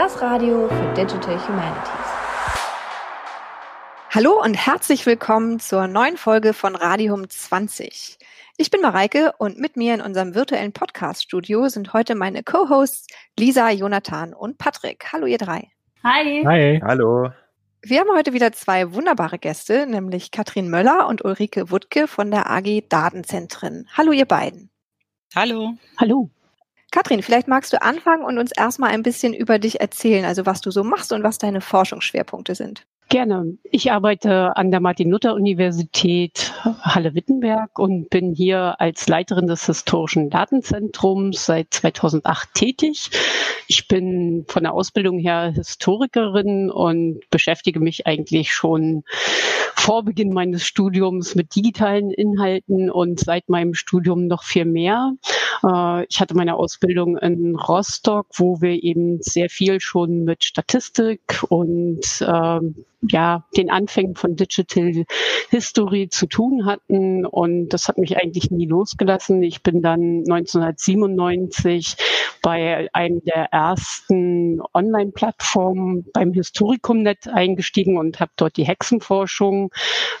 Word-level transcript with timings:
Das 0.00 0.22
Radio 0.22 0.66
für 0.66 0.94
Digital 0.94 1.46
Humanities. 1.46 1.90
Hallo 4.08 4.42
und 4.42 4.54
herzlich 4.54 5.04
willkommen 5.04 5.60
zur 5.60 5.88
neuen 5.88 6.16
Folge 6.16 6.54
von 6.54 6.74
Radium 6.74 7.28
20. 7.28 8.16
Ich 8.56 8.70
bin 8.70 8.80
Mareike 8.80 9.34
und 9.36 9.58
mit 9.58 9.76
mir 9.76 9.92
in 9.92 10.00
unserem 10.00 10.34
virtuellen 10.34 10.72
Podcast-Studio 10.72 11.68
sind 11.68 11.92
heute 11.92 12.14
meine 12.14 12.42
Co-Hosts 12.42 13.08
Lisa, 13.38 13.68
Jonathan 13.68 14.32
und 14.32 14.56
Patrick. 14.56 15.04
Hallo 15.12 15.26
ihr 15.26 15.36
drei. 15.36 15.68
Hi. 16.02 16.44
Hi. 16.46 16.80
Hallo. 16.82 17.28
Wir 17.82 18.00
haben 18.00 18.16
heute 18.16 18.32
wieder 18.32 18.52
zwei 18.52 18.94
wunderbare 18.94 19.38
Gäste, 19.38 19.86
nämlich 19.86 20.30
Katrin 20.30 20.70
Möller 20.70 21.08
und 21.08 21.22
Ulrike 21.26 21.70
Wuttke 21.70 22.08
von 22.08 22.30
der 22.30 22.50
AG 22.50 22.84
Datenzentren. 22.88 23.86
Hallo 23.98 24.12
ihr 24.12 24.24
beiden. 24.24 24.70
Hallo. 25.34 25.74
Hallo. 25.98 26.30
Katrin, 26.90 27.22
vielleicht 27.22 27.48
magst 27.48 27.72
du 27.72 27.80
anfangen 27.82 28.24
und 28.24 28.38
uns 28.38 28.52
erstmal 28.52 28.90
ein 28.90 29.02
bisschen 29.02 29.32
über 29.34 29.58
dich 29.58 29.80
erzählen, 29.80 30.24
also 30.24 30.46
was 30.46 30.60
du 30.60 30.70
so 30.70 30.82
machst 30.84 31.12
und 31.12 31.22
was 31.22 31.38
deine 31.38 31.60
Forschungsschwerpunkte 31.60 32.54
sind. 32.54 32.86
Gerne. 33.10 33.58
Ich 33.64 33.90
arbeite 33.90 34.56
an 34.56 34.70
der 34.70 34.78
Martin-Luther-Universität 34.78 36.52
Halle-Wittenberg 36.62 37.76
und 37.76 38.08
bin 38.08 38.32
hier 38.32 38.80
als 38.80 39.08
Leiterin 39.08 39.48
des 39.48 39.66
Historischen 39.66 40.30
Datenzentrums 40.30 41.44
seit 41.44 41.74
2008 41.74 42.54
tätig. 42.54 43.10
Ich 43.66 43.88
bin 43.88 44.44
von 44.46 44.62
der 44.62 44.74
Ausbildung 44.74 45.18
her 45.18 45.50
Historikerin 45.52 46.70
und 46.70 47.28
beschäftige 47.30 47.80
mich 47.80 48.06
eigentlich 48.06 48.52
schon 48.52 49.02
vor 49.74 50.04
Beginn 50.04 50.32
meines 50.32 50.64
Studiums 50.64 51.34
mit 51.34 51.56
digitalen 51.56 52.12
Inhalten 52.12 52.92
und 52.92 53.18
seit 53.18 53.48
meinem 53.48 53.74
Studium 53.74 54.28
noch 54.28 54.44
viel 54.44 54.66
mehr. 54.66 55.14
Äh, 55.64 56.04
ich 56.04 56.20
hatte 56.20 56.34
meine 56.34 56.54
Ausbildung 56.54 57.16
in 57.18 57.56
Rostock, 57.56 58.26
wo 58.34 58.60
wir 58.60 58.82
eben 58.82 59.20
sehr 59.20 59.48
viel 59.48 59.80
schon 59.80 60.24
mit 60.24 60.44
Statistik 60.44 61.42
und 61.48 62.24
ähm, 62.26 62.84
ja, 63.02 63.44
den 63.56 63.70
Anfängen 63.70 64.14
von 64.14 64.36
Digital 64.36 65.04
History 65.50 66.08
zu 66.10 66.26
tun 66.26 66.66
hatten. 66.66 67.24
Und 67.24 67.70
das 67.70 67.88
hat 67.88 67.98
mich 67.98 68.16
eigentlich 68.16 68.50
nie 68.50 68.66
losgelassen. 68.66 69.42
Ich 69.42 69.62
bin 69.62 69.82
dann 69.82 70.24
1997 70.28 71.96
bei 72.42 72.88
einem 72.92 73.22
der 73.24 73.52
ersten 73.52 74.60
Online-Plattformen 74.74 76.06
beim 76.12 76.32
Historikumnet 76.32 77.28
eingestiegen 77.28 77.98
und 77.98 78.20
habe 78.20 78.32
dort 78.36 78.56
die 78.56 78.64
Hexenforschung 78.64 79.70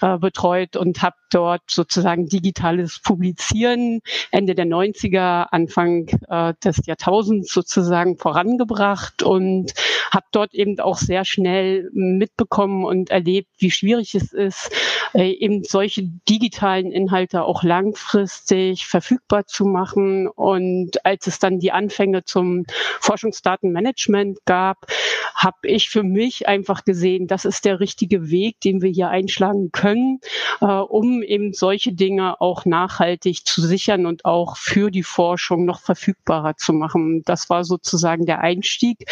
äh, 0.00 0.18
betreut 0.18 0.76
und 0.76 1.02
habe 1.02 1.16
dort 1.30 1.62
sozusagen 1.68 2.26
digitales 2.26 3.00
Publizieren 3.02 4.00
Ende 4.30 4.54
der 4.54 4.66
90er, 4.66 5.46
Anfang 5.50 6.08
äh, 6.28 6.54
des 6.62 6.84
Jahrtausends 6.86 7.52
sozusagen 7.52 8.18
vorangebracht 8.18 9.22
und 9.22 9.72
habe 10.10 10.26
dort 10.32 10.54
eben 10.54 10.78
auch 10.80 10.98
sehr 10.98 11.24
schnell 11.24 11.88
mitbekommen 11.92 12.69
und 12.84 13.10
erlebt, 13.10 13.48
wie 13.58 13.70
schwierig 13.70 14.14
es 14.14 14.32
ist, 14.32 14.70
äh, 15.14 15.32
eben 15.32 15.64
solche 15.64 16.02
digitalen 16.28 16.92
Inhalte 16.92 17.42
auch 17.42 17.62
langfristig 17.62 18.86
verfügbar 18.86 19.46
zu 19.46 19.64
machen. 19.64 20.28
Und 20.28 21.04
als 21.04 21.26
es 21.26 21.38
dann 21.38 21.58
die 21.58 21.72
Anfänge 21.72 22.24
zum 22.24 22.64
Forschungsdatenmanagement 23.00 24.38
gab, 24.44 24.86
habe 25.34 25.68
ich 25.68 25.88
für 25.88 26.02
mich 26.02 26.48
einfach 26.48 26.84
gesehen, 26.84 27.26
das 27.26 27.44
ist 27.44 27.64
der 27.64 27.80
richtige 27.80 28.30
Weg, 28.30 28.60
den 28.60 28.82
wir 28.82 28.90
hier 28.90 29.08
einschlagen 29.08 29.70
können, 29.72 30.20
äh, 30.60 30.66
um 30.66 31.22
eben 31.22 31.52
solche 31.54 31.92
Dinge 31.92 32.40
auch 32.40 32.64
nachhaltig 32.66 33.46
zu 33.46 33.62
sichern 33.62 34.06
und 34.06 34.24
auch 34.24 34.56
für 34.56 34.90
die 34.90 35.02
Forschung 35.02 35.64
noch 35.64 35.80
verfügbarer 35.80 36.56
zu 36.56 36.72
machen. 36.72 37.22
Das 37.24 37.48
war 37.48 37.64
sozusagen 37.64 38.26
der 38.26 38.40
Einstieg 38.40 39.04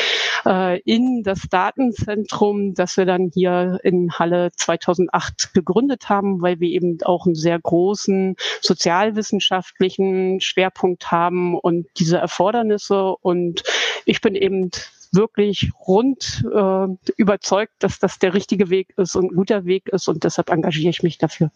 äh, 0.45 0.81
in 0.81 1.23
das 1.23 1.43
Datenzentrum, 1.51 2.75
das 2.75 2.97
wir 2.97 3.07
dann 3.07 3.31
hier 3.33 3.48
in 3.83 4.19
Halle 4.19 4.51
2008 4.53 5.55
gegründet 5.55 6.09
haben, 6.09 6.43
weil 6.43 6.61
wir 6.61 6.69
eben 6.69 6.99
auch 7.03 7.27
einen 7.27 7.35
sehr 7.35 7.59
großen 7.59 8.37
sozialwissenschaftlichen 8.61 10.41
Schwerpunkt 10.41 11.11
haben 11.11 11.59
und 11.59 11.87
diese 11.99 12.19
Erfordernisse. 12.19 13.15
Und 13.21 13.63
ich 14.05 14.21
bin 14.21 14.35
eben 14.35 14.71
wirklich 15.13 15.71
rund 15.87 16.45
äh, 16.53 16.87
überzeugt, 17.17 17.73
dass 17.81 17.99
das 17.99 18.19
der 18.19 18.35
richtige 18.35 18.71
Weg 18.71 18.95
ist 18.97 19.17
und 19.17 19.33
ein 19.33 19.37
guter 19.37 19.65
Weg 19.65 19.89
ist 19.89 20.09
und 20.09 20.25
deshalb 20.25 20.51
engagiere 20.51 20.91
ich 20.91 21.03
mich 21.03 21.19
dafür. 21.19 21.51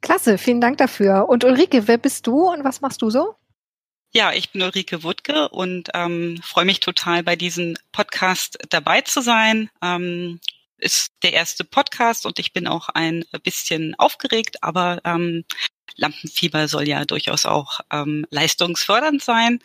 Klasse, 0.00 0.38
vielen 0.38 0.60
Dank 0.60 0.78
dafür. 0.78 1.28
Und 1.28 1.44
Ulrike, 1.44 1.88
wer 1.88 1.98
bist 1.98 2.26
du 2.26 2.48
und 2.48 2.64
was 2.64 2.80
machst 2.80 3.02
du 3.02 3.10
so? 3.10 3.34
Ja, 4.12 4.32
ich 4.32 4.50
bin 4.50 4.62
Ulrike 4.62 5.02
Wuttke 5.02 5.48
und 5.48 5.90
ähm, 5.94 6.38
freue 6.42 6.64
mich 6.64 6.80
total, 6.80 7.22
bei 7.22 7.36
diesem 7.36 7.76
Podcast 7.92 8.58
dabei 8.70 9.00
zu 9.02 9.20
sein. 9.20 9.68
Ähm, 9.82 10.40
ist 10.78 11.12
der 11.22 11.32
erste 11.32 11.64
Podcast 11.64 12.26
und 12.26 12.38
ich 12.38 12.52
bin 12.52 12.66
auch 12.66 12.88
ein 12.90 13.24
bisschen 13.42 13.94
aufgeregt, 13.96 14.62
aber 14.62 15.00
ähm, 15.04 15.44
Lampenfieber 15.96 16.68
soll 16.68 16.88
ja 16.88 17.04
durchaus 17.04 17.46
auch 17.46 17.80
ähm, 17.90 18.26
leistungsfördernd 18.30 19.22
sein. 19.22 19.60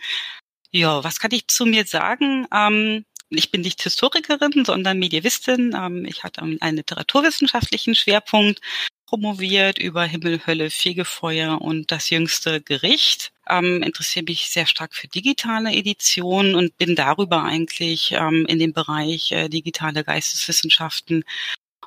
Ja, 0.71 1.03
was 1.03 1.19
kann 1.19 1.31
ich 1.31 1.47
zu 1.47 1.65
mir 1.65 1.85
sagen? 1.85 2.47
Ähm, 2.53 3.05
ich 3.29 3.51
bin 3.51 3.61
nicht 3.61 3.81
Historikerin, 3.81 4.65
sondern 4.65 4.99
Medievistin. 4.99 5.75
Ähm, 5.75 6.05
ich 6.05 6.23
hatte 6.23 6.41
einen 6.41 6.77
literaturwissenschaftlichen 6.77 7.95
Schwerpunkt 7.95 8.61
promoviert 9.05 9.77
über 9.77 10.03
Himmel, 10.05 10.45
Hölle, 10.45 10.69
Fegefeuer 10.69 11.61
und 11.61 11.91
das 11.91 12.09
jüngste 12.09 12.61
Gericht. 12.61 13.33
Ähm, 13.51 13.83
interessiere 13.83 14.25
mich 14.27 14.47
sehr 14.47 14.65
stark 14.65 14.95
für 14.95 15.07
digitale 15.07 15.73
Editionen 15.73 16.55
und 16.55 16.77
bin 16.77 16.95
darüber 16.95 17.43
eigentlich 17.43 18.13
ähm, 18.13 18.45
in 18.47 18.59
den 18.59 18.73
Bereich 18.73 19.31
äh, 19.31 19.49
digitale 19.49 20.03
Geisteswissenschaften 20.03 21.23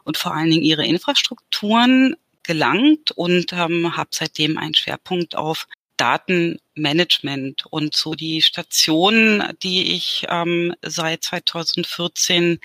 und 0.04 0.16
vor 0.16 0.34
allen 0.34 0.50
Dingen 0.50 0.62
ihre 0.62 0.86
Infrastrukturen 0.86 2.16
gelangt 2.42 3.10
und 3.12 3.52
ähm, 3.52 3.96
habe 3.96 4.10
seitdem 4.12 4.58
einen 4.58 4.74
Schwerpunkt 4.74 5.34
auf 5.34 5.66
Datenmanagement. 5.96 7.66
Und 7.70 7.94
so 7.94 8.14
die 8.14 8.42
Stationen, 8.42 9.42
die 9.62 9.94
ich 9.94 10.26
ähm, 10.28 10.74
seit 10.82 11.24
2014 11.24 12.58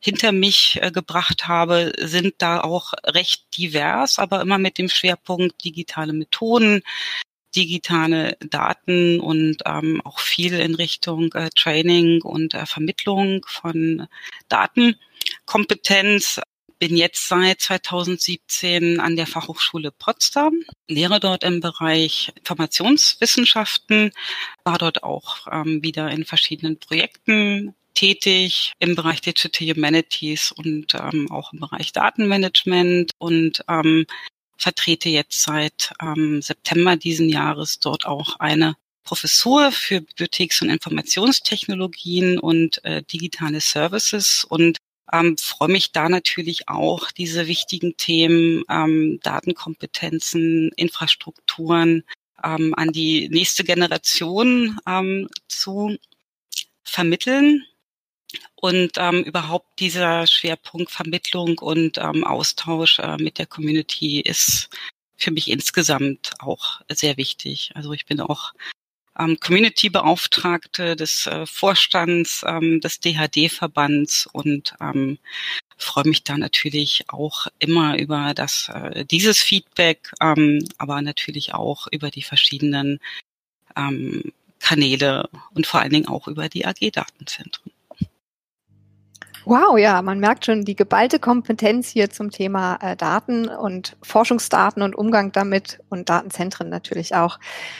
hinter 0.00 0.32
mich 0.32 0.78
äh, 0.82 0.90
gebracht 0.90 1.48
habe, 1.48 1.92
sind 1.98 2.34
da 2.38 2.60
auch 2.60 2.92
recht 3.04 3.44
divers, 3.56 4.18
aber 4.18 4.40
immer 4.40 4.58
mit 4.58 4.78
dem 4.78 4.88
Schwerpunkt 4.88 5.64
digitale 5.64 6.12
Methoden, 6.12 6.82
digitale 7.56 8.36
Daten 8.40 9.18
und 9.20 9.58
ähm, 9.64 10.00
auch 10.04 10.20
viel 10.20 10.54
in 10.54 10.74
Richtung 10.74 11.32
äh, 11.32 11.48
Training 11.56 12.22
und 12.22 12.54
äh, 12.54 12.66
Vermittlung 12.66 13.44
von 13.48 14.06
Datenkompetenz. 14.48 16.40
Bin 16.78 16.94
jetzt 16.94 17.26
seit 17.26 17.62
2017 17.62 19.00
an 19.00 19.16
der 19.16 19.26
Fachhochschule 19.26 19.90
Potsdam, 19.92 20.52
lehre 20.88 21.20
dort 21.20 21.42
im 21.42 21.60
Bereich 21.60 22.32
Informationswissenschaften, 22.36 24.12
war 24.62 24.76
dort 24.76 25.02
auch 25.02 25.46
ähm, 25.50 25.82
wieder 25.82 26.10
in 26.10 26.26
verschiedenen 26.26 26.78
Projekten 26.78 27.74
tätig 27.94 28.72
im 28.78 28.94
Bereich 28.94 29.22
Digital 29.22 29.68
Humanities 29.68 30.52
und 30.52 30.94
ähm, 30.94 31.30
auch 31.30 31.54
im 31.54 31.60
Bereich 31.60 31.92
Datenmanagement 31.92 33.12
und 33.18 33.64
ähm, 33.68 34.04
vertrete 34.56 35.08
jetzt 35.08 35.42
seit 35.42 35.92
ähm, 36.00 36.42
September 36.42 36.96
diesen 36.96 37.28
Jahres 37.28 37.78
dort 37.78 38.06
auch 38.06 38.38
eine 38.40 38.76
Professur 39.04 39.70
für 39.72 40.00
Bibliotheks- 40.00 40.62
und 40.62 40.70
Informationstechnologien 40.70 42.38
und 42.38 42.84
äh, 42.84 43.02
digitale 43.02 43.60
Services 43.60 44.44
und 44.44 44.78
ähm, 45.12 45.36
freue 45.38 45.68
mich 45.68 45.92
da 45.92 46.08
natürlich 46.08 46.68
auch, 46.68 47.12
diese 47.12 47.46
wichtigen 47.46 47.96
Themen, 47.96 48.64
ähm, 48.68 49.20
Datenkompetenzen, 49.22 50.72
Infrastrukturen 50.76 52.02
ähm, 52.42 52.74
an 52.74 52.92
die 52.92 53.28
nächste 53.28 53.62
Generation 53.62 54.78
ähm, 54.86 55.28
zu 55.48 55.96
vermitteln. 56.82 57.64
Und 58.56 58.92
ähm, 58.96 59.22
überhaupt 59.22 59.78
dieser 59.78 60.26
Schwerpunkt 60.26 60.90
Vermittlung 60.90 61.58
und 61.58 61.98
ähm, 61.98 62.24
Austausch 62.24 62.98
äh, 62.98 63.16
mit 63.16 63.38
der 63.38 63.46
Community 63.46 64.20
ist 64.20 64.68
für 65.16 65.30
mich 65.30 65.50
insgesamt 65.50 66.32
auch 66.38 66.80
sehr 66.90 67.16
wichtig. 67.16 67.72
Also 67.74 67.92
ich 67.92 68.06
bin 68.06 68.20
auch 68.20 68.52
ähm, 69.18 69.38
Community-Beauftragte 69.40 70.96
des 70.96 71.26
äh, 71.26 71.46
Vorstands 71.46 72.44
ähm, 72.46 72.80
des 72.80 73.00
DHD-Verbands 73.00 74.28
und 74.32 74.74
ähm, 74.80 75.18
freue 75.78 76.08
mich 76.08 76.24
da 76.24 76.36
natürlich 76.36 77.04
auch 77.08 77.46
immer 77.58 77.98
über 77.98 78.34
das 78.34 78.68
äh, 78.68 79.04
dieses 79.04 79.38
Feedback, 79.38 80.12
ähm, 80.20 80.66
aber 80.78 81.00
natürlich 81.02 81.54
auch 81.54 81.86
über 81.90 82.10
die 82.10 82.22
verschiedenen 82.22 83.00
ähm, 83.76 84.32
Kanäle 84.60 85.28
und 85.54 85.66
vor 85.66 85.80
allen 85.80 85.92
Dingen 85.92 86.08
auch 86.08 86.28
über 86.28 86.48
die 86.48 86.66
AG-Datenzentren. 86.66 87.70
Wow, 89.48 89.78
ja, 89.78 90.02
man 90.02 90.18
merkt 90.18 90.44
schon 90.44 90.64
die 90.64 90.74
geballte 90.74 91.20
Kompetenz 91.20 91.88
hier 91.88 92.10
zum 92.10 92.32
Thema 92.32 92.78
äh, 92.82 92.96
Daten 92.96 93.46
und 93.48 93.96
Forschungsdaten 94.02 94.82
und 94.82 94.96
Umgang 94.96 95.30
damit 95.30 95.78
und 95.88 96.08
Datenzentren 96.08 96.68
natürlich 96.68 97.14
auch. 97.14 97.38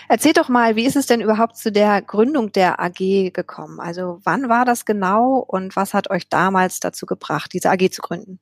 Erzählt 0.08 0.36
doch 0.36 0.48
mal, 0.48 0.76
wie 0.76 0.86
ist 0.86 0.94
es 0.94 1.06
denn 1.06 1.20
überhaupt 1.20 1.56
zu 1.56 1.72
der 1.72 2.02
Gründung 2.02 2.52
der 2.52 2.78
AG 2.80 3.32
gekommen? 3.32 3.80
Also 3.80 4.20
wann 4.22 4.48
war 4.48 4.64
das 4.64 4.84
genau 4.84 5.38
und 5.38 5.74
was 5.74 5.92
hat 5.92 6.08
euch 6.08 6.28
damals 6.28 6.78
dazu 6.78 7.04
gebracht, 7.04 7.52
diese 7.52 7.68
AG 7.70 7.90
zu 7.90 8.00
gründen? 8.00 8.38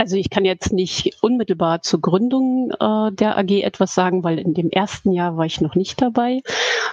Also 0.00 0.16
ich 0.16 0.30
kann 0.30 0.46
jetzt 0.46 0.72
nicht 0.72 1.18
unmittelbar 1.20 1.82
zur 1.82 2.00
Gründung 2.00 2.70
äh, 2.70 3.12
der 3.12 3.36
AG 3.36 3.50
etwas 3.60 3.94
sagen, 3.94 4.24
weil 4.24 4.38
in 4.38 4.54
dem 4.54 4.70
ersten 4.70 5.12
Jahr 5.12 5.36
war 5.36 5.44
ich 5.44 5.60
noch 5.60 5.74
nicht 5.74 6.00
dabei. 6.00 6.40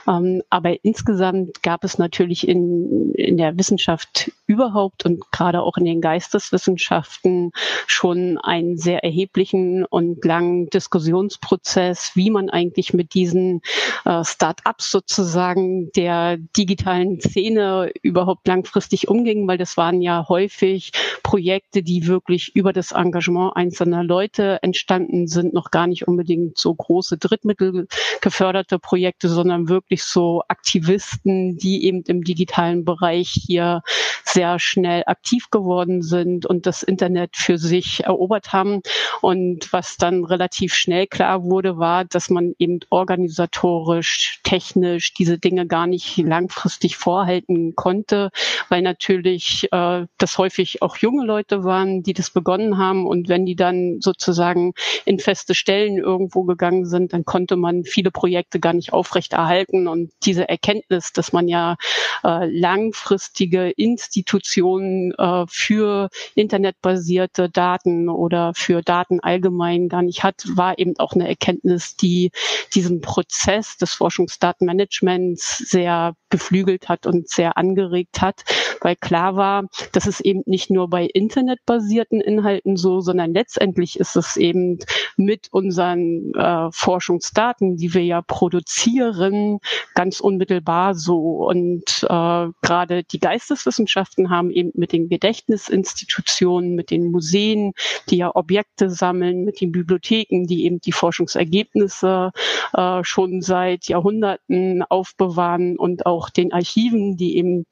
Ähm, 0.09 0.43
aber 0.49 0.83
insgesamt 0.83 1.63
gab 1.63 1.85
es 1.85 1.97
natürlich 1.97 2.45
in, 2.45 3.13
in 3.13 3.37
der 3.37 3.57
Wissenschaft 3.57 4.33
überhaupt 4.45 5.05
und 5.05 5.31
gerade 5.31 5.61
auch 5.61 5.77
in 5.77 5.85
den 5.85 6.01
Geisteswissenschaften 6.01 7.51
schon 7.85 8.37
einen 8.39 8.77
sehr 8.77 9.05
erheblichen 9.05 9.85
und 9.85 10.25
langen 10.25 10.69
Diskussionsprozess, 10.69 12.11
wie 12.15 12.29
man 12.29 12.49
eigentlich 12.49 12.93
mit 12.93 13.13
diesen 13.13 13.61
äh, 14.03 14.21
Start-ups 14.25 14.91
sozusagen 14.91 15.91
der 15.93 16.35
digitalen 16.35 17.21
Szene 17.21 17.91
überhaupt 18.01 18.45
langfristig 18.47 19.07
umging, 19.07 19.47
weil 19.47 19.57
das 19.57 19.77
waren 19.77 20.01
ja 20.01 20.27
häufig 20.27 20.91
Projekte, 21.23 21.83
die 21.83 22.07
wirklich 22.07 22.53
über 22.53 22.73
das 22.73 22.96
Engagement 22.97 23.55
einzelner 23.55 24.03
Leute 24.03 24.59
entstanden 24.61 25.27
sind, 25.27 25.53
noch 25.53 25.71
gar 25.71 25.87
nicht 25.87 26.07
unbedingt 26.07 26.57
so 26.57 26.73
große 26.73 27.17
Drittmittel 27.17 27.87
geförderte 28.21 28.79
Projekte, 28.79 29.29
sondern 29.29 29.69
wirklich 29.69 30.03
so 30.03 30.43
Aktivisten, 30.47 31.57
die 31.57 31.85
eben 31.85 32.03
im 32.07 32.23
digitalen 32.23 32.85
Bereich 32.85 33.29
hier 33.29 33.81
sehr 34.23 34.59
schnell 34.59 35.03
aktiv 35.05 35.49
geworden 35.51 36.01
sind 36.01 36.45
und 36.45 36.65
das 36.65 36.83
Internet 36.83 37.35
für 37.35 37.57
sich 37.57 38.03
erobert 38.03 38.53
haben. 38.53 38.81
Und 39.21 39.71
was 39.71 39.97
dann 39.97 40.25
relativ 40.25 40.73
schnell 40.73 41.07
klar 41.07 41.43
wurde, 41.43 41.77
war, 41.77 42.05
dass 42.05 42.29
man 42.29 42.53
eben 42.59 42.79
organisatorisch, 42.89 44.39
technisch 44.43 45.13
diese 45.13 45.37
Dinge 45.37 45.67
gar 45.67 45.87
nicht 45.87 46.17
langfristig 46.17 46.97
vorhalten 46.97 47.75
konnte, 47.75 48.31
weil 48.69 48.81
natürlich 48.81 49.67
äh, 49.71 50.05
das 50.17 50.37
häufig 50.37 50.81
auch 50.81 50.97
junge 50.97 51.25
Leute 51.25 51.63
waren, 51.63 52.03
die 52.03 52.13
das 52.13 52.29
begonnen 52.29 52.77
haben 52.77 52.86
haben. 52.87 53.05
Und 53.05 53.29
wenn 53.29 53.45
die 53.45 53.55
dann 53.55 53.99
sozusagen 54.01 54.73
in 55.05 55.19
feste 55.19 55.55
Stellen 55.55 55.97
irgendwo 55.97 56.43
gegangen 56.43 56.85
sind, 56.85 57.13
dann 57.13 57.25
konnte 57.25 57.55
man 57.55 57.83
viele 57.83 58.11
Projekte 58.11 58.59
gar 58.59 58.73
nicht 58.73 58.93
aufrechterhalten. 58.93 59.87
Und 59.87 60.11
diese 60.23 60.47
Erkenntnis, 60.47 61.11
dass 61.13 61.33
man 61.33 61.47
ja 61.47 61.75
äh, 62.23 62.45
langfristige 62.49 63.69
Institutionen 63.69 65.13
äh, 65.17 65.45
für 65.49 66.09
internetbasierte 66.35 67.49
Daten 67.49 68.09
oder 68.09 68.53
für 68.55 68.81
Daten 68.81 69.19
allgemein 69.19 69.89
gar 69.89 70.01
nicht 70.01 70.23
hat, 70.23 70.43
war 70.55 70.79
eben 70.79 70.97
auch 70.97 71.13
eine 71.13 71.27
Erkenntnis, 71.27 71.95
die 71.95 72.31
diesen 72.73 73.01
Prozess 73.01 73.77
des 73.77 73.93
Forschungsdatenmanagements 73.93 75.57
sehr 75.57 76.13
beflügelt 76.29 76.89
hat 76.89 77.05
und 77.05 77.29
sehr 77.29 77.57
angeregt 77.57 78.21
hat, 78.21 78.43
weil 78.81 78.95
klar 78.95 79.35
war, 79.35 79.63
dass 79.91 80.07
es 80.07 80.19
eben 80.19 80.43
nicht 80.45 80.69
nur 80.69 80.89
bei 80.89 81.05
internetbasierten 81.05 82.21
Inhalten 82.21 82.66
so, 82.75 82.99
sondern 82.99 83.33
letztendlich 83.33 83.99
ist 83.99 84.15
es 84.15 84.35
eben 84.35 84.79
mit 85.15 85.47
unseren 85.51 86.33
äh, 86.33 86.69
Forschungsdaten, 86.71 87.77
die 87.77 87.93
wir 87.93 88.03
ja 88.03 88.21
produzieren, 88.21 89.59
ganz 89.95 90.19
unmittelbar 90.19 90.95
so. 90.95 91.47
Und 91.47 92.03
äh, 92.03 92.47
gerade 92.61 93.03
die 93.03 93.19
Geisteswissenschaften 93.19 94.29
haben 94.29 94.51
eben 94.51 94.71
mit 94.73 94.91
den 94.91 95.07
Gedächtnisinstitutionen, 95.07 96.75
mit 96.75 96.91
den 96.91 97.11
Museen, 97.11 97.73
die 98.09 98.17
ja 98.17 98.35
Objekte 98.35 98.89
sammeln, 98.89 99.43
mit 99.43 99.61
den 99.61 99.71
Bibliotheken, 99.71 100.45
die 100.45 100.65
eben 100.65 100.81
die 100.81 100.91
Forschungsergebnisse 100.91 102.31
äh, 102.73 103.03
schon 103.03 103.41
seit 103.41 103.85
Jahrhunderten 103.85 104.83
aufbewahren 104.83 105.77
und 105.77 106.05
auch 106.05 106.29
den 106.29 106.51
Archiven, 106.51 107.17
die 107.17 107.37
eben 107.37 107.65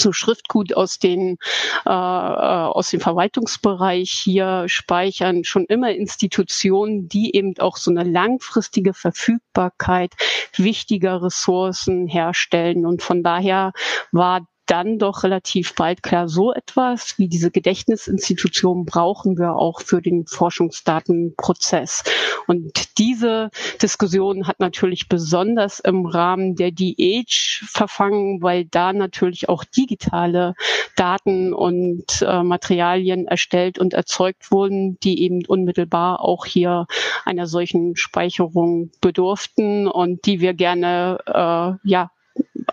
so 0.00 0.12
Schriftgut 0.12 0.74
aus 0.74 0.98
den 0.98 1.38
äh, 1.86 1.90
äh, 1.90 1.92
aus 1.92 2.90
dem 2.90 3.00
Verwaltungsbereich 3.00 4.10
hier 4.10 4.64
speichern, 4.66 5.44
schon 5.44 5.64
immer 5.66 5.90
Institutionen, 5.90 7.08
die 7.08 7.34
eben 7.34 7.54
auch 7.58 7.76
so 7.76 7.90
eine 7.90 8.04
langfristige 8.04 8.94
Verfügbarkeit 8.94 10.14
wichtiger 10.56 11.22
Ressourcen 11.22 12.06
herstellen. 12.06 12.86
Und 12.86 13.02
von 13.02 13.22
daher 13.22 13.72
war 14.12 14.46
dann 14.68 14.98
doch 14.98 15.24
relativ 15.24 15.74
bald 15.74 16.02
klar, 16.02 16.28
so 16.28 16.52
etwas 16.52 17.18
wie 17.18 17.26
diese 17.26 17.50
Gedächtnisinstitution 17.50 18.84
brauchen 18.84 19.38
wir 19.38 19.56
auch 19.56 19.80
für 19.80 20.02
den 20.02 20.26
Forschungsdatenprozess. 20.26 22.04
Und 22.46 22.98
diese 22.98 23.50
Diskussion 23.82 24.46
hat 24.46 24.60
natürlich 24.60 25.08
besonders 25.08 25.80
im 25.80 26.06
Rahmen 26.06 26.54
der 26.54 26.70
DH 26.70 27.64
verfangen, 27.66 28.42
weil 28.42 28.66
da 28.66 28.92
natürlich 28.92 29.48
auch 29.48 29.64
digitale 29.64 30.54
Daten 30.96 31.54
und 31.54 32.22
äh, 32.22 32.42
Materialien 32.42 33.26
erstellt 33.26 33.78
und 33.78 33.94
erzeugt 33.94 34.50
wurden, 34.50 34.98
die 35.00 35.22
eben 35.22 35.46
unmittelbar 35.46 36.20
auch 36.20 36.44
hier 36.44 36.86
einer 37.24 37.46
solchen 37.46 37.96
Speicherung 37.96 38.90
bedurften 39.00 39.88
und 39.88 40.26
die 40.26 40.40
wir 40.40 40.52
gerne 40.54 41.18
äh, 41.26 41.88
ja 41.88 42.10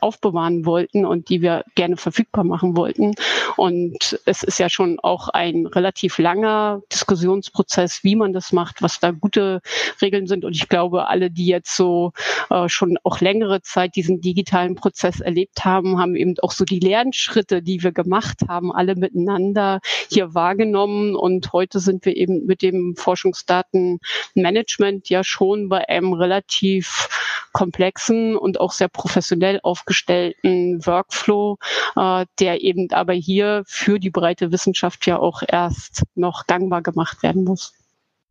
aufbewahren 0.02 0.66
wollten 0.66 1.06
und 1.06 1.30
die 1.30 1.42
wir 1.42 1.64
gerne 1.76 1.98
verfügbar 1.98 2.44
machen 2.44 2.78
wollten. 2.78 3.14
Und 3.58 4.20
es 4.26 4.44
ist 4.44 4.60
ja 4.60 4.70
schon 4.70 5.00
auch 5.00 5.30
ein 5.30 5.66
relativ 5.66 6.18
langer 6.18 6.82
Diskussionsprozess, 6.92 8.04
wie 8.04 8.16
man 8.16 8.34
das 8.34 8.52
macht, 8.52 8.82
was 8.82 9.00
da 9.00 9.12
gute 9.12 9.62
Regeln 10.02 10.28
sind. 10.28 10.44
Und 10.46 10.56
ich 10.56 10.70
glaube, 10.70 11.08
alle, 11.08 11.32
die 11.32 11.48
jetzt 11.48 11.76
so 11.76 12.14
äh, 12.50 12.70
schon 12.70 12.98
auch 13.04 13.22
längere 13.22 13.62
Zeit 13.62 13.96
diesen 13.96 14.22
digitalen 14.22 14.76
Prozess 14.76 15.20
erlebt 15.20 15.66
haben, 15.66 16.00
haben 16.00 16.16
eben 16.16 16.36
auch 16.42 16.52
so 16.52 16.66
die 16.66 16.80
Lernschritte, 16.80 17.62
die 17.62 17.84
wir 17.84 17.92
gemacht 17.92 18.40
haben, 18.48 18.72
alle 18.72 18.96
miteinander 18.96 19.80
hier 20.10 20.34
wahrgenommen. 20.34 21.16
Und 21.16 21.54
heute 21.54 21.80
sind 21.80 22.06
wir 22.06 22.16
eben 22.16 22.46
mit 22.46 22.62
dem 22.62 22.96
Forschungsdatenmanagement 22.96 25.10
ja 25.10 25.24
schon 25.24 25.70
bei 25.70 25.90
einem 25.90 26.14
relativ 26.14 27.10
komplexen 27.56 28.36
und 28.36 28.60
auch 28.60 28.74
sehr 28.74 28.90
professionell 28.90 29.62
aufgestellten 29.86 30.86
Workflow, 30.86 31.58
äh, 31.96 32.26
der 32.40 32.62
eben 32.62 32.92
aber 32.92 33.14
hier 33.14 33.64
für 33.68 34.00
die 34.00 34.10
breite 34.10 34.52
Wissenschaft 34.52 35.06
ja 35.06 35.18
auch 35.20 35.44
erst 35.48 36.04
noch 36.16 36.48
gangbar 36.48 36.82
gemacht 36.82 37.22
werden 37.24 37.44
muss. 37.44 37.74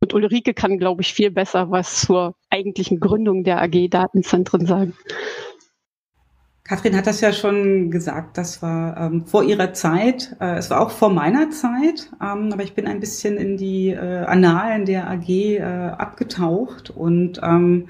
Und 0.01 0.13
Ulrike 0.13 0.53
kann, 0.53 0.77
glaube 0.77 1.01
ich, 1.01 1.13
viel 1.13 1.31
besser 1.31 1.71
was 1.71 2.01
zur 2.01 2.35
eigentlichen 2.49 2.99
Gründung 2.99 3.43
der 3.43 3.61
AG 3.61 3.87
Datenzentren 3.89 4.65
sagen. 4.65 4.93
Kathrin 6.65 6.97
hat 6.97 7.05
das 7.07 7.21
ja 7.21 7.31
schon 7.31 7.91
gesagt, 7.91 8.37
das 8.39 8.61
war 8.61 8.97
ähm, 8.97 9.25
vor 9.25 9.43
ihrer 9.43 9.73
Zeit, 9.73 10.35
äh, 10.41 10.57
es 10.57 10.71
war 10.71 10.81
auch 10.81 10.89
vor 10.89 11.11
meiner 11.11 11.51
Zeit, 11.51 12.09
ähm, 12.21 12.49
aber 12.51 12.63
ich 12.63 12.73
bin 12.73 12.87
ein 12.87 12.99
bisschen 12.99 13.37
in 13.37 13.55
die 13.55 13.89
äh, 13.89 14.25
Annalen 14.25 14.85
der 14.85 15.07
AG 15.09 15.29
äh, 15.29 15.61
abgetaucht 15.61 16.89
und 16.89 17.39
ähm, 17.43 17.89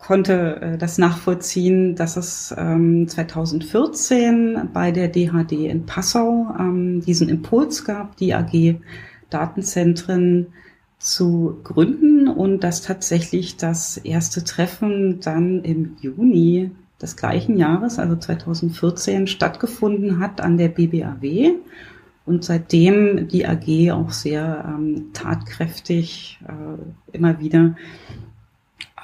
konnte 0.00 0.60
äh, 0.60 0.78
das 0.78 0.98
nachvollziehen, 0.98 1.94
dass 1.94 2.16
es 2.16 2.54
ähm, 2.56 3.06
2014 3.06 4.70
bei 4.72 4.90
der 4.90 5.08
DHD 5.08 5.52
in 5.52 5.86
Passau 5.86 6.54
ähm, 6.58 7.00
diesen 7.02 7.28
Impuls 7.28 7.84
gab, 7.84 8.16
die 8.16 8.34
AG 8.34 8.80
Datenzentren 9.28 10.48
zu 10.98 11.60
gründen 11.62 12.28
und 12.28 12.64
dass 12.64 12.82
tatsächlich 12.82 13.56
das 13.56 13.96
erste 13.96 14.42
Treffen 14.42 15.20
dann 15.20 15.62
im 15.62 15.96
Juni 16.00 16.72
des 17.00 17.16
gleichen 17.16 17.56
Jahres, 17.56 17.98
also 17.98 18.16
2014, 18.16 19.26
stattgefunden 19.26 20.18
hat 20.18 20.40
an 20.40 20.58
der 20.58 20.68
BBAW 20.68 21.54
und 22.26 22.44
seitdem 22.44 23.28
die 23.28 23.46
AG 23.46 23.92
auch 23.92 24.10
sehr 24.10 24.64
ähm, 24.66 25.12
tatkräftig 25.14 26.38
äh, 26.46 27.16
immer 27.16 27.40
wieder 27.40 27.76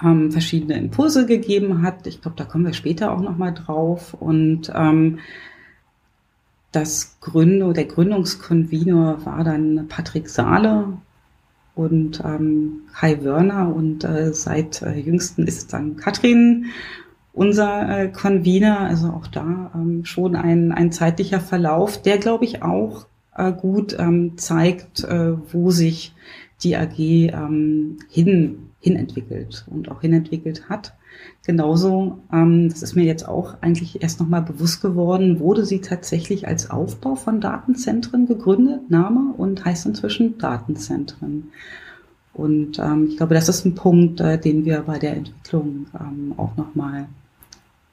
ähm, 0.05 0.33
verschiedene 0.33 0.79
Impulse 0.79 1.27
gegeben 1.27 1.83
hat. 1.83 2.07
Ich 2.07 2.21
glaube, 2.21 2.37
da 2.37 2.45
kommen 2.45 2.65
wir 2.65 2.73
später 2.73 3.13
auch 3.13 3.21
noch 3.21 3.37
mal 3.37 3.53
drauf. 3.53 4.15
Und 4.15 4.73
ähm, 4.75 5.19
das 6.73 7.17
Gründung, 7.21 7.75
der 7.75 7.87
Gründungskonvenor 7.87 9.25
war 9.25 9.45
dann 9.45 9.87
Patrick 9.89 10.29
Saale 10.29 10.99
und 11.75 12.23
ähm, 12.25 12.83
Kai 12.95 13.23
Wörner 13.23 13.75
und 13.75 14.05
äh, 14.05 14.33
seit 14.33 14.83
äh, 14.83 14.95
jüngsten 14.99 15.47
ist 15.47 15.73
dann 15.73 15.97
Katrin 15.97 16.67
unser 17.33 17.99
äh, 17.99 18.09
Convener, 18.09 18.81
also 18.81 19.09
auch 19.09 19.27
da 19.27 19.71
ähm, 19.75 20.05
schon 20.05 20.37
ein, 20.37 20.73
ein 20.73 20.91
zeitlicher 20.91 21.41
Verlauf, 21.41 22.01
der 22.01 22.19
glaube 22.19 22.47
ich 22.47 22.63
auch 22.63 23.07
äh, 23.37 23.53
gut 23.53 23.95
ähm, 23.99 24.39
zeigt, 24.39 25.05
äh, 25.05 25.35
wo 25.53 25.71
sich 25.71 26.15
die 26.63 26.77
AG 26.77 26.99
ähm, 26.99 27.99
hin 28.09 28.66
hinentwickelt 28.87 29.65
und 29.69 29.91
auch 29.91 30.01
hinentwickelt 30.01 30.69
hat. 30.69 30.95
Genauso, 31.45 32.19
ähm, 32.33 32.69
das 32.69 32.85
ist 32.85 32.95
mir 32.95 33.05
jetzt 33.05 33.27
auch 33.27 33.57
eigentlich 33.61 34.01
erst 34.01 34.21
nochmal 34.21 34.43
bewusst 34.43 34.81
geworden, 34.81 35.41
wurde 35.41 35.67
sie 35.67 35.81
tatsächlich 35.81 36.47
als 36.47 36.71
Aufbau 36.71 37.17
von 37.17 37.41
Datenzentren 37.41 38.27
gegründet, 38.27 38.89
Name 38.89 39.35
und 39.37 39.65
heißt 39.65 39.87
inzwischen 39.87 40.39
Datenzentren. 40.39 41.51
Und 42.33 42.79
ähm, 42.79 43.09
ich 43.09 43.17
glaube, 43.17 43.35
das 43.35 43.49
ist 43.49 43.65
ein 43.65 43.75
Punkt, 43.75 44.21
äh, 44.21 44.39
den 44.39 44.65
wir 44.65 44.83
bei 44.83 45.01
der 45.01 45.17
Entwicklung 45.17 45.87
ähm, 45.99 46.35
auch 46.37 46.57
nochmal 46.57 47.09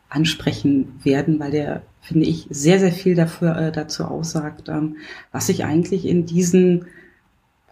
ansprechen 0.10 1.00
werden, 1.02 1.40
weil 1.40 1.50
der, 1.52 1.82
finde 2.02 2.28
ich, 2.28 2.46
sehr, 2.52 2.80
sehr 2.80 2.92
viel 2.92 3.16
dafür, 3.16 3.58
äh, 3.58 3.72
dazu 3.72 4.04
aussagt, 4.04 4.70
ähm, 4.70 4.98
was 5.32 5.48
sich 5.48 5.66
eigentlich 5.66 6.06
in 6.06 6.28
diesen 6.28 6.86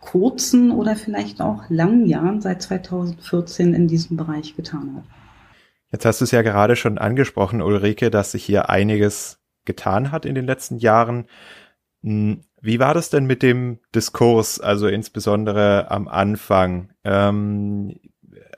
kurzen 0.01 0.71
oder 0.71 0.95
vielleicht 0.95 1.41
auch 1.41 1.63
langen 1.69 2.05
Jahren 2.05 2.41
seit 2.41 2.61
2014 2.61 3.73
in 3.73 3.87
diesem 3.87 4.17
Bereich 4.17 4.55
getan 4.55 4.95
hat. 4.97 5.03
Jetzt 5.91 6.05
hast 6.05 6.21
du 6.21 6.25
es 6.25 6.31
ja 6.31 6.41
gerade 6.41 6.75
schon 6.75 6.97
angesprochen, 6.97 7.61
Ulrike, 7.61 8.09
dass 8.09 8.31
sich 8.31 8.43
hier 8.43 8.69
einiges 8.69 9.39
getan 9.65 10.11
hat 10.11 10.25
in 10.25 10.35
den 10.35 10.45
letzten 10.45 10.77
Jahren. 10.77 11.27
Hm, 12.03 12.43
wie 12.61 12.79
war 12.79 12.93
das 12.93 13.09
denn 13.09 13.25
mit 13.25 13.43
dem 13.43 13.79
Diskurs, 13.93 14.59
also 14.59 14.87
insbesondere 14.87 15.89
am 15.91 16.07
Anfang? 16.07 16.93
Ähm, 17.03 17.99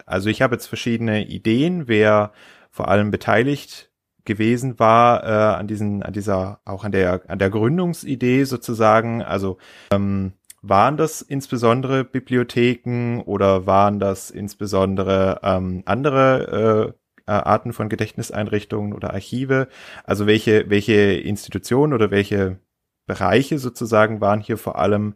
also 0.06 0.30
ich 0.30 0.42
habe 0.42 0.56
jetzt 0.56 0.68
verschiedene 0.68 1.26
Ideen, 1.26 1.88
wer 1.88 2.34
vor 2.70 2.88
allem 2.88 3.12
beteiligt 3.12 3.92
gewesen 4.26 4.80
war 4.80 5.24
äh, 5.24 5.58
an 5.58 5.68
diesen, 5.68 6.04
an 6.04 6.14
dieser, 6.14 6.62
auch 6.66 6.84
an 6.84 6.92
der, 6.92 7.22
an 7.28 7.40
der 7.40 7.50
Gründungsidee 7.50 8.44
sozusagen. 8.46 9.22
Also 9.22 9.58
ähm, 9.92 10.34
waren 10.64 10.96
das 10.96 11.22
insbesondere 11.22 12.06
Bibliotheken 12.06 13.22
oder 13.26 13.68
waren 13.68 14.00
das 14.00 14.32
insbesondere 14.32 15.42
ähm, 15.44 15.84
andere 15.86 16.96
äh, 17.28 17.32
äh, 17.32 17.36
Arten 17.36 17.74
von 17.74 17.90
Gedächtniseinrichtungen 17.90 18.94
oder 18.94 19.14
Archive? 19.14 19.68
Also 20.06 20.26
welche, 20.26 20.70
welche 20.70 20.94
Institutionen 20.94 21.94
oder 21.94 22.12
welche 22.12 22.60
Bereiche 23.06 23.60
sozusagen 23.60 24.22
waren 24.22 24.40
hier 24.40 24.58
vor 24.58 24.80
allem 24.80 25.16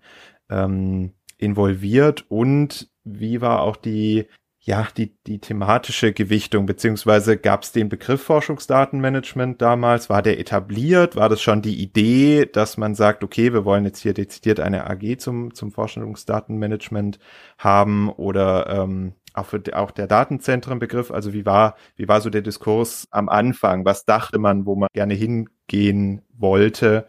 ähm, 0.50 1.14
involviert 1.38 2.26
und 2.28 2.92
wie 3.06 3.40
war 3.40 3.62
auch 3.62 3.78
die 3.78 4.28
ja, 4.68 4.86
die, 4.98 5.16
die 5.26 5.40
thematische 5.40 6.12
Gewichtung, 6.12 6.66
beziehungsweise 6.66 7.38
gab 7.38 7.64
es 7.64 7.72
den 7.72 7.88
Begriff 7.88 8.22
Forschungsdatenmanagement 8.22 9.62
damals? 9.62 10.10
War 10.10 10.22
der 10.22 10.42
etabliert? 10.42 11.16
War 11.16 11.30
das 11.30 11.42
schon 11.42 11.62
die 11.62 11.82
Idee, 11.82 12.46
dass 12.46 12.76
man 12.76 12.94
sagt, 12.94 13.24
okay, 13.24 13.54
wir 13.54 13.64
wollen 13.64 13.86
jetzt 13.86 14.02
hier 14.02 14.14
dezidiert 14.14 14.60
eine 14.60 14.90
AG 14.90 15.20
zum, 15.20 15.54
zum 15.54 15.72
Forschungsdatenmanagement 15.72 17.18
haben? 17.58 18.10
Oder 18.10 18.68
ähm, 18.68 19.14
auch 19.34 19.46
für 19.46 19.62
auch 19.72 19.92
der 19.92 20.08
Datenzentrenbegriff, 20.08 21.12
also 21.12 21.32
wie 21.32 21.46
war, 21.46 21.78
wie 21.96 22.10
war 22.10 22.20
so 22.20 22.30
der 22.30 22.42
Diskurs 22.42 23.08
am 23.10 23.30
Anfang? 23.30 23.86
Was 23.86 24.04
dachte 24.04 24.38
man, 24.38 24.66
wo 24.66 24.76
man 24.76 24.90
gerne 24.92 25.14
hingehen 25.14 26.24
wollte? 26.34 27.08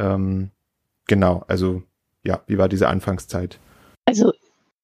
Ähm, 0.00 0.50
genau, 1.06 1.44
also 1.46 1.84
ja, 2.24 2.42
wie 2.48 2.58
war 2.58 2.68
diese 2.68 2.88
Anfangszeit? 2.88 3.60
Also 4.04 4.32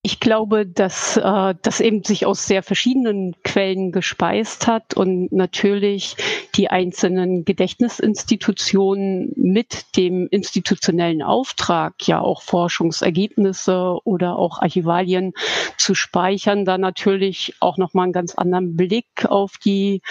ich 0.07 0.21
glaube, 0.21 0.67
dass 0.67 1.17
äh, 1.17 1.55
das 1.63 1.81
eben 1.81 2.05
sich 2.05 2.27
aus 2.27 2.47
sehr 2.47 2.63
verschiedenen 2.63 3.35
Quellen 3.43 3.91
gespeist 3.91 4.67
hat 4.67 4.93
und 4.93 5.33
natürlich 5.33 6.17
die 6.57 6.69
einzelnen 6.69 7.47
Gedächtnisinstitutionen 7.47 9.33
mit 9.35 9.97
dem 9.97 10.29
institutionellen 10.31 11.23
Auftrag, 11.23 12.07
ja 12.07 12.21
auch 12.21 12.43
Forschungsergebnisse 12.43 13.97
oder 14.05 14.37
auch 14.37 14.59
Archivalien 14.61 15.33
zu 15.79 15.95
speichern, 15.95 16.67
da 16.67 16.77
natürlich 16.77 17.55
auch 17.61 17.79
nochmal 17.79 18.05
einen 18.05 18.13
ganz 18.13 18.35
anderen 18.35 18.77
Blick 18.77 19.25
auf 19.27 19.53
die 19.65 20.03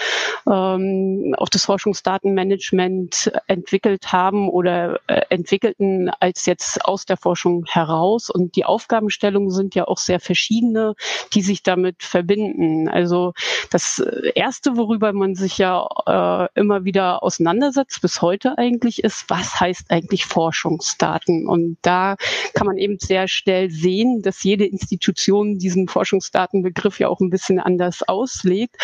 ähm, 0.50 1.36
auf 1.38 1.50
das 1.50 1.66
Forschungsdatenmanagement 1.66 3.30
entwickelt 3.46 4.12
haben 4.12 4.48
oder 4.48 4.98
äh, 5.06 5.22
entwickelten 5.28 6.10
als 6.18 6.46
jetzt 6.46 6.84
aus 6.84 7.06
der 7.06 7.16
Forschung 7.16 7.64
heraus. 7.68 8.28
Und 8.28 8.56
die 8.56 8.64
Aufgabenstellungen 8.64 9.50
sind 9.50 9.76
ja 9.76 9.83
auch 9.88 9.98
sehr 9.98 10.20
verschiedene, 10.20 10.94
die 11.32 11.42
sich 11.42 11.62
damit 11.62 12.02
verbinden. 12.02 12.88
Also 12.88 13.32
das 13.70 14.02
Erste, 14.34 14.76
worüber 14.76 15.12
man 15.12 15.34
sich 15.34 15.58
ja 15.58 15.86
äh, 16.06 16.48
immer 16.60 16.84
wieder 16.84 17.22
auseinandersetzt, 17.22 18.00
bis 18.02 18.22
heute 18.22 18.58
eigentlich, 18.58 19.02
ist, 19.02 19.28
was 19.28 19.60
heißt 19.60 19.90
eigentlich 19.90 20.26
Forschungsdaten? 20.26 21.46
Und 21.48 21.78
da 21.82 22.16
kann 22.54 22.66
man 22.66 22.78
eben 22.78 22.98
sehr 22.98 23.28
schnell 23.28 23.70
sehen, 23.70 24.22
dass 24.22 24.42
jede 24.42 24.64
Institution 24.64 25.58
diesen 25.58 25.88
Forschungsdatenbegriff 25.88 26.98
ja 26.98 27.08
auch 27.08 27.20
ein 27.20 27.30
bisschen 27.30 27.58
anders 27.60 28.02
auslegt. 28.02 28.76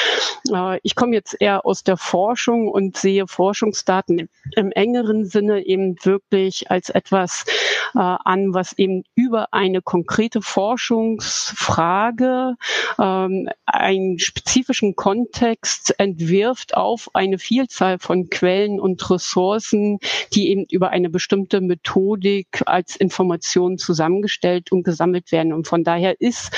Äh, 0.52 0.78
ich 0.82 0.94
komme 0.94 1.14
jetzt 1.14 1.36
eher 1.40 1.64
aus 1.66 1.82
der 1.82 1.96
Forschung 1.96 2.68
und 2.68 2.96
sehe 2.96 3.26
Forschungsdaten 3.26 4.28
im, 4.56 4.72
engeren 4.72 5.24
Sinne 5.24 5.64
eben 5.66 5.96
wirklich 6.04 6.70
als 6.70 6.90
etwas 6.90 7.44
äh, 7.94 7.98
an, 7.98 8.54
was 8.54 8.72
eben 8.78 9.04
über 9.14 9.52
eine 9.52 9.82
konkrete 9.82 10.42
Forschung 10.42 10.89
Forschungsfrage 10.90 12.56
ähm, 12.98 13.48
einen 13.64 14.18
spezifischen 14.18 14.96
Kontext 14.96 15.94
entwirft 15.98 16.76
auf 16.76 17.10
eine 17.14 17.38
Vielzahl 17.38 18.00
von 18.00 18.28
Quellen 18.28 18.80
und 18.80 19.08
Ressourcen, 19.08 19.98
die 20.34 20.50
eben 20.50 20.66
über 20.68 20.90
eine 20.90 21.08
bestimmte 21.08 21.60
Methodik 21.60 22.62
als 22.66 22.96
Informationen 22.96 23.78
zusammengestellt 23.78 24.72
und 24.72 24.82
gesammelt 24.82 25.30
werden. 25.30 25.52
Und 25.52 25.68
von 25.68 25.84
daher 25.84 26.20
ist 26.20 26.50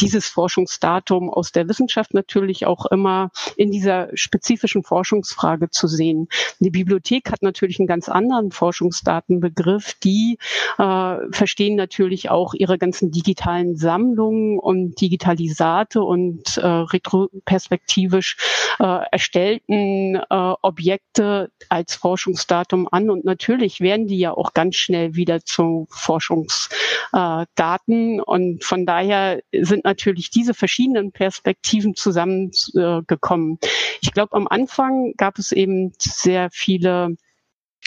dieses 0.00 0.28
Forschungsdatum 0.28 1.30
aus 1.30 1.52
der 1.52 1.68
Wissenschaft 1.68 2.14
natürlich 2.14 2.66
auch 2.66 2.86
immer 2.86 3.30
in 3.56 3.70
dieser 3.70 4.08
spezifischen 4.14 4.84
Forschungsfrage 4.84 5.70
zu 5.70 5.88
sehen. 5.88 6.28
Die 6.60 6.70
Bibliothek 6.70 7.30
hat 7.32 7.42
natürlich 7.42 7.78
einen 7.78 7.88
ganz 7.88 8.08
anderen 8.08 8.50
Forschungsdatenbegriff. 8.52 9.94
Die 10.04 10.38
äh, 10.78 11.16
verstehen 11.30 11.76
natürlich 11.76 12.30
auch 12.30 12.54
ihre 12.54 12.78
ganzen 12.78 13.10
digitalen 13.10 13.77
Sammlungen 13.78 14.58
und 14.58 15.00
Digitalisate 15.00 16.02
und 16.02 16.58
äh, 16.58 16.66
retroperspektivisch 16.66 18.36
äh, 18.78 19.00
erstellten 19.10 20.16
äh, 20.16 20.54
Objekte 20.62 21.50
als 21.68 21.94
Forschungsdatum 21.94 22.88
an. 22.90 23.10
Und 23.10 23.24
natürlich 23.24 23.80
werden 23.80 24.06
die 24.06 24.18
ja 24.18 24.32
auch 24.32 24.52
ganz 24.52 24.76
schnell 24.76 25.14
wieder 25.14 25.44
zu 25.44 25.86
Forschungsdaten. 25.90 28.20
und 28.20 28.64
von 28.64 28.86
daher 28.86 29.40
sind 29.52 29.84
natürlich 29.84 30.30
diese 30.30 30.54
verschiedenen 30.54 31.12
Perspektiven 31.12 31.94
zusammengekommen. 31.94 33.58
ich 34.00 34.12
glaube, 34.12 34.34
am 34.34 34.48
Anfang 34.48 35.14
gab 35.16 35.38
es 35.38 35.52
eben 35.52 35.92
sehr 35.98 36.48
viele 36.50 37.16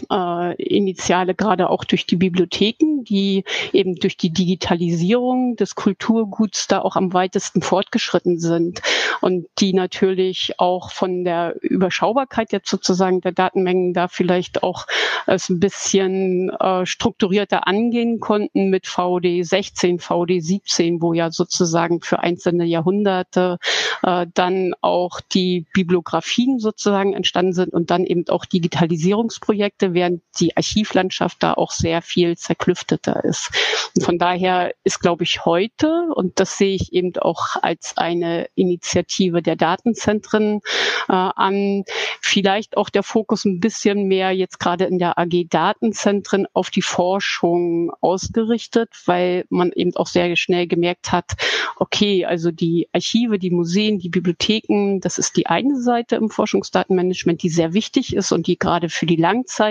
äh, 0.09 0.55
Initiale 0.61 1.35
gerade 1.35 1.69
auch 1.69 1.83
durch 1.83 2.05
die 2.05 2.15
Bibliotheken, 2.15 3.03
die 3.03 3.43
eben 3.73 3.95
durch 3.95 4.17
die 4.17 4.31
Digitalisierung 4.31 5.55
des 5.55 5.75
Kulturguts 5.75 6.67
da 6.67 6.81
auch 6.81 6.95
am 6.95 7.13
weitesten 7.13 7.61
fortgeschritten 7.61 8.39
sind 8.39 8.81
und 9.21 9.47
die 9.59 9.73
natürlich 9.73 10.59
auch 10.59 10.91
von 10.91 11.23
der 11.23 11.55
Überschaubarkeit 11.61 12.51
jetzt 12.51 12.69
sozusagen 12.69 13.21
der 13.21 13.31
Datenmengen 13.31 13.93
da 13.93 14.07
vielleicht 14.07 14.63
auch 14.63 14.87
es 15.27 15.49
ein 15.49 15.59
bisschen 15.59 16.49
äh, 16.59 16.85
strukturierter 16.85 17.67
angehen 17.67 18.19
konnten 18.19 18.69
mit 18.69 18.87
VD 18.87 19.43
16, 19.43 19.99
VD 19.99 20.39
17, 20.39 21.01
wo 21.01 21.13
ja 21.13 21.31
sozusagen 21.31 22.01
für 22.01 22.19
einzelne 22.19 22.65
Jahrhunderte 22.65 23.57
äh, 24.03 24.27
dann 24.33 24.73
auch 24.81 25.21
die 25.21 25.65
Bibliografien 25.73 26.59
sozusagen 26.59 27.13
entstanden 27.13 27.53
sind 27.53 27.73
und 27.73 27.91
dann 27.91 28.05
eben 28.05 28.27
auch 28.29 28.45
Digitalisierungsprojekte, 28.45 29.80
während 29.81 30.21
die 30.39 30.55
Archivlandschaft 30.55 31.41
da 31.41 31.53
auch 31.53 31.71
sehr 31.71 32.01
viel 32.01 32.37
zerklüfteter 32.37 33.23
ist. 33.23 33.49
Und 33.95 34.03
von 34.03 34.17
daher 34.17 34.73
ist, 34.83 34.99
glaube 34.99 35.23
ich, 35.23 35.45
heute, 35.45 36.09
und 36.15 36.39
das 36.39 36.57
sehe 36.57 36.75
ich 36.75 36.93
eben 36.93 37.15
auch 37.17 37.55
als 37.61 37.97
eine 37.97 38.47
Initiative 38.55 39.41
der 39.41 39.55
Datenzentren 39.55 40.61
äh, 41.09 41.13
an, 41.13 41.83
vielleicht 42.21 42.77
auch 42.77 42.89
der 42.89 43.03
Fokus 43.03 43.45
ein 43.45 43.59
bisschen 43.59 44.07
mehr 44.07 44.31
jetzt 44.31 44.59
gerade 44.59 44.85
in 44.85 44.99
der 44.99 45.17
AG 45.17 45.47
Datenzentren 45.49 46.47
auf 46.53 46.69
die 46.69 46.81
Forschung 46.81 47.91
ausgerichtet, 48.01 48.89
weil 49.05 49.45
man 49.49 49.71
eben 49.71 49.95
auch 49.95 50.07
sehr 50.07 50.35
schnell 50.35 50.67
gemerkt 50.67 51.11
hat, 51.11 51.33
okay, 51.77 52.25
also 52.25 52.51
die 52.51 52.87
Archive, 52.93 53.39
die 53.39 53.49
Museen, 53.49 53.99
die 53.99 54.09
Bibliotheken, 54.09 54.99
das 54.99 55.17
ist 55.17 55.35
die 55.37 55.47
eine 55.47 55.81
Seite 55.81 56.15
im 56.15 56.29
Forschungsdatenmanagement, 56.29 57.41
die 57.43 57.49
sehr 57.49 57.73
wichtig 57.73 58.15
ist 58.15 58.31
und 58.31 58.47
die 58.47 58.57
gerade 58.57 58.89
für 58.89 59.05
die 59.05 59.15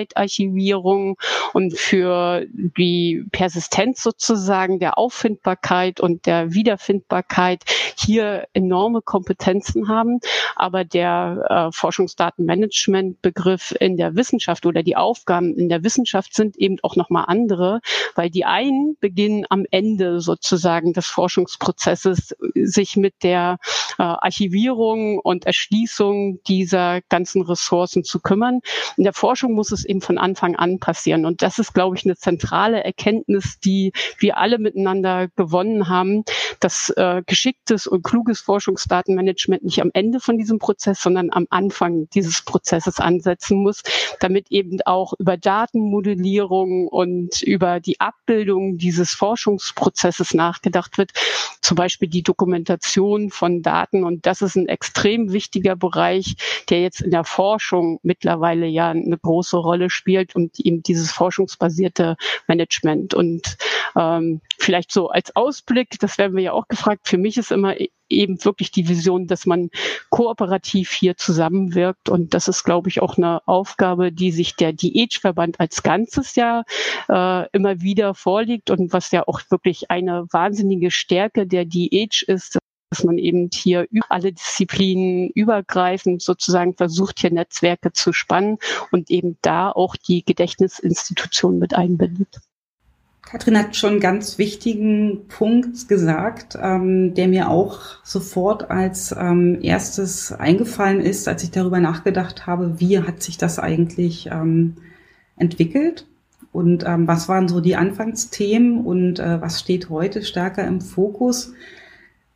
Langzeitarchivierung 0.01 1.17
und 1.53 1.77
für 1.77 2.47
die 2.51 3.25
Persistenz 3.33 4.03
sozusagen 4.03 4.79
der 4.79 4.99
Auffindbarkeit 4.99 6.01
und 6.01 6.27
der 6.27 6.53
Wiederfindbarkeit 6.53 7.65
hier 7.99 8.47
enorme 8.53 9.03
Kompetenzen 9.03 9.89
haben. 9.89 10.21
Aber 10.57 10.85
der 10.85 11.45
äh, 11.49 11.73
Forschungsdatenmanagement-Begriff 11.73 13.75
in 13.79 13.97
der 13.97 14.17
Wissenschaft 14.17 14.67
oder 14.67 14.83
die 14.83 14.97
Aufgaben 14.97 15.57
in 15.57 15.69
der 15.69 15.85
Wissenschaft 15.85 16.35
sind 16.35 16.57
eben 16.57 16.77
auch 16.83 16.97
nochmal 16.97 17.25
andere, 17.27 17.81
weil 18.15 18.31
die 18.31 18.45
einen 18.45 18.97
beginnen 19.01 19.45
am 19.49 19.65
Ende 19.71 20.21
sozusagen 20.21 20.93
des 20.93 21.07
Forschungsprozesses 21.07 22.37
sich 22.55 22.97
mit 22.97 23.23
der 23.23 23.59
äh, 23.99 24.03
Archivierung 24.03 25.19
und 25.19 25.47
Erschließung 25.47 26.41
dieser 26.47 27.01
ganzen 27.03 27.43
Ressourcen 27.43 28.05
zu 28.05 28.21
kümmern. 28.21 28.61
In 28.97 29.05
der 29.05 29.13
Forschung 29.13 29.53
muss 29.53 29.73
es 29.73 29.85
eben 29.91 30.01
von 30.01 30.17
Anfang 30.17 30.57
an 30.57 30.79
passieren. 30.79 31.27
Und 31.27 31.43
das 31.43 31.59
ist, 31.59 31.75
glaube 31.75 31.97
ich, 31.97 32.05
eine 32.05 32.17
zentrale 32.17 32.83
Erkenntnis, 32.83 33.59
die 33.59 33.93
wir 34.19 34.39
alle 34.39 34.59
miteinander 34.59 35.29
gewonnen 35.29 35.89
haben, 35.89 36.25
dass 36.61 36.91
äh, 36.91 37.23
geschicktes 37.27 37.87
und 37.87 38.03
kluges 38.03 38.41
Forschungsdatenmanagement 38.41 39.65
nicht 39.65 39.81
am 39.81 39.91
Ende 39.95 40.21
von 40.21 40.39
diesem 40.39 40.59
Prozess, 40.59 41.03
sondern 41.03 41.31
am 41.33 41.47
Anfang 41.51 42.09
dieses 42.11 42.43
Prozesses 42.43 43.01
ansetzen 43.01 43.63
muss, 43.63 43.83
damit 44.21 44.51
eben 44.51 44.79
auch 44.85 45.15
über 45.19 45.37
Datenmodellierung 45.37 46.87
und 46.89 47.43
über 47.43 47.81
die 47.81 48.01
Abbildung 48.01 48.79
dieses 48.79 49.11
Forschungsprozesses 49.11 50.35
nachgedacht 50.35 50.99
wird. 50.99 51.13
Zum 51.63 51.77
Beispiel 51.77 52.09
die 52.09 52.23
Dokumentation 52.23 53.31
von 53.31 53.63
Daten. 53.63 54.05
Und 54.05 54.27
das 54.27 54.43
ist 54.43 54.57
ein 54.57 54.69
extrem 54.69 55.33
wichtiger 55.33 55.77
Bereich, 55.77 56.37
der 56.69 56.83
jetzt 56.83 57.01
in 57.01 57.11
der 57.11 57.25
Forschung 57.25 57.99
mittlerweile 58.03 58.67
ja 58.67 58.91
eine 58.91 59.19
große 59.19 59.57
Rolle 59.57 59.91
spielt 59.91 60.35
und 60.35 60.59
eben 60.61 60.83
dieses 60.83 61.13
forschungsbasierte 61.13 62.17
Management. 62.47 63.15
Und 63.15 63.57
ähm, 63.97 64.41
vielleicht 64.59 64.93
so 64.93 65.09
als 65.09 65.35
Ausblick, 65.35 65.99
das 66.01 66.19
werden 66.19 66.37
wir 66.37 66.43
ja 66.43 66.50
auch 66.53 66.69
gefragt, 66.69 67.09
für 67.09 67.19
mich 67.19 67.37
ist 67.37 67.53
immer 67.53 67.75
eben 68.11 68.45
wirklich 68.45 68.71
die 68.71 68.89
Vision, 68.89 69.27
dass 69.27 69.47
man 69.47 69.71
kooperativ 70.11 70.91
hier 70.93 71.17
zusammenwirkt. 71.17 72.09
Und 72.09 72.35
das 72.35 72.49
ist, 72.49 72.65
glaube 72.65 72.89
ich, 72.89 73.01
auch 73.01 73.17
eine 73.17 73.47
Aufgabe, 73.47 74.13
die 74.13 74.33
sich 74.33 74.57
der 74.57 74.73
DH-Verband 74.73 75.61
als 75.61 75.83
Ganzes 75.83 76.35
ja 76.35 76.65
äh, 77.09 77.49
immer 77.53 77.81
wieder 77.81 78.15
vorliegt 78.15 78.71
und 78.71 78.93
was 78.93 79.11
ja 79.13 79.27
auch 79.27 79.41
wirklich 79.51 79.91
eine 79.91 80.27
wahnsinnige 80.31 80.91
Stärke 80.91 81.47
der 81.47 81.65
DH 81.65 82.23
ist, 82.27 82.59
dass 82.91 83.05
man 83.05 83.19
eben 83.19 83.49
hier 83.53 83.87
über 83.91 84.07
alle 84.11 84.33
Disziplinen 84.33 85.31
übergreifend 85.31 86.23
sozusagen 86.23 86.75
versucht, 86.75 87.21
hier 87.21 87.33
Netzwerke 87.33 87.93
zu 87.93 88.13
spannen 88.13 88.59
und 88.91 89.11
eben 89.11 89.39
da 89.43 89.71
auch 89.71 89.95
die 89.95 90.25
Gedächtnisinstitution 90.25 91.61
mit 91.61 91.75
einbindet. 91.75 92.41
Katrin 93.31 93.57
hat 93.57 93.77
schon 93.77 93.93
einen 93.93 94.01
ganz 94.01 94.39
wichtigen 94.39 95.29
Punkt 95.29 95.87
gesagt, 95.87 96.59
ähm, 96.61 97.15
der 97.15 97.29
mir 97.29 97.49
auch 97.49 97.79
sofort 98.03 98.73
als 98.73 99.15
ähm, 99.17 99.61
erstes 99.63 100.33
eingefallen 100.33 101.01
ist, 101.01 101.29
als 101.29 101.45
ich 101.45 101.53
darüber 101.53 101.79
nachgedacht 101.79 102.49
habe, 102.49 102.81
wie 102.81 102.99
hat 102.99 103.23
sich 103.23 103.39
das 103.39 103.61
eigentlich 103.61 104.27
ähm, 104.33 104.79
entwickelt? 105.37 106.09
Und 106.51 106.85
ähm, 106.85 107.07
was 107.07 107.29
waren 107.29 107.47
so 107.47 107.61
die 107.61 107.77
Anfangsthemen 107.77 108.85
und 108.85 109.21
äh, 109.21 109.41
was 109.41 109.61
steht 109.61 109.91
heute 109.91 110.25
stärker 110.25 110.67
im 110.67 110.81
Fokus, 110.81 111.53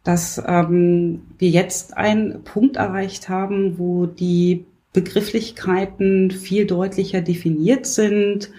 dass 0.04 0.40
ähm, 0.46 1.22
wir 1.38 1.48
jetzt 1.48 1.96
einen 1.96 2.44
Punkt 2.44 2.76
erreicht 2.76 3.28
haben, 3.28 3.80
wo 3.80 4.06
die 4.06 4.64
Begrifflichkeiten 4.92 6.30
viel 6.30 6.66
deutlicher 6.66 7.20
definiert 7.20 7.84
sind, 7.84 8.52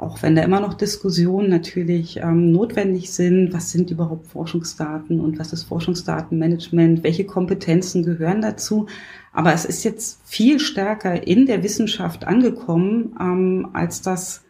auch 0.00 0.22
wenn 0.22 0.34
da 0.34 0.42
immer 0.42 0.60
noch 0.60 0.74
Diskussionen 0.74 1.50
natürlich 1.50 2.16
ähm, 2.16 2.52
notwendig 2.52 3.12
sind, 3.12 3.52
was 3.52 3.70
sind 3.70 3.90
überhaupt 3.90 4.26
Forschungsdaten 4.28 5.20
und 5.20 5.38
was 5.38 5.52
ist 5.52 5.64
Forschungsdatenmanagement, 5.64 7.04
welche 7.04 7.26
Kompetenzen 7.26 8.02
gehören 8.02 8.40
dazu. 8.40 8.86
Aber 9.32 9.52
es 9.52 9.66
ist 9.66 9.84
jetzt 9.84 10.20
viel 10.24 10.58
stärker 10.58 11.26
in 11.26 11.44
der 11.44 11.62
Wissenschaft 11.62 12.26
angekommen, 12.26 13.14
ähm, 13.20 13.68
als 13.74 14.00
das 14.00 14.42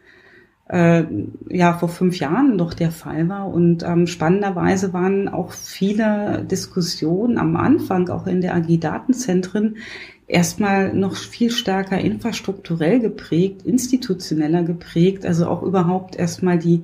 äh, 0.69 1.03
ja 1.49 1.73
vor 1.73 1.89
fünf 1.89 2.17
Jahren 2.17 2.55
noch 2.55 2.73
der 2.73 2.91
Fall 2.91 3.27
war. 3.27 3.47
Und 3.47 3.83
ähm, 3.83 4.07
spannenderweise 4.07 4.93
waren 4.93 5.27
auch 5.27 5.51
viele 5.51 6.45
Diskussionen 6.49 7.37
am 7.37 7.57
Anfang, 7.57 8.07
auch 8.07 8.25
in 8.25 8.39
der 8.39 8.55
AG 8.55 8.79
Datenzentren, 8.79 9.75
erstmal 10.31 10.93
noch 10.93 11.15
viel 11.15 11.51
stärker 11.51 11.99
infrastrukturell 11.99 12.99
geprägt, 12.99 13.63
institutioneller 13.63 14.63
geprägt, 14.63 15.25
also 15.25 15.47
auch 15.47 15.63
überhaupt 15.63 16.15
erstmal 16.15 16.57
die 16.57 16.83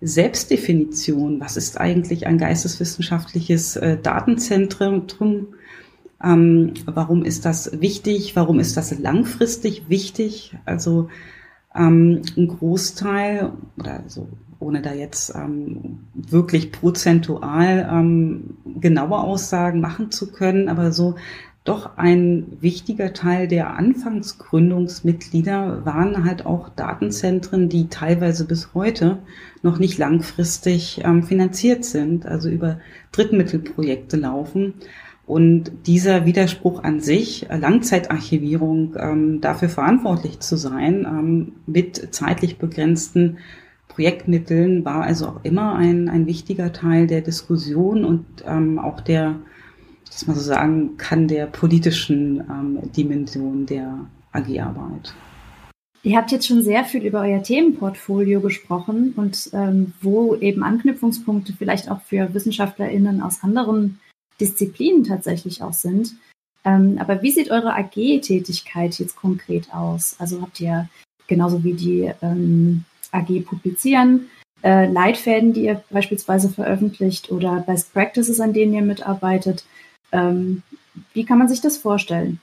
Selbstdefinition. 0.00 1.40
Was 1.40 1.56
ist 1.56 1.80
eigentlich 1.80 2.26
ein 2.26 2.38
geisteswissenschaftliches 2.38 3.76
äh, 3.76 3.98
Datenzentrum? 3.98 5.06
Ähm, 6.22 6.74
warum 6.84 7.24
ist 7.24 7.44
das 7.44 7.80
wichtig? 7.80 8.36
Warum 8.36 8.60
ist 8.60 8.76
das 8.76 8.98
langfristig 8.98 9.88
wichtig? 9.88 10.56
Also 10.64 11.08
ähm, 11.74 12.22
ein 12.36 12.48
Großteil 12.48 13.52
oder 13.76 14.04
so 14.06 14.28
ohne 14.60 14.82
da 14.82 14.92
jetzt 14.92 15.34
ähm, 15.34 16.00
wirklich 16.14 16.72
prozentual 16.72 17.88
ähm, 17.90 18.56
genaue 18.80 19.18
Aussagen 19.18 19.80
machen 19.80 20.10
zu 20.10 20.32
können, 20.32 20.68
aber 20.68 20.90
so 20.90 21.14
doch 21.68 21.98
ein 21.98 22.46
wichtiger 22.60 23.12
Teil 23.12 23.46
der 23.46 23.76
Anfangsgründungsmitglieder 23.76 25.84
waren 25.84 26.24
halt 26.24 26.46
auch 26.46 26.70
Datenzentren, 26.70 27.68
die 27.68 27.88
teilweise 27.88 28.46
bis 28.46 28.72
heute 28.72 29.18
noch 29.62 29.78
nicht 29.78 29.98
langfristig 29.98 31.02
ähm, 31.04 31.22
finanziert 31.22 31.84
sind, 31.84 32.24
also 32.24 32.48
über 32.48 32.80
Drittmittelprojekte 33.12 34.16
laufen. 34.16 34.72
Und 35.26 35.70
dieser 35.86 36.24
Widerspruch 36.24 36.84
an 36.84 37.00
sich, 37.00 37.46
Langzeitarchivierung, 37.50 38.96
ähm, 38.98 39.42
dafür 39.42 39.68
verantwortlich 39.68 40.40
zu 40.40 40.56
sein, 40.56 41.04
ähm, 41.04 41.52
mit 41.66 42.14
zeitlich 42.14 42.56
begrenzten 42.56 43.36
Projektmitteln, 43.88 44.86
war 44.86 45.02
also 45.02 45.26
auch 45.26 45.40
immer 45.42 45.74
ein, 45.74 46.08
ein 46.08 46.26
wichtiger 46.26 46.72
Teil 46.72 47.06
der 47.06 47.20
Diskussion 47.20 48.06
und 48.06 48.24
ähm, 48.46 48.78
auch 48.78 49.02
der 49.02 49.34
dass 50.10 50.26
man 50.26 50.36
so 50.36 50.42
sagen 50.42 50.96
kann, 50.96 51.28
der 51.28 51.46
politischen 51.46 52.40
ähm, 52.40 52.92
Dimension 52.92 53.66
der 53.66 54.06
AG-Arbeit. 54.32 55.14
Ihr 56.02 56.16
habt 56.16 56.30
jetzt 56.30 56.46
schon 56.46 56.62
sehr 56.62 56.84
viel 56.84 57.04
über 57.04 57.20
euer 57.22 57.42
Themenportfolio 57.42 58.40
gesprochen 58.40 59.14
und 59.16 59.50
ähm, 59.52 59.92
wo 60.00 60.36
eben 60.36 60.62
Anknüpfungspunkte 60.62 61.52
vielleicht 61.52 61.90
auch 61.90 62.00
für 62.02 62.32
WissenschaftlerInnen 62.32 63.20
aus 63.20 63.42
anderen 63.42 63.98
Disziplinen 64.40 65.04
tatsächlich 65.04 65.62
auch 65.62 65.72
sind. 65.72 66.14
Ähm, 66.64 66.98
aber 66.98 67.22
wie 67.22 67.32
sieht 67.32 67.50
eure 67.50 67.74
AG-Tätigkeit 67.74 68.98
jetzt 68.98 69.16
konkret 69.16 69.74
aus? 69.74 70.16
Also 70.18 70.40
habt 70.40 70.60
ihr 70.60 70.88
genauso 71.26 71.64
wie 71.64 71.74
die 71.74 72.10
ähm, 72.22 72.84
AG 73.10 73.44
publizieren, 73.44 74.28
äh, 74.62 74.86
Leitfäden, 74.86 75.52
die 75.52 75.64
ihr 75.64 75.82
beispielsweise 75.90 76.48
veröffentlicht 76.48 77.30
oder 77.30 77.60
Best 77.60 77.92
Practices, 77.92 78.40
an 78.40 78.52
denen 78.52 78.74
ihr 78.74 78.82
mitarbeitet? 78.82 79.64
Ähm, 80.12 80.62
wie 81.12 81.24
kann 81.24 81.38
man 81.38 81.48
sich 81.48 81.60
das 81.60 81.76
vorstellen? 81.76 82.40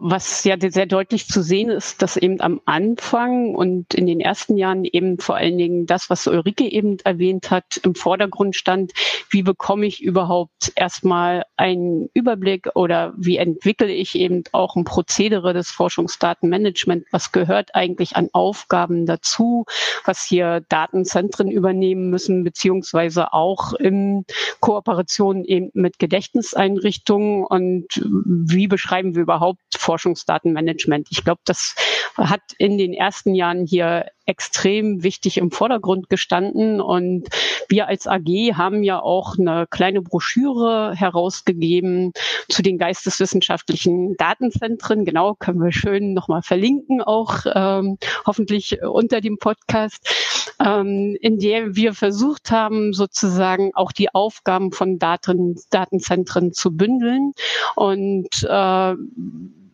Was 0.00 0.44
ja 0.44 0.54
sehr 0.60 0.86
deutlich 0.86 1.26
zu 1.26 1.42
sehen 1.42 1.70
ist, 1.70 2.02
dass 2.02 2.16
eben 2.16 2.40
am 2.40 2.60
Anfang 2.66 3.56
und 3.56 3.94
in 3.94 4.06
den 4.06 4.20
ersten 4.20 4.56
Jahren 4.56 4.84
eben 4.84 5.18
vor 5.18 5.34
allen 5.34 5.58
Dingen 5.58 5.86
das, 5.86 6.08
was 6.08 6.28
Ulrike 6.28 6.70
eben 6.70 6.98
erwähnt 7.00 7.50
hat, 7.50 7.78
im 7.82 7.96
Vordergrund 7.96 8.54
stand. 8.54 8.92
Wie 9.28 9.42
bekomme 9.42 9.86
ich 9.86 10.00
überhaupt 10.00 10.72
erstmal 10.76 11.46
einen 11.56 12.10
Überblick 12.14 12.68
oder 12.76 13.12
wie 13.16 13.38
entwickle 13.38 13.90
ich 13.90 14.14
eben 14.14 14.44
auch 14.52 14.76
ein 14.76 14.84
Prozedere 14.84 15.52
des 15.52 15.72
Forschungsdatenmanagement? 15.72 17.04
Was 17.10 17.32
gehört 17.32 17.74
eigentlich 17.74 18.14
an 18.14 18.28
Aufgaben 18.32 19.04
dazu? 19.04 19.64
Was 20.04 20.22
hier 20.22 20.62
Datenzentren 20.68 21.50
übernehmen 21.50 22.08
müssen, 22.08 22.44
beziehungsweise 22.44 23.32
auch 23.32 23.72
in 23.72 24.24
Kooperation 24.60 25.44
eben 25.44 25.70
mit 25.72 25.98
Gedächtniseinrichtungen 25.98 27.42
und 27.42 28.00
wie 28.24 28.68
beschreiben 28.68 29.16
wir 29.16 29.22
überhaupt 29.22 29.58
Forschungsdatenmanagement. 29.88 31.08
Ich 31.10 31.24
glaube, 31.24 31.40
das 31.46 31.74
hat 32.18 32.42
in 32.58 32.76
den 32.76 32.92
ersten 32.92 33.34
Jahren 33.34 33.64
hier 33.64 34.10
extrem 34.26 35.02
wichtig 35.02 35.38
im 35.38 35.50
Vordergrund 35.50 36.10
gestanden. 36.10 36.82
Und 36.82 37.28
wir 37.70 37.88
als 37.88 38.06
AG 38.06 38.52
haben 38.54 38.82
ja 38.82 39.00
auch 39.00 39.38
eine 39.38 39.66
kleine 39.66 40.02
Broschüre 40.02 40.92
herausgegeben 40.94 42.12
zu 42.50 42.60
den 42.60 42.76
geisteswissenschaftlichen 42.76 44.14
Datenzentren. 44.18 45.06
Genau, 45.06 45.34
können 45.38 45.62
wir 45.62 45.72
schön 45.72 46.12
nochmal 46.12 46.42
verlinken, 46.42 47.00
auch 47.00 47.46
ähm, 47.54 47.96
hoffentlich 48.26 48.82
unter 48.82 49.22
dem 49.22 49.38
Podcast, 49.38 50.54
ähm, 50.62 51.16
in 51.22 51.38
der 51.38 51.76
wir 51.76 51.94
versucht 51.94 52.50
haben, 52.50 52.92
sozusagen 52.92 53.70
auch 53.74 53.92
die 53.92 54.14
Aufgaben 54.14 54.72
von 54.72 54.98
Daten, 54.98 55.56
Datenzentren 55.70 56.52
zu 56.52 56.76
bündeln 56.76 57.32
und 57.74 58.28
äh, 58.46 58.94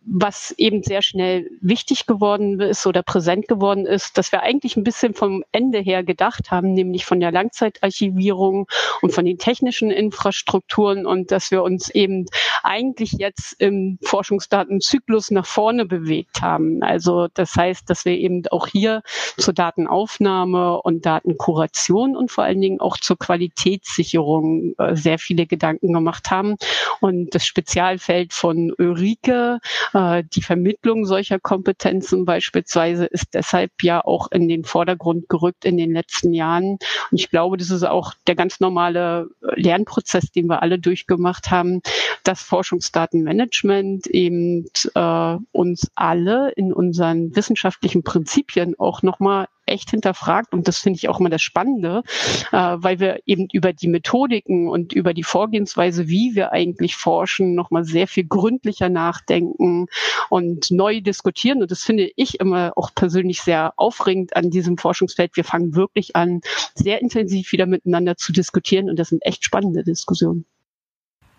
was 0.07 0.53
eben 0.57 0.83
sehr 0.83 1.01
schnell 1.01 1.49
wichtig 1.61 2.05
geworden 2.05 2.59
ist 2.59 2.85
oder 2.85 3.01
präsent 3.01 3.47
geworden 3.47 3.85
ist, 3.85 4.17
dass 4.17 4.31
wir 4.31 4.43
eigentlich 4.43 4.77
ein 4.77 4.83
bisschen 4.83 5.13
vom 5.13 5.43
Ende 5.51 5.79
her 5.79 6.03
gedacht 6.03 6.51
haben, 6.51 6.73
nämlich 6.73 7.05
von 7.05 7.19
der 7.19 7.31
Langzeitarchivierung 7.31 8.67
und 9.01 9.13
von 9.13 9.25
den 9.25 9.37
technischen 9.37 9.89
Infrastrukturen 9.89 11.05
und 11.05 11.31
dass 11.31 11.49
wir 11.51 11.63
uns 11.63 11.89
eben 11.89 12.25
eigentlich 12.63 13.13
jetzt 13.13 13.59
im 13.59 13.97
Forschungsdatenzyklus 14.03 15.31
nach 15.31 15.45
vorne 15.45 15.85
bewegt 15.85 16.41
haben. 16.41 16.83
Also 16.83 17.27
das 17.33 17.55
heißt, 17.55 17.89
dass 17.89 18.05
wir 18.05 18.13
eben 18.13 18.43
auch 18.51 18.67
hier 18.67 19.01
zur 19.37 19.53
Datenaufnahme 19.53 20.81
und 20.81 21.05
Datenkuration 21.05 22.15
und 22.15 22.31
vor 22.31 22.43
allen 22.43 22.61
Dingen 22.61 22.79
auch 22.79 22.97
zur 22.97 23.17
Qualitätssicherung 23.17 24.75
äh, 24.77 24.95
sehr 24.95 25.17
viele 25.17 25.47
Gedanken 25.47 25.93
gemacht 25.93 26.29
haben. 26.29 26.55
Und 27.01 27.33
das 27.33 27.45
Spezialfeld 27.45 28.33
von 28.33 28.73
Ulrike, 28.77 29.59
die 29.95 30.41
Vermittlung 30.41 31.05
solcher 31.05 31.39
Kompetenzen 31.39 32.25
beispielsweise, 32.25 33.05
ist 33.05 33.33
deshalb 33.33 33.71
ja 33.81 34.03
auch 34.03 34.29
in 34.29 34.49
den 34.49 34.65
Vordergrund 34.65 35.29
gerückt 35.29 35.63
in 35.63 35.77
den 35.77 35.93
letzten 35.93 36.33
Jahren. 36.33 36.71
Und 37.11 37.19
ich 37.19 37.29
glaube, 37.29 37.55
das 37.55 37.69
ist 37.69 37.83
auch 37.83 38.13
der 38.27 38.35
ganz 38.35 38.59
normale 38.59 39.29
Lernprozess, 39.55 40.31
den 40.31 40.47
wir 40.47 40.61
alle 40.61 40.79
durchgemacht 40.79 41.49
haben, 41.49 41.81
dass 42.23 42.41
Forschungsdatenmanagement 42.41 44.07
eben 44.07 44.65
äh, 44.95 45.37
uns 45.53 45.89
alle 45.95 46.51
in 46.51 46.73
unseren 46.73 47.33
wissenschaftlichen 47.35 48.03
Prinzipien 48.03 48.77
auch 48.77 49.01
nochmal 49.01 49.47
echt 49.65 49.91
hinterfragt 49.91 50.53
und 50.53 50.67
das 50.67 50.79
finde 50.79 50.97
ich 50.97 51.09
auch 51.09 51.19
immer 51.19 51.29
das 51.29 51.41
Spannende, 51.41 52.03
äh, 52.51 52.57
weil 52.57 52.99
wir 52.99 53.19
eben 53.25 53.47
über 53.51 53.73
die 53.73 53.87
Methodiken 53.87 54.69
und 54.69 54.93
über 54.93 55.13
die 55.13 55.23
Vorgehensweise, 55.23 56.07
wie 56.07 56.35
wir 56.35 56.51
eigentlich 56.51 56.95
forschen, 56.95 57.55
nochmal 57.55 57.83
sehr 57.83 58.07
viel 58.07 58.25
gründlicher 58.25 58.89
nachdenken 58.89 59.87
und 60.29 60.71
neu 60.71 61.01
diskutieren 61.01 61.61
und 61.61 61.71
das 61.71 61.83
finde 61.83 62.09
ich 62.15 62.39
immer 62.39 62.73
auch 62.75 62.93
persönlich 62.93 63.41
sehr 63.41 63.73
aufregend 63.77 64.35
an 64.35 64.49
diesem 64.49 64.77
Forschungsfeld. 64.77 65.35
Wir 65.35 65.43
fangen 65.43 65.75
wirklich 65.75 66.15
an, 66.15 66.41
sehr 66.73 67.01
intensiv 67.01 67.51
wieder 67.51 67.65
miteinander 67.65 68.17
zu 68.17 68.31
diskutieren 68.31 68.89
und 68.89 68.97
das 68.97 69.09
sind 69.09 69.25
echt 69.25 69.43
spannende 69.43 69.83
Diskussionen. 69.83 70.45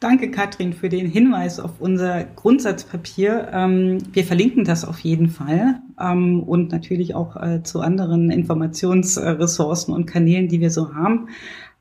Danke, 0.08 0.30
Katrin, 0.30 0.72
für 0.72 0.88
den 0.88 1.10
Hinweis 1.10 1.58
auf 1.58 1.80
unser 1.80 2.22
Grundsatzpapier. 2.22 3.48
Ähm, 3.52 3.98
wir 4.12 4.22
verlinken 4.24 4.62
das 4.62 4.84
auf 4.84 5.00
jeden 5.00 5.28
Fall 5.28 5.80
ähm, 6.00 6.44
und 6.44 6.70
natürlich 6.70 7.16
auch 7.16 7.34
äh, 7.34 7.64
zu 7.64 7.80
anderen 7.80 8.30
Informationsressourcen 8.30 9.92
und 9.92 10.06
Kanälen, 10.06 10.46
die 10.46 10.60
wir 10.60 10.70
so 10.70 10.94
haben. 10.94 11.30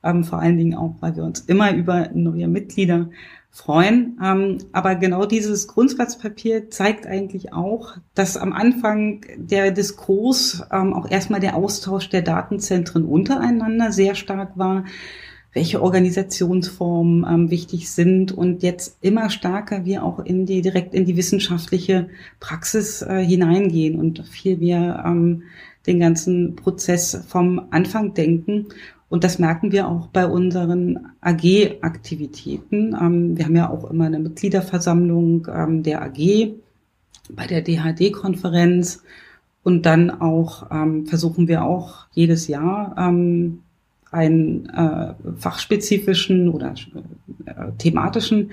Ähm, 0.01 0.23
vor 0.23 0.39
allen 0.39 0.57
Dingen 0.57 0.73
auch, 0.73 0.95
weil 1.01 1.15
wir 1.15 1.23
uns 1.23 1.41
immer 1.41 1.75
über 1.75 2.09
neue 2.15 2.47
Mitglieder 2.47 3.11
freuen. 3.51 4.17
aber 4.73 4.95
genau 4.95 5.25
dieses 5.25 5.69
Grundsatzpapier 5.69 6.69
zeigt 6.71 7.07
eigentlich 7.07 7.53
auch, 7.53 7.95
dass 8.13 8.35
am 8.35 8.51
Anfang 8.51 9.21
der 9.37 9.71
Diskurs 9.71 10.61
auch 10.69 11.09
erstmal 11.09 11.39
der 11.39 11.55
Austausch 11.55 12.09
der 12.09 12.21
Datenzentren 12.21 13.05
untereinander 13.05 13.93
sehr 13.93 14.15
stark 14.15 14.57
war 14.57 14.83
welche 15.55 15.81
Organisationsformen 15.81 17.25
ähm, 17.27 17.49
wichtig 17.49 17.89
sind 17.89 18.33
und 18.33 18.61
jetzt 18.61 18.97
immer 18.99 19.29
stärker 19.29 19.85
wir 19.85 20.03
auch 20.03 20.19
in 20.19 20.45
die 20.45 20.61
direkt 20.61 20.93
in 20.93 21.05
die 21.05 21.15
wissenschaftliche 21.15 22.09
Praxis 22.41 23.01
äh, 23.01 23.23
hineingehen 23.25 23.97
und 23.97 24.27
viel 24.27 24.57
mehr 24.57 25.03
ähm, 25.07 25.43
den 25.87 26.01
ganzen 26.01 26.57
Prozess 26.57 27.23
vom 27.27 27.67
Anfang 27.71 28.13
denken. 28.13 28.67
Und 29.07 29.23
das 29.23 29.39
merken 29.39 29.71
wir 29.71 29.87
auch 29.87 30.07
bei 30.07 30.27
unseren 30.27 31.11
AG-Aktivitäten. 31.21 32.93
Ähm, 32.99 33.37
wir 33.37 33.45
haben 33.45 33.55
ja 33.55 33.69
auch 33.69 33.89
immer 33.89 34.07
eine 34.07 34.19
Mitgliederversammlung 34.19 35.47
ähm, 35.49 35.83
der 35.83 36.01
AG 36.01 36.53
bei 37.29 37.47
der 37.47 37.61
DHD-Konferenz. 37.61 39.03
Und 39.63 39.85
dann 39.85 40.11
auch 40.11 40.69
ähm, 40.69 41.05
versuchen 41.07 41.47
wir 41.47 41.63
auch 41.63 42.07
jedes 42.11 42.47
Jahr 42.47 42.93
ähm, 42.99 43.61
einen 44.15 44.69
äh, 44.69 45.13
fachspezifischen 45.37 46.49
oder 46.49 46.73
äh, 47.45 47.71
thematischen 47.77 48.51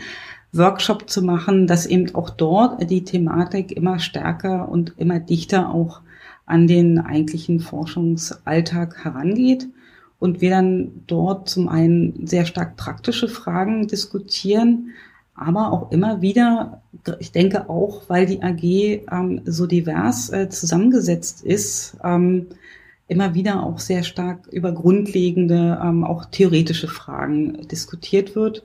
Workshop 0.53 1.09
zu 1.09 1.22
machen, 1.22 1.66
dass 1.66 1.87
eben 1.87 2.14
auch 2.14 2.29
dort 2.29 2.90
die 2.90 3.05
Thematik 3.05 3.72
immer 3.72 3.98
stärker 3.98 4.68
und 4.68 4.94
immer 4.98 5.20
dichter 5.20 5.70
auch 5.70 6.03
an 6.44 6.66
den 6.66 6.98
eigentlichen 6.98 7.61
Forschungsalltag 7.61 9.05
herangeht. 9.05 9.68
Und 10.18 10.40
wir 10.40 10.51
dann 10.51 10.92
dort 11.07 11.48
zum 11.48 11.68
einen 11.68 12.27
sehr 12.27 12.44
stark 12.44 12.77
praktische 12.77 13.29
Fragen 13.29 13.88
diskutieren, 13.88 14.90
aber 15.35 15.72
auch 15.72 15.90
immer 15.90 16.20
wieder, 16.20 16.83
ich 17.18 17.33
denke 17.33 17.68
auch, 17.68 18.03
weil 18.09 18.27
die 18.27 18.42
AG 18.42 18.62
ähm, 18.62 19.40
so 19.44 19.66
divers 19.66 20.31
äh, 20.31 20.48
zusammengesetzt 20.48 21.42
ist, 21.42 21.96
ähm, 22.05 22.46
immer 23.08 23.34
wieder 23.34 23.62
auch 23.62 23.78
sehr 23.78 24.02
stark 24.02 24.46
über 24.48 24.72
grundlegende, 24.72 25.80
ähm, 25.82 26.04
auch 26.04 26.24
theoretische 26.26 26.88
Fragen 26.88 27.66
diskutiert 27.68 28.34
wird. 28.34 28.64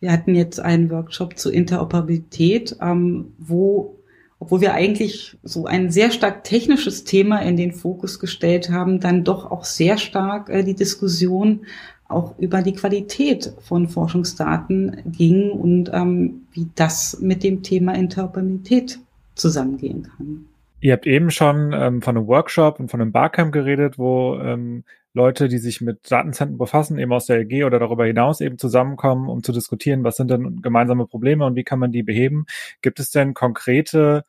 Wir 0.00 0.12
hatten 0.12 0.34
jetzt 0.34 0.60
einen 0.60 0.90
Workshop 0.90 1.38
zur 1.38 1.52
Interoperabilität, 1.52 2.76
ähm, 2.80 3.32
wo, 3.38 3.96
obwohl 4.38 4.60
wir 4.60 4.74
eigentlich 4.74 5.36
so 5.42 5.66
ein 5.66 5.90
sehr 5.90 6.10
stark 6.10 6.44
technisches 6.44 7.04
Thema 7.04 7.38
in 7.40 7.56
den 7.56 7.72
Fokus 7.72 8.18
gestellt 8.18 8.70
haben, 8.70 9.00
dann 9.00 9.24
doch 9.24 9.50
auch 9.50 9.64
sehr 9.64 9.98
stark 9.98 10.48
äh, 10.48 10.62
die 10.62 10.74
Diskussion 10.74 11.60
auch 12.08 12.38
über 12.38 12.62
die 12.62 12.74
Qualität 12.74 13.52
von 13.60 13.88
Forschungsdaten 13.88 15.02
ging 15.06 15.50
und 15.50 15.90
ähm, 15.92 16.46
wie 16.52 16.68
das 16.74 17.18
mit 17.20 17.42
dem 17.42 17.62
Thema 17.62 17.94
Interoperabilität 17.94 19.00
zusammengehen 19.34 20.04
kann. 20.04 20.46
Ihr 20.86 20.92
habt 20.92 21.08
eben 21.08 21.32
schon 21.32 21.72
ähm, 21.72 22.00
von 22.00 22.16
einem 22.16 22.28
Workshop 22.28 22.78
und 22.78 22.92
von 22.92 23.00
einem 23.00 23.10
Barcamp 23.10 23.52
geredet, 23.52 23.98
wo 23.98 24.38
ähm, 24.38 24.84
Leute, 25.14 25.48
die 25.48 25.58
sich 25.58 25.80
mit 25.80 26.08
Datenzentren 26.12 26.58
befassen, 26.58 26.96
eben 27.00 27.12
aus 27.12 27.26
der 27.26 27.40
EG 27.40 27.64
oder 27.64 27.80
darüber 27.80 28.06
hinaus 28.06 28.40
eben 28.40 28.56
zusammenkommen, 28.56 29.28
um 29.28 29.42
zu 29.42 29.50
diskutieren, 29.50 30.04
was 30.04 30.14
sind 30.14 30.30
denn 30.30 30.62
gemeinsame 30.62 31.08
Probleme 31.08 31.44
und 31.44 31.56
wie 31.56 31.64
kann 31.64 31.80
man 31.80 31.90
die 31.90 32.04
beheben. 32.04 32.46
Gibt 32.82 33.00
es 33.00 33.10
denn 33.10 33.34
konkrete 33.34 34.26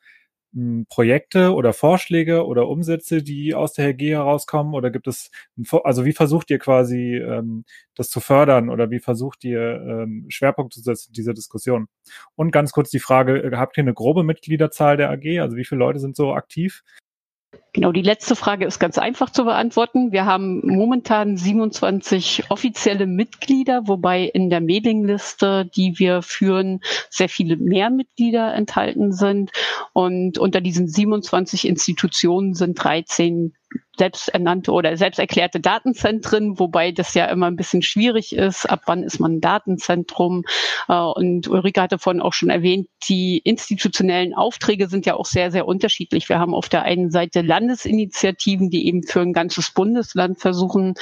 Projekte 0.88 1.52
oder 1.52 1.72
Vorschläge 1.72 2.46
oder 2.46 2.68
Umsätze, 2.68 3.22
die 3.22 3.54
aus 3.54 3.74
der 3.74 3.86
HG 3.92 4.10
herauskommen? 4.10 4.74
Oder 4.74 4.90
gibt 4.90 5.06
es, 5.06 5.30
also 5.84 6.04
wie 6.04 6.12
versucht 6.12 6.50
ihr 6.50 6.58
quasi 6.58 7.16
ähm, 7.16 7.64
das 7.94 8.08
zu 8.08 8.20
fördern 8.20 8.70
oder 8.70 8.90
wie 8.90 9.00
versucht 9.00 9.44
ihr 9.44 9.60
ähm, 9.60 10.26
Schwerpunkt 10.28 10.72
zu 10.72 10.80
setzen 10.80 11.12
dieser 11.12 11.34
Diskussion? 11.34 11.88
Und 12.34 12.50
ganz 12.50 12.72
kurz 12.72 12.90
die 12.90 12.98
Frage, 12.98 13.42
äh, 13.42 13.56
habt 13.56 13.76
ihr 13.76 13.82
eine 13.82 13.94
grobe 13.94 14.24
Mitgliederzahl 14.24 14.96
der 14.96 15.10
AG? 15.10 15.40
Also 15.40 15.56
wie 15.56 15.64
viele 15.64 15.80
Leute 15.80 16.00
sind 16.00 16.16
so 16.16 16.32
aktiv? 16.32 16.82
Genau, 17.74 17.92
die 17.92 18.02
letzte 18.02 18.34
Frage 18.34 18.64
ist 18.64 18.78
ganz 18.78 18.98
einfach 18.98 19.30
zu 19.30 19.44
beantworten. 19.44 20.10
Wir 20.10 20.24
haben 20.24 20.60
momentan 20.64 21.36
27 21.36 22.50
offizielle 22.50 23.06
Mitglieder, 23.06 23.82
wobei 23.86 24.24
in 24.24 24.50
der 24.50 24.60
Mailingliste, 24.60 25.66
die 25.76 25.98
wir 25.98 26.22
führen, 26.22 26.80
sehr 27.10 27.28
viele 27.28 27.56
mehr 27.56 27.90
Mitglieder 27.90 28.54
enthalten 28.54 29.12
sind. 29.12 29.52
Und 29.92 30.38
unter 30.38 30.60
diesen 30.60 30.88
27 30.88 31.66
Institutionen 31.66 32.54
sind 32.54 32.82
13 32.82 33.54
selbsternannte 33.98 34.72
oder 34.72 34.96
selbsterklärte 34.96 35.60
Datenzentren, 35.60 36.58
wobei 36.58 36.92
das 36.92 37.14
ja 37.14 37.26
immer 37.26 37.46
ein 37.46 37.56
bisschen 37.56 37.82
schwierig 37.82 38.34
ist. 38.34 38.64
Ab 38.64 38.82
wann 38.86 39.02
ist 39.02 39.18
man 39.18 39.34
ein 39.34 39.40
Datenzentrum? 39.40 40.44
Äh, 40.88 40.94
und 40.94 41.48
Ulrike 41.48 41.82
hatte 41.82 41.98
vorhin 41.98 42.22
auch 42.22 42.32
schon 42.32 42.48
erwähnt, 42.48 42.88
die 43.08 43.38
institutionellen 43.38 44.34
Aufträge 44.34 44.88
sind 44.88 45.04
ja 45.04 45.14
auch 45.14 45.26
sehr, 45.26 45.50
sehr 45.50 45.66
unterschiedlich. 45.66 46.28
Wir 46.28 46.38
haben 46.38 46.54
auf 46.54 46.68
der 46.68 46.82
einen 46.82 47.10
Seite 47.10 47.42
Landesinitiativen, 47.42 48.70
die 48.70 48.86
eben 48.86 49.02
für 49.02 49.20
ein 49.20 49.32
ganzes 49.32 49.72
Bundesland 49.72 50.40
versuchen, 50.40 50.94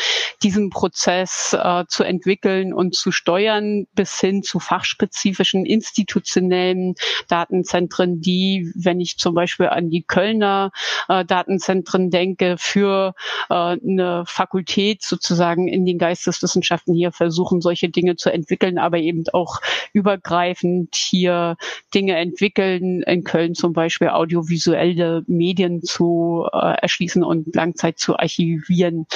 diesen 0.43 0.71
Prozess 0.71 1.57
äh, 1.59 1.85
zu 1.89 2.03
entwickeln 2.03 2.73
und 2.73 2.95
zu 2.95 3.13
steuern, 3.13 3.87
bis 3.95 4.19
hin 4.21 4.43
zu 4.43 4.59
fachspezifischen 4.59 5.67
institutionellen 5.67 6.95
Datenzentren, 7.29 8.21
die, 8.21 8.73
wenn 8.75 9.01
ich 9.01 9.19
zum 9.19 9.35
Beispiel 9.35 9.67
an 9.67 9.91
die 9.91 10.03
Kölner 10.03 10.71
äh, 11.09 11.25
Datenzentren 11.25 12.11
denke, 12.11 12.56
für 12.57 13.15
äh, 13.49 13.55
eine 13.55 14.25
Fakultät 14.27 15.03
sozusagen 15.03 15.69
in 15.69 15.85
den 15.85 15.99
Geisteswissenschaften 15.99 16.95
hier 16.95 17.13
versuchen, 17.13 17.61
solche 17.61 17.89
Dinge 17.89 18.17
zu 18.17 18.33
entwickeln, 18.33 18.79
aber 18.79 18.99
eben 18.99 19.25
auch 19.33 19.61
übergreifend 19.93 20.95
hier 20.95 21.57
Dinge 21.95 22.17
entwickeln, 22.17 23.03
in 23.03 23.25
Köln 23.25 23.55
zum 23.55 23.73
Beispiel 23.73 24.09
audiovisuelle 24.09 25.23
Medien 25.27 25.83
zu 25.83 26.47
äh, 26.53 26.75
erschließen 26.83 27.23
und 27.23 27.55
Langzeit 27.55 27.99
zu 27.99 28.19
archivieren. 28.19 29.07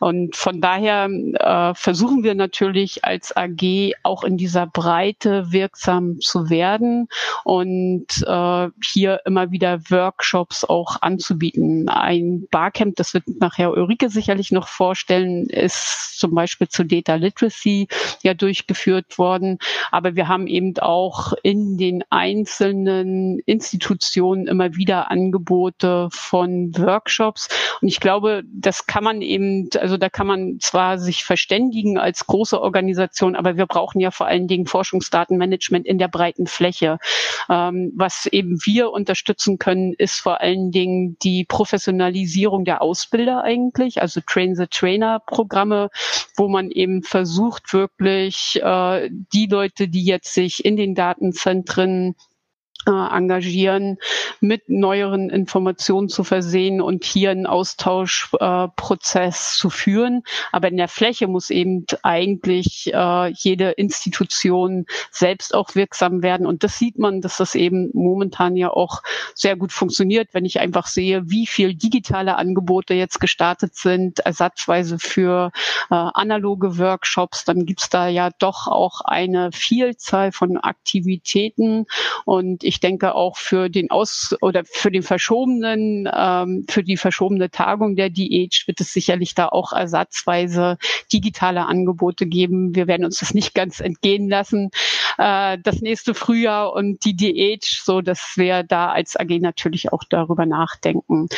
Und 0.00 0.36
von 0.36 0.60
daher 0.60 1.08
äh, 1.08 1.74
versuchen 1.74 2.22
wir 2.22 2.34
natürlich 2.34 3.04
als 3.04 3.36
AG 3.36 3.92
auch 4.02 4.24
in 4.24 4.36
dieser 4.36 4.66
Breite 4.66 5.50
wirksam 5.52 6.20
zu 6.20 6.50
werden 6.50 7.08
und 7.44 8.06
äh, 8.26 8.68
hier 8.84 9.20
immer 9.24 9.50
wieder 9.50 9.80
Workshops 9.90 10.64
auch 10.64 11.02
anzubieten. 11.02 11.88
Ein 11.88 12.46
Barcamp, 12.50 12.87
das 12.96 13.14
wird 13.14 13.24
nachher 13.40 13.72
Ulrike 13.72 14.10
sicherlich 14.10 14.52
noch 14.52 14.68
vorstellen, 14.68 15.46
ist 15.46 16.18
zum 16.18 16.34
Beispiel 16.34 16.68
zu 16.68 16.84
Data 16.84 17.14
Literacy 17.14 17.88
ja 18.22 18.34
durchgeführt 18.34 19.18
worden. 19.18 19.58
Aber 19.90 20.16
wir 20.16 20.28
haben 20.28 20.46
eben 20.46 20.76
auch 20.78 21.32
in 21.42 21.78
den 21.78 22.04
einzelnen 22.10 23.38
Institutionen 23.40 24.46
immer 24.46 24.74
wieder 24.74 25.10
Angebote 25.10 26.08
von 26.10 26.76
Workshops. 26.76 27.48
Und 27.80 27.88
ich 27.88 28.00
glaube, 28.00 28.42
das 28.52 28.86
kann 28.86 29.04
man 29.04 29.22
eben, 29.22 29.68
also 29.78 29.96
da 29.96 30.08
kann 30.08 30.26
man 30.26 30.58
zwar 30.60 30.98
sich 30.98 31.24
verständigen 31.24 31.98
als 31.98 32.26
große 32.26 32.60
Organisation, 32.60 33.36
aber 33.36 33.56
wir 33.56 33.66
brauchen 33.66 34.00
ja 34.00 34.10
vor 34.10 34.26
allen 34.26 34.48
Dingen 34.48 34.66
Forschungsdatenmanagement 34.66 35.86
in 35.86 35.98
der 35.98 36.08
breiten 36.08 36.46
Fläche. 36.46 36.98
Ähm, 37.48 37.92
was 37.94 38.26
eben 38.26 38.58
wir 38.64 38.90
unterstützen 38.90 39.58
können, 39.58 39.94
ist 39.94 40.20
vor 40.20 40.40
allen 40.40 40.70
Dingen 40.70 41.16
die 41.22 41.44
Professionalisierung 41.44 42.64
der 42.64 42.77
Ausbilder 42.80 43.42
eigentlich, 43.42 44.00
also 44.00 44.20
Train 44.26 44.54
the 44.54 44.66
Trainer 44.66 45.20
Programme, 45.20 45.90
wo 46.36 46.48
man 46.48 46.70
eben 46.70 47.02
versucht, 47.02 47.72
wirklich 47.72 48.60
äh, 48.62 49.08
die 49.10 49.46
Leute, 49.46 49.88
die 49.88 50.04
jetzt 50.04 50.34
sich 50.34 50.64
in 50.64 50.76
den 50.76 50.94
Datenzentren 50.94 52.14
engagieren, 52.88 53.98
mit 54.40 54.68
neueren 54.68 55.30
Informationen 55.30 56.08
zu 56.08 56.24
versehen 56.24 56.80
und 56.80 57.04
hier 57.04 57.30
einen 57.30 57.46
Austauschprozess 57.46 59.54
äh, 59.54 59.58
zu 59.58 59.70
führen. 59.70 60.22
Aber 60.52 60.68
in 60.68 60.76
der 60.76 60.88
Fläche 60.88 61.26
muss 61.26 61.50
eben 61.50 61.84
eigentlich 62.02 62.92
äh, 62.94 63.32
jede 63.32 63.70
Institution 63.72 64.86
selbst 65.10 65.54
auch 65.54 65.74
wirksam 65.74 66.22
werden. 66.22 66.46
Und 66.46 66.64
das 66.64 66.78
sieht 66.78 66.98
man, 66.98 67.20
dass 67.20 67.36
das 67.36 67.54
eben 67.54 67.90
momentan 67.92 68.56
ja 68.56 68.70
auch 68.70 69.02
sehr 69.34 69.56
gut 69.56 69.72
funktioniert, 69.72 70.28
wenn 70.32 70.44
ich 70.44 70.60
einfach 70.60 70.86
sehe, 70.86 71.30
wie 71.30 71.46
viel 71.46 71.74
digitale 71.74 72.36
Angebote 72.36 72.94
jetzt 72.94 73.20
gestartet 73.20 73.74
sind, 73.74 74.20
ersatzweise 74.20 74.98
für 74.98 75.50
äh, 75.90 75.94
analoge 75.94 76.78
Workshops, 76.78 77.44
dann 77.44 77.66
gibt's 77.66 77.88
da 77.88 78.08
ja 78.08 78.30
doch 78.38 78.66
auch 78.66 79.00
eine 79.02 79.50
Vielzahl 79.52 80.32
von 80.32 80.56
Aktivitäten. 80.56 81.86
Und 82.24 82.64
ich 82.64 82.77
denke 82.80 83.14
auch 83.14 83.36
für 83.36 83.68
den 83.68 83.90
Aus 83.90 84.34
oder 84.40 84.62
für 84.64 84.90
den 84.90 85.02
verschobenen, 85.02 86.08
ähm, 86.12 86.64
für 86.68 86.82
die 86.82 86.96
verschobene 86.96 87.50
Tagung 87.50 87.96
der 87.96 88.10
DH 88.10 88.66
wird 88.66 88.80
es 88.80 88.92
sicherlich 88.92 89.34
da 89.34 89.48
auch 89.48 89.72
ersatzweise 89.72 90.78
digitale 91.12 91.66
Angebote 91.66 92.26
geben. 92.26 92.74
Wir 92.74 92.86
werden 92.86 93.04
uns 93.04 93.20
das 93.20 93.34
nicht 93.34 93.54
ganz 93.54 93.80
entgehen 93.80 94.28
lassen. 94.28 94.70
Äh, 95.18 95.58
das 95.62 95.80
nächste 95.80 96.14
Frühjahr 96.14 96.72
und 96.72 97.04
die 97.04 97.16
DH, 97.16 97.82
so 97.84 98.00
dass 98.00 98.34
wir 98.36 98.62
da 98.62 98.90
als 98.90 99.16
AG 99.16 99.40
natürlich 99.40 99.92
auch 99.92 100.04
darüber 100.08 100.46
nachdenken, 100.46 101.28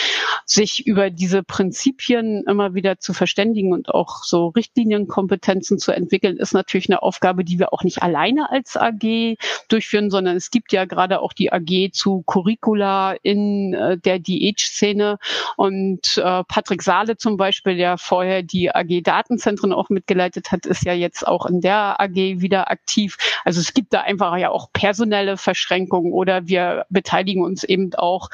sich 0.44 0.86
über 0.86 1.10
diese 1.10 1.42
Prinzipien 1.42 2.44
immer 2.46 2.74
wieder 2.74 2.98
zu 2.98 3.12
verständigen 3.12 3.72
und 3.72 3.88
auch 3.88 4.24
so 4.24 4.48
Richtlinienkompetenzen 4.48 5.78
zu 5.78 5.92
entwickeln, 5.92 6.36
ist 6.36 6.52
natürlich 6.52 6.88
eine 6.88 7.02
Aufgabe, 7.02 7.44
die 7.44 7.58
wir 7.58 7.72
auch 7.72 7.84
nicht 7.84 8.02
alleine 8.02 8.50
als 8.50 8.76
AG 8.76 9.36
durchführen, 9.68 10.10
sondern 10.10 10.36
es 10.36 10.50
gibt 10.50 10.72
ja 10.72 10.84
gerade 10.84 11.20
auch 11.20 11.29
die 11.32 11.52
AG 11.52 11.92
zu 11.92 12.22
Curricula 12.26 13.14
in 13.22 13.74
äh, 13.74 13.98
der 13.98 14.18
DH-Szene 14.18 15.18
und 15.56 16.16
äh, 16.18 16.44
Patrick 16.44 16.82
Saale 16.82 17.16
zum 17.16 17.36
Beispiel, 17.36 17.76
der 17.76 17.98
vorher 17.98 18.42
die 18.42 18.74
AG 18.74 19.02
Datenzentren 19.02 19.72
auch 19.72 19.88
mitgeleitet 19.88 20.52
hat, 20.52 20.66
ist 20.66 20.84
ja 20.84 20.92
jetzt 20.92 21.26
auch 21.26 21.46
in 21.46 21.60
der 21.60 22.00
AG 22.00 22.14
wieder 22.14 22.70
aktiv. 22.70 23.16
Also 23.44 23.60
es 23.60 23.74
gibt 23.74 23.92
da 23.92 24.02
einfach 24.02 24.36
ja 24.36 24.50
auch 24.50 24.72
personelle 24.72 25.36
Verschränkungen 25.36 26.12
oder 26.12 26.46
wir 26.46 26.86
beteiligen 26.90 27.42
uns 27.42 27.64
eben 27.64 27.94
auch 27.94 28.28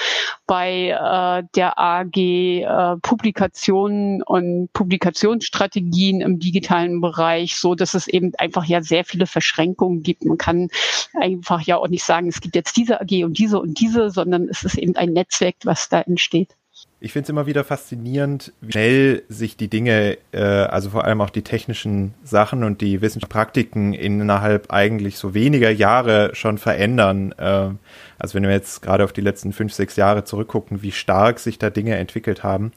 bei 0.47 0.91
äh, 0.91 1.43
der 1.55 1.79
AG 1.79 2.17
äh, 2.17 2.97
Publikationen 3.03 4.23
und 4.23 4.73
Publikationsstrategien 4.73 6.21
im 6.21 6.39
digitalen 6.39 7.01
Bereich, 7.01 7.57
so 7.57 7.75
dass 7.75 7.95
es 7.95 8.07
eben 8.07 8.33
einfach 8.39 8.65
ja 8.65 8.83
sehr 8.83 9.05
viele 9.05 9.27
Verschränkungen 9.27 10.03
gibt. 10.03 10.25
Man 10.25 10.39
kann 10.39 10.69
einfach 11.15 11.61
ja 11.63 11.77
auch 11.77 11.89
nicht 11.89 12.05
sagen, 12.05 12.29
es 12.29 12.41
gibt 12.41 12.55
jetzt 12.55 12.76
diese 12.77 13.01
AG 13.01 13.25
und 13.25 13.39
diese 13.39 13.59
und 13.59 13.81
diese, 13.81 14.11
sondern 14.11 14.49
es 14.49 14.65
ist 14.65 14.79
eben 14.79 14.97
ein 14.97 15.13
Netzwerk, 15.13 15.57
was 15.65 15.89
da 15.89 16.01
entsteht. 16.01 16.57
Ich 16.99 17.13
finde 17.13 17.25
es 17.25 17.31
immer 17.31 17.47
wieder 17.47 17.65
faszinierend, 17.65 18.53
wie 18.61 18.73
schnell 18.73 19.23
sich 19.29 19.57
die 19.57 19.69
Dinge, 19.69 20.19
äh, 20.33 20.41
also 20.41 20.91
vor 20.91 21.05
allem 21.05 21.21
auch 21.21 21.31
die 21.31 21.43
technischen 21.43 22.15
Sachen 22.23 22.65
und 22.65 22.81
die 22.81 23.01
Wissenschaftspraktiken 23.01 23.93
innerhalb 23.93 24.73
eigentlich 24.73 25.19
so 25.19 25.35
weniger 25.35 25.71
Jahre 25.71 26.35
schon 26.35 26.59
verändern. 26.59 27.33
Äh, 27.33 27.71
also 28.19 28.35
wenn 28.35 28.43
wir 28.43 28.51
jetzt 28.51 28.83
gerade 28.83 29.05
auf 29.05 29.13
die 29.13 29.21
letzten 29.21 29.53
fünf, 29.53 29.73
sechs 29.73 29.97
Jahre 29.97 30.25
zurückgucken, 30.25 30.83
wie 30.83 30.93
stark 30.93 31.39
sich 31.39 31.59
da 31.59 31.71
Dinge 31.71 31.97
entwickelt 31.97 32.43
haben. 32.43 32.73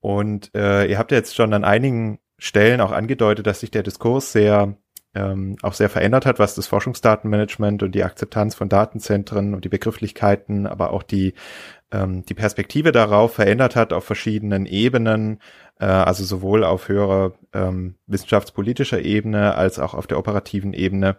Und 0.00 0.50
äh, 0.54 0.86
ihr 0.86 0.98
habt 0.98 1.10
ja 1.10 1.18
jetzt 1.18 1.34
schon 1.34 1.54
an 1.54 1.64
einigen 1.64 2.18
Stellen 2.38 2.80
auch 2.80 2.92
angedeutet, 2.92 3.46
dass 3.46 3.60
sich 3.60 3.70
der 3.70 3.82
Diskurs 3.82 4.32
sehr 4.32 4.76
ähm, 5.14 5.56
auch 5.62 5.74
sehr 5.74 5.88
verändert 5.88 6.26
hat, 6.26 6.38
was 6.38 6.54
das 6.54 6.66
Forschungsdatenmanagement 6.66 7.82
und 7.82 7.94
die 7.94 8.04
Akzeptanz 8.04 8.54
von 8.54 8.68
Datenzentren 8.68 9.54
und 9.54 9.64
die 9.64 9.68
Begrifflichkeiten, 9.68 10.66
aber 10.66 10.92
auch 10.92 11.02
die, 11.02 11.34
ähm, 11.92 12.24
die 12.26 12.34
Perspektive 12.34 12.92
darauf 12.92 13.34
verändert 13.34 13.76
hat 13.76 13.92
auf 13.92 14.04
verschiedenen 14.04 14.66
Ebenen, 14.66 15.40
äh, 15.78 15.86
also 15.86 16.24
sowohl 16.24 16.64
auf 16.64 16.88
höherer 16.88 17.34
ähm, 17.52 17.96
wissenschaftspolitischer 18.06 19.00
Ebene 19.02 19.54
als 19.54 19.78
auch 19.78 19.94
auf 19.94 20.06
der 20.06 20.18
operativen 20.18 20.72
Ebene. 20.72 21.18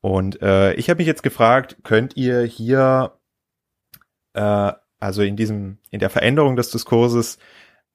Und 0.00 0.40
äh, 0.42 0.74
ich 0.74 0.88
habe 0.88 0.98
mich 0.98 1.06
jetzt 1.06 1.22
gefragt, 1.22 1.78
könnt 1.82 2.16
ihr 2.16 2.42
hier, 2.42 3.18
äh, 4.34 4.72
also 5.00 5.22
in 5.22 5.36
diesem, 5.36 5.78
in 5.90 5.98
der 6.00 6.10
Veränderung 6.10 6.54
des 6.56 6.70
Diskurses, 6.70 7.38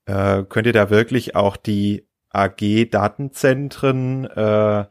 äh, 0.06 0.44
könnt 0.44 0.68
ihr 0.68 0.74
da 0.74 0.90
wirklich 0.90 1.36
auch 1.36 1.56
die 1.56 2.06
AG-Datenzentren 2.34 4.26
äh, 4.26 4.86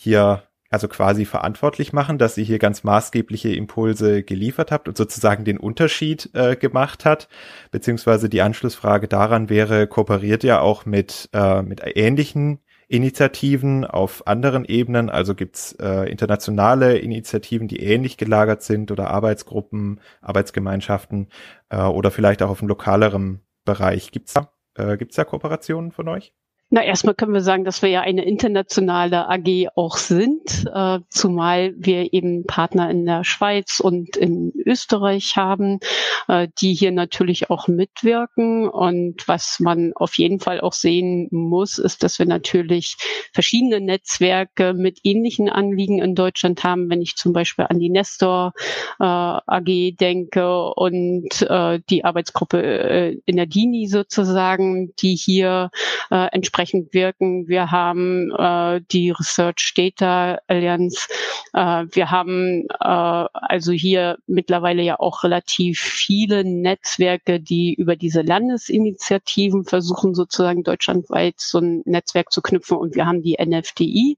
hier 0.00 0.44
also 0.70 0.86
quasi 0.86 1.24
verantwortlich 1.24 1.92
machen, 1.92 2.18
dass 2.18 2.36
sie 2.36 2.44
hier 2.44 2.58
ganz 2.60 2.84
maßgebliche 2.84 3.52
Impulse 3.52 4.22
geliefert 4.22 4.70
habt 4.70 4.86
und 4.86 4.96
sozusagen 4.96 5.44
den 5.44 5.58
Unterschied 5.58 6.30
äh, 6.34 6.54
gemacht 6.56 7.04
hat. 7.04 7.28
Beziehungsweise 7.72 8.28
die 8.28 8.42
Anschlussfrage 8.42 9.08
daran 9.08 9.48
wäre, 9.48 9.88
kooperiert 9.88 10.44
ihr 10.44 10.62
auch 10.62 10.86
mit, 10.86 11.28
äh, 11.32 11.62
mit 11.62 11.80
ähnlichen 11.84 12.60
Initiativen 12.86 13.84
auf 13.84 14.26
anderen 14.28 14.64
Ebenen? 14.64 15.10
Also 15.10 15.34
gibt's 15.34 15.72
äh, 15.80 16.08
internationale 16.08 16.98
Initiativen, 16.98 17.66
die 17.66 17.80
ähnlich 17.80 18.18
gelagert 18.18 18.62
sind 18.62 18.92
oder 18.92 19.10
Arbeitsgruppen, 19.10 20.00
Arbeitsgemeinschaften 20.20 21.28
äh, 21.70 21.82
oder 21.82 22.12
vielleicht 22.12 22.40
auch 22.42 22.50
auf 22.50 22.60
einem 22.60 22.68
lokaleren 22.68 23.40
Bereich. 23.64 24.12
Gibt's 24.12 24.34
da, 24.34 24.52
äh, 24.74 24.96
gibt's 24.96 25.16
da 25.16 25.24
Kooperationen 25.24 25.90
von 25.90 26.06
euch? 26.06 26.34
Na, 26.70 26.84
erstmal 26.84 27.14
können 27.14 27.32
wir 27.32 27.40
sagen, 27.40 27.64
dass 27.64 27.80
wir 27.80 27.88
ja 27.88 28.02
eine 28.02 28.26
internationale 28.26 29.26
AG 29.30 29.68
auch 29.74 29.96
sind, 29.96 30.66
äh, 30.70 30.98
zumal 31.08 31.72
wir 31.78 32.12
eben 32.12 32.44
Partner 32.44 32.90
in 32.90 33.06
der 33.06 33.24
Schweiz 33.24 33.80
und 33.80 34.18
in 34.18 34.52
Österreich 34.66 35.36
haben, 35.36 35.80
äh, 36.28 36.46
die 36.60 36.74
hier 36.74 36.92
natürlich 36.92 37.48
auch 37.48 37.68
mitwirken. 37.68 38.68
Und 38.68 39.26
was 39.26 39.60
man 39.60 39.92
auf 39.94 40.18
jeden 40.18 40.40
Fall 40.40 40.60
auch 40.60 40.74
sehen 40.74 41.28
muss, 41.30 41.78
ist, 41.78 42.02
dass 42.02 42.18
wir 42.18 42.26
natürlich 42.26 42.96
verschiedene 43.32 43.80
Netzwerke 43.80 44.74
mit 44.74 44.98
ähnlichen 45.04 45.48
Anliegen 45.48 46.02
in 46.02 46.14
Deutschland 46.14 46.64
haben, 46.64 46.90
wenn 46.90 47.00
ich 47.00 47.16
zum 47.16 47.32
Beispiel 47.32 47.64
an 47.66 47.78
die 47.78 47.88
Nestor 47.88 48.52
äh, 49.00 49.04
AG 49.04 49.96
denke 49.98 50.74
und 50.74 51.40
äh, 51.48 51.80
die 51.88 52.04
Arbeitsgruppe 52.04 52.62
äh, 52.62 53.20
in 53.24 53.36
der 53.36 53.46
DINI 53.46 53.86
sozusagen, 53.86 54.92
die 54.96 55.14
hier 55.14 55.70
äh, 56.10 56.26
entsprechend 56.30 56.57
entsprechend 56.58 56.92
wirken. 56.92 57.46
Wir 57.46 57.70
haben 57.70 58.32
äh, 58.32 58.80
die 58.90 59.10
Research 59.10 59.74
Data 59.76 60.40
Allianz. 60.48 61.06
Äh, 61.52 61.84
wir 61.92 62.10
haben 62.10 62.66
äh, 62.80 63.26
also 63.32 63.70
hier 63.72 64.18
mittlerweile 64.26 64.82
ja 64.82 64.98
auch 64.98 65.22
relativ 65.22 65.78
viele 65.78 66.44
Netzwerke, 66.44 67.38
die 67.38 67.74
über 67.74 67.94
diese 67.94 68.22
Landesinitiativen 68.22 69.64
versuchen, 69.64 70.14
sozusagen 70.14 70.64
deutschlandweit 70.64 71.34
so 71.36 71.58
ein 71.58 71.82
Netzwerk 71.84 72.32
zu 72.32 72.42
knüpfen. 72.42 72.76
Und 72.76 72.96
wir 72.96 73.06
haben 73.06 73.22
die 73.22 73.36
NFDI. 73.40 74.16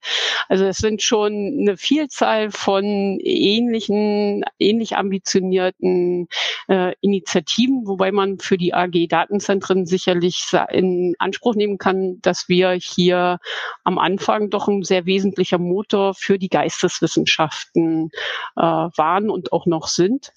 Also 0.49 0.65
es 0.65 0.79
sind 0.79 1.03
schon 1.03 1.59
eine 1.61 1.77
Vielzahl 1.77 2.51
von 2.51 3.19
ähnlichen, 3.21 4.45
ähnlich 4.59 4.97
ambitionierten 4.97 6.29
äh, 6.69 6.95
Initiativen, 7.03 7.87
wobei 7.87 8.13
man 8.13 8.39
für 8.39 8.57
die 8.57 8.73
AG 8.73 9.09
Datenzentren 9.09 9.85
sicherlich 9.85 10.47
in 10.71 11.15
Anspruch 11.19 11.55
nehmen 11.55 11.79
kann, 11.79 12.21
dass 12.31 12.49
wir 12.49 12.71
hier 12.71 13.39
am 13.83 13.99
Anfang 13.99 14.51
doch 14.51 14.69
ein 14.69 14.85
sehr 14.85 15.05
wesentlicher 15.05 15.59
Motor 15.59 16.15
für 16.15 16.39
die 16.39 16.49
Geisteswissenschaften 16.49 18.11
äh, 18.55 18.61
waren 18.63 19.31
und 19.31 19.53
auch 19.53 19.67
noch 19.67 19.89
sind. 19.89 20.31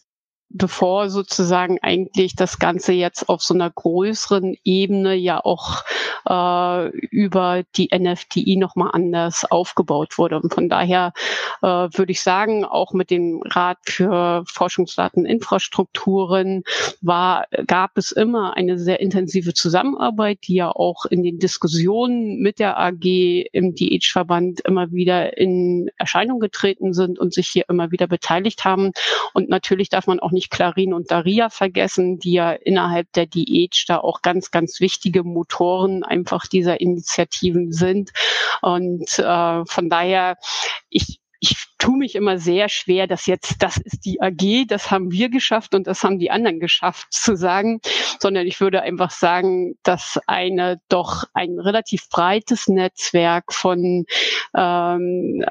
Bevor 0.54 1.10
sozusagen 1.10 1.80
eigentlich 1.82 2.36
das 2.36 2.60
Ganze 2.60 2.94
jetzt 2.94 3.28
auf 3.28 3.42
so 3.42 3.54
einer 3.54 3.70
größeren 3.70 4.56
Ebene 4.63 5.16
ja 5.16 5.44
auch 5.44 5.84
äh, 6.30 6.89
über 7.08 7.63
die 7.76 7.89
NFTI 7.94 8.56
nochmal 8.58 8.92
anders 8.94 9.46
aufgebaut 9.50 10.18
wurde. 10.18 10.39
Und 10.39 10.54
von 10.54 10.70
daher 10.70 11.13
äh, 11.62 11.68
würde 11.68 12.12
ich 12.12 12.22
sagen, 12.22 12.66
auch 12.66 12.94
mit 12.94 13.10
dem 13.10 13.42
Rat 13.44 13.80
für 13.84 14.44
Forschungsdateninfrastrukturen 14.48 16.63
war, 17.02 17.46
gab 17.68 17.98
es 17.98 18.12
immer 18.12 18.56
eine 18.56 18.78
sehr 18.78 19.00
intensive 19.00 19.54
Zusammenarbeit, 19.54 20.39
die 20.48 20.56
ja 20.56 20.70
auch 20.70 21.06
in 21.06 21.24
den 21.24 21.39
Diskussionen 21.39 22.42
mit 22.42 22.60
der 22.60 22.80
AG 22.80 23.48
im 23.52 23.76
DH-Verband 23.76 24.62
immer 24.62 24.92
wieder 24.92 25.38
in 25.38 25.89
Erscheinung 25.98 26.39
getreten 26.39 26.94
sind 26.94 27.20
und 27.20 27.34
sich 27.34 27.48
hier 27.48 27.66
immer 27.70 27.92
wieder 27.92 28.08
beteiligt 28.08 28.66
haben. 28.66 28.92
Und 29.34 29.50
natürlich 29.50 29.89
darf 29.89 30.08
man 30.08 30.20
auch 30.20 30.32
nicht 30.32 30.42
Clarin 30.49 30.93
und 30.93 31.12
Daria 31.12 31.49
vergessen, 31.49 32.19
die 32.19 32.34
ja 32.34 32.51
innerhalb 32.51 33.12
der 33.13 33.25
DH 33.25 33.86
da 33.88 33.97
auch 33.97 34.21
ganz, 34.21 34.51
ganz 34.51 34.79
wichtige 34.79 35.23
Motoren 35.23 36.03
einfach 36.03 36.47
dieser 36.47 36.82
Initiativen 36.82 37.71
sind. 37.71 38.12
Und 38.62 39.19
äh, 39.19 39.65
von 39.65 39.89
daher, 39.89 40.38
ich 40.89 41.19
ich 41.43 41.65
tue 41.77 41.97
mich 41.97 42.15
immer 42.15 42.38
sehr 42.38 42.69
schwer, 42.69 43.06
dass 43.06 43.25
jetzt, 43.25 43.62
das 43.62 43.75
ist 43.75 44.06
die 44.06 44.21
AG, 44.21 44.65
das 44.69 44.91
haben 44.91 45.12
wir 45.12 45.27
geschafft 45.27 45.75
und 45.75 45.88
das 45.88 46.01
haben 46.01 46.17
die 46.17 46.32
anderen 46.32 46.62
geschafft 46.62 47.08
zu 47.12 47.36
sagen, 47.36 47.82
sondern 48.21 48.47
ich 48.47 48.62
würde 48.62 48.82
einfach 48.82 49.12
sagen, 49.12 49.75
dass 49.84 50.17
eine 50.25 50.79
doch 50.88 51.25
ein 51.34 51.60
relativ 51.60 52.08
breites 52.10 52.69
Netzwerk 52.69 53.51
von 53.51 54.06
ähm, 54.56 55.43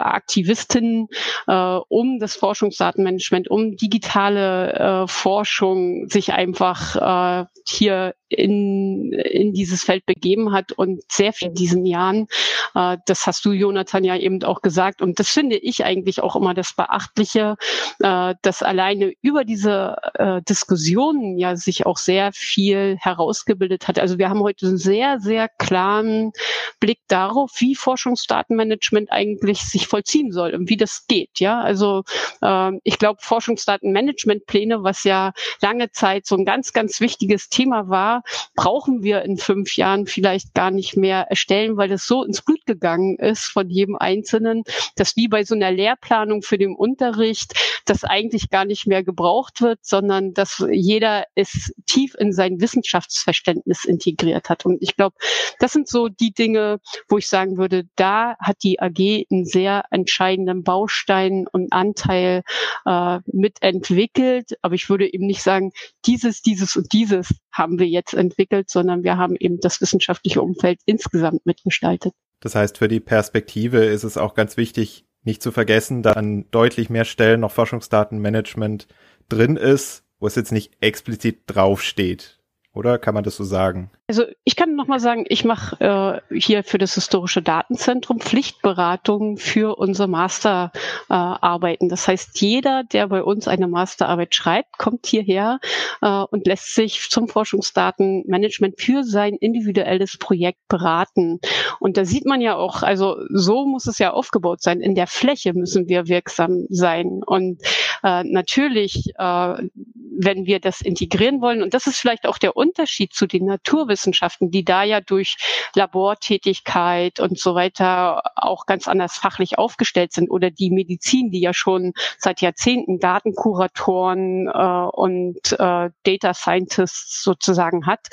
Aktivistinnen 0.00 1.08
äh, 1.46 1.78
um 1.88 2.18
das 2.18 2.36
Forschungsdatenmanagement, 2.36 3.50
um 3.50 3.76
digitale 3.76 4.72
äh, 4.72 5.06
Forschung 5.08 6.08
sich 6.08 6.32
einfach 6.32 7.42
äh, 7.42 7.46
hier 7.66 8.14
in, 8.28 9.12
in 9.12 9.52
dieses 9.52 9.84
Feld 9.84 10.06
begeben 10.06 10.52
hat 10.52 10.72
und 10.72 11.00
sehr 11.10 11.32
viel 11.32 11.48
in 11.48 11.54
diesen 11.54 11.86
Jahren. 11.86 12.26
Äh, 12.74 12.98
das 13.06 13.26
hast 13.26 13.44
du, 13.44 13.52
Jonathan, 13.52 14.04
ja 14.04 14.16
eben 14.16 14.42
auch 14.42 14.60
gesagt. 14.60 15.02
Und 15.02 15.18
das 15.18 15.30
finde 15.30 15.56
ich 15.56 15.84
eigentlich 15.84 16.22
auch 16.22 16.36
immer 16.36 16.54
das 16.54 16.74
Beachtliche, 16.74 17.56
äh, 18.00 18.34
dass 18.42 18.62
alleine 18.62 19.12
über 19.22 19.44
diese 19.44 19.96
äh, 20.14 20.42
Diskussionen 20.42 21.38
ja 21.38 21.56
sich 21.56 21.86
auch 21.86 21.98
sehr 21.98 22.32
viel 22.32 22.96
herausgebildet 23.00 23.88
hat. 23.88 23.98
Also 23.98 24.18
wir 24.18 24.28
haben 24.28 24.40
heute 24.40 24.66
einen 24.66 24.78
sehr, 24.78 25.20
sehr 25.20 25.48
klaren 25.48 26.32
Blick 26.80 27.00
darauf, 27.08 27.50
wie 27.58 27.74
Forschungsdatenmanagement 27.74 29.10
eigentlich 29.10 29.60
sich 29.60 29.83
vollziehen 29.86 30.32
soll 30.32 30.54
und 30.54 30.68
wie 30.68 30.76
das 30.76 31.06
geht. 31.08 31.40
Ja, 31.40 31.60
also 31.60 32.02
äh, 32.42 32.72
ich 32.82 32.98
glaube, 32.98 33.20
Forschungsdatenmanagementpläne, 33.22 34.82
was 34.82 35.04
ja 35.04 35.32
lange 35.60 35.90
Zeit 35.90 36.26
so 36.26 36.36
ein 36.36 36.44
ganz, 36.44 36.72
ganz 36.72 37.00
wichtiges 37.00 37.48
Thema 37.48 37.88
war, 37.88 38.22
brauchen 38.54 39.02
wir 39.02 39.22
in 39.22 39.36
fünf 39.36 39.76
Jahren 39.76 40.06
vielleicht 40.06 40.54
gar 40.54 40.70
nicht 40.70 40.96
mehr 40.96 41.26
erstellen, 41.30 41.76
weil 41.76 41.88
das 41.88 42.06
so 42.06 42.24
ins 42.24 42.42
Blut 42.42 42.64
gegangen 42.66 43.16
ist 43.18 43.44
von 43.44 43.68
jedem 43.70 43.96
Einzelnen, 43.96 44.64
dass 44.96 45.16
wie 45.16 45.28
bei 45.28 45.44
so 45.44 45.54
einer 45.54 45.70
Lehrplanung 45.70 46.42
für 46.42 46.58
den 46.58 46.74
Unterricht 46.74 47.54
das 47.84 48.04
eigentlich 48.04 48.50
gar 48.50 48.64
nicht 48.64 48.86
mehr 48.86 49.02
gebraucht 49.02 49.60
wird, 49.60 49.80
sondern 49.82 50.34
dass 50.34 50.64
jeder 50.70 51.24
es 51.34 51.72
tief 51.86 52.14
in 52.18 52.32
sein 52.32 52.60
Wissenschaftsverständnis 52.60 53.84
integriert 53.84 54.48
hat. 54.48 54.64
Und 54.64 54.82
ich 54.82 54.96
glaube, 54.96 55.16
das 55.58 55.72
sind 55.72 55.88
so 55.88 56.08
die 56.08 56.32
Dinge, 56.32 56.80
wo 57.08 57.18
ich 57.18 57.28
sagen 57.28 57.56
würde, 57.56 57.84
da 57.96 58.36
hat 58.38 58.58
die 58.62 58.80
AG 58.80 59.26
einen 59.30 59.44
sehr 59.44 59.63
entscheidenden 59.90 60.62
Baustein 60.62 61.46
und 61.50 61.72
Anteil 61.72 62.42
äh, 62.86 63.18
mitentwickelt. 63.26 64.58
Aber 64.62 64.74
ich 64.74 64.88
würde 64.88 65.12
eben 65.12 65.26
nicht 65.26 65.42
sagen, 65.42 65.72
dieses, 66.06 66.42
dieses 66.42 66.76
und 66.76 66.92
dieses 66.92 67.34
haben 67.52 67.78
wir 67.78 67.86
jetzt 67.86 68.14
entwickelt, 68.14 68.70
sondern 68.70 69.02
wir 69.02 69.16
haben 69.16 69.36
eben 69.36 69.58
das 69.60 69.80
wissenschaftliche 69.80 70.42
Umfeld 70.42 70.80
insgesamt 70.86 71.46
mitgestaltet. 71.46 72.14
Das 72.40 72.54
heißt, 72.54 72.78
für 72.78 72.88
die 72.88 73.00
Perspektive 73.00 73.84
ist 73.84 74.04
es 74.04 74.18
auch 74.18 74.34
ganz 74.34 74.56
wichtig, 74.56 75.06
nicht 75.22 75.42
zu 75.42 75.50
vergessen, 75.52 76.02
da 76.02 76.12
an 76.12 76.44
deutlich 76.50 76.90
mehr 76.90 77.06
Stellen 77.06 77.40
noch 77.40 77.52
Forschungsdatenmanagement 77.52 78.86
drin 79.28 79.56
ist, 79.56 80.04
wo 80.20 80.26
es 80.26 80.34
jetzt 80.34 80.52
nicht 80.52 80.72
explizit 80.80 81.44
draufsteht. 81.46 82.38
Oder 82.74 82.98
kann 82.98 83.14
man 83.14 83.22
das 83.22 83.36
so 83.36 83.44
sagen? 83.44 83.88
Also 84.08 84.24
ich 84.42 84.56
kann 84.56 84.74
noch 84.74 84.88
mal 84.88 84.98
sagen, 84.98 85.24
ich 85.28 85.44
mache 85.44 86.20
äh, 86.30 86.36
hier 86.36 86.64
für 86.64 86.76
das 86.76 86.94
historische 86.94 87.40
Datenzentrum 87.40 88.18
Pflichtberatungen 88.18 89.36
für 89.36 89.78
unsere 89.78 90.08
Masterarbeiten. 90.08 91.86
Äh, 91.86 91.90
das 91.90 92.08
heißt, 92.08 92.40
jeder, 92.40 92.82
der 92.82 93.06
bei 93.06 93.22
uns 93.22 93.46
eine 93.46 93.68
Masterarbeit 93.68 94.34
schreibt, 94.34 94.76
kommt 94.76 95.06
hierher 95.06 95.60
äh, 96.02 96.24
und 96.24 96.48
lässt 96.48 96.74
sich 96.74 97.08
zum 97.10 97.28
Forschungsdatenmanagement 97.28 98.80
für 98.80 99.04
sein 99.04 99.34
individuelles 99.34 100.18
Projekt 100.18 100.66
beraten. 100.68 101.38
Und 101.78 101.96
da 101.96 102.04
sieht 102.04 102.26
man 102.26 102.40
ja 102.40 102.56
auch, 102.56 102.82
also 102.82 103.18
so 103.30 103.66
muss 103.66 103.86
es 103.86 103.98
ja 104.00 104.12
aufgebaut 104.12 104.62
sein. 104.62 104.80
In 104.80 104.96
der 104.96 105.06
Fläche 105.06 105.54
müssen 105.54 105.88
wir 105.88 106.08
wirksam 106.08 106.66
sein. 106.70 107.22
Und 107.24 107.62
äh, 108.02 108.24
natürlich, 108.24 109.14
äh, 109.16 109.68
wenn 110.16 110.46
wir 110.46 110.60
das 110.60 110.80
integrieren 110.80 111.40
wollen, 111.40 111.62
und 111.62 111.72
das 111.72 111.86
ist 111.86 111.98
vielleicht 111.98 112.26
auch 112.26 112.38
der 112.38 112.56
Unterschied 112.64 113.12
zu 113.12 113.26
den 113.26 113.44
Naturwissenschaften, 113.46 114.50
die 114.50 114.64
da 114.64 114.82
ja 114.82 115.00
durch 115.00 115.36
Labortätigkeit 115.74 117.20
und 117.20 117.38
so 117.38 117.54
weiter 117.54 118.22
auch 118.36 118.66
ganz 118.66 118.88
anders 118.88 119.14
fachlich 119.14 119.58
aufgestellt 119.58 120.12
sind 120.12 120.30
oder 120.30 120.50
die 120.50 120.70
Medizin, 120.70 121.30
die 121.30 121.40
ja 121.40 121.52
schon 121.52 121.92
seit 122.18 122.40
Jahrzehnten 122.40 122.98
Datenkuratoren 122.98 124.48
äh, 124.48 124.96
und 124.96 125.52
äh, 125.52 125.90
Data 126.04 126.34
Scientists 126.34 127.22
sozusagen 127.22 127.86
hat. 127.86 128.08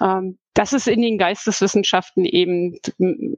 Ähm, 0.00 0.38
das 0.54 0.72
ist 0.72 0.86
in 0.86 1.02
den 1.02 1.18
Geisteswissenschaften 1.18 2.24
eben 2.24 2.78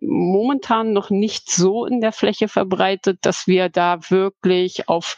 momentan 0.03 0.93
noch 0.93 1.09
nicht 1.09 1.51
so 1.51 1.87
in 1.87 2.03
der 2.03 2.13
Fläche 2.13 2.47
verbreitet, 2.47 3.21
dass 3.23 3.47
wir 3.47 3.71
da 3.71 3.99
wirklich 4.11 4.89
auf 4.89 5.17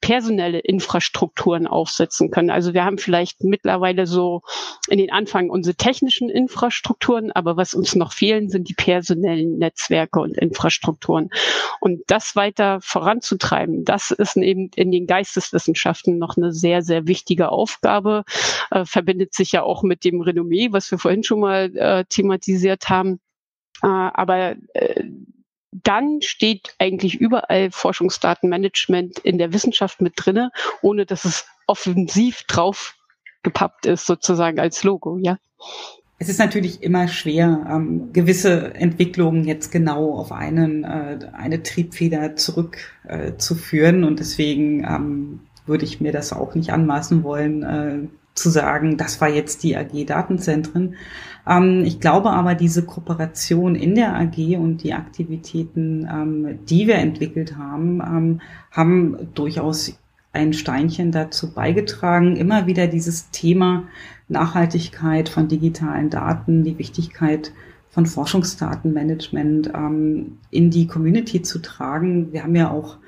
personelle 0.00 0.58
Infrastrukturen 0.58 1.66
aufsetzen 1.66 2.30
können. 2.30 2.50
Also 2.50 2.74
wir 2.74 2.84
haben 2.84 2.98
vielleicht 2.98 3.44
mittlerweile 3.44 4.06
so 4.06 4.42
in 4.88 4.98
den 4.98 5.12
Anfang 5.12 5.50
unsere 5.50 5.76
technischen 5.76 6.30
Infrastrukturen, 6.30 7.30
aber 7.32 7.56
was 7.56 7.74
uns 7.74 7.94
noch 7.94 8.12
fehlen, 8.12 8.48
sind 8.48 8.68
die 8.68 8.74
personellen 8.74 9.58
Netzwerke 9.58 10.20
und 10.20 10.36
Infrastrukturen. 10.36 11.30
Und 11.80 12.02
das 12.06 12.34
weiter 12.34 12.80
voranzutreiben, 12.80 13.84
das 13.84 14.10
ist 14.10 14.36
eben 14.36 14.70
in 14.74 14.90
den 14.90 15.06
Geisteswissenschaften 15.06 16.18
noch 16.18 16.36
eine 16.36 16.52
sehr, 16.52 16.82
sehr 16.82 17.06
wichtige 17.06 17.50
Aufgabe, 17.50 18.24
äh, 18.70 18.84
verbindet 18.84 19.34
sich 19.34 19.52
ja 19.52 19.62
auch 19.62 19.82
mit 19.82 20.04
dem 20.04 20.20
Renommee, 20.20 20.72
was 20.72 20.90
wir 20.90 20.98
vorhin 20.98 21.22
schon 21.22 21.40
mal 21.40 21.76
äh, 21.76 22.04
thematisiert 22.08 22.88
haben. 22.88 23.20
Äh, 23.82 23.86
aber 23.86 24.56
äh, 24.74 25.04
dann 25.72 26.20
steht 26.22 26.74
eigentlich 26.78 27.20
überall 27.20 27.70
Forschungsdatenmanagement 27.70 29.18
in 29.20 29.38
der 29.38 29.52
Wissenschaft 29.52 30.00
mit 30.00 30.14
drinne, 30.16 30.50
ohne 30.82 31.06
dass 31.06 31.24
es 31.24 31.46
offensiv 31.66 32.42
drauf 32.44 32.96
gepappt 33.42 33.86
ist, 33.86 34.06
sozusagen 34.06 34.58
als 34.58 34.82
Logo, 34.84 35.18
ja. 35.18 35.38
Es 36.18 36.28
ist 36.28 36.38
natürlich 36.38 36.82
immer 36.82 37.08
schwer, 37.08 37.66
ähm, 37.70 38.12
gewisse 38.12 38.74
Entwicklungen 38.74 39.44
jetzt 39.44 39.72
genau 39.72 40.18
auf 40.18 40.32
einen, 40.32 40.84
äh, 40.84 41.18
eine 41.32 41.62
Triebfeder 41.62 42.36
zurückzuführen. 42.36 44.02
Äh, 44.02 44.06
und 44.06 44.20
deswegen 44.20 44.84
ähm, 44.84 45.40
würde 45.64 45.86
ich 45.86 46.02
mir 46.02 46.12
das 46.12 46.34
auch 46.34 46.54
nicht 46.54 46.74
anmaßen 46.74 47.22
wollen, 47.22 47.62
äh, 47.62 48.06
zu 48.34 48.50
sagen, 48.50 48.96
das 48.96 49.20
war 49.20 49.28
jetzt 49.28 49.62
die 49.62 49.76
AG 49.76 50.04
Datenzentren. 50.06 50.94
Ähm, 51.46 51.82
ich 51.84 52.00
glaube 52.00 52.30
aber, 52.30 52.54
diese 52.54 52.84
Kooperation 52.84 53.74
in 53.74 53.94
der 53.94 54.14
AG 54.14 54.56
und 54.56 54.82
die 54.82 54.94
Aktivitäten, 54.94 56.08
ähm, 56.10 56.58
die 56.66 56.86
wir 56.86 56.96
entwickelt 56.96 57.56
haben, 57.56 58.00
ähm, 58.00 58.40
haben 58.70 59.28
durchaus 59.34 59.98
ein 60.32 60.52
Steinchen 60.52 61.10
dazu 61.10 61.52
beigetragen, 61.52 62.36
immer 62.36 62.66
wieder 62.66 62.86
dieses 62.86 63.30
Thema 63.30 63.84
Nachhaltigkeit 64.28 65.28
von 65.28 65.48
digitalen 65.48 66.08
Daten, 66.08 66.62
die 66.62 66.78
Wichtigkeit 66.78 67.52
von 67.90 68.06
Forschungsdatenmanagement 68.06 69.72
ähm, 69.74 70.38
in 70.50 70.70
die 70.70 70.86
Community 70.86 71.42
zu 71.42 71.58
tragen. 71.58 72.32
Wir 72.32 72.44
haben 72.44 72.54
ja 72.54 72.70
auch 72.70 72.98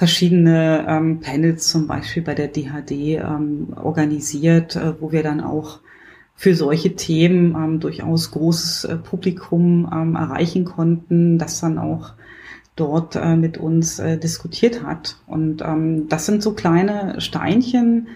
verschiedene 0.00 0.86
ähm, 0.88 1.20
Panels 1.20 1.68
zum 1.68 1.86
Beispiel 1.86 2.22
bei 2.22 2.34
der 2.34 2.48
DHD 2.48 3.20
ähm, 3.20 3.74
organisiert, 3.76 4.74
äh, 4.74 4.98
wo 4.98 5.12
wir 5.12 5.22
dann 5.22 5.42
auch 5.42 5.80
für 6.34 6.54
solche 6.54 6.96
Themen 6.96 7.54
ähm, 7.54 7.80
durchaus 7.80 8.30
großes 8.30 8.84
äh, 8.84 8.96
Publikum 8.96 9.86
ähm, 9.92 10.14
erreichen 10.14 10.64
konnten, 10.64 11.36
das 11.36 11.60
dann 11.60 11.76
auch 11.76 12.14
dort 12.76 13.14
äh, 13.14 13.36
mit 13.36 13.58
uns 13.58 13.98
äh, 13.98 14.16
diskutiert 14.16 14.82
hat. 14.82 15.18
Und 15.26 15.60
ähm, 15.60 16.08
das 16.08 16.24
sind 16.24 16.42
so 16.42 16.54
kleine 16.54 17.20
Steinchen, 17.20 18.08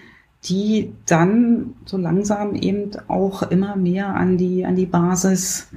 die 0.43 0.91
dann 1.05 1.75
so 1.85 1.97
langsam 1.97 2.55
eben 2.55 2.93
auch 3.07 3.43
immer 3.43 3.75
mehr 3.75 4.15
an 4.15 4.39
die, 4.39 4.65
an 4.65 4.75
die 4.75 4.87
Basis 4.87 5.67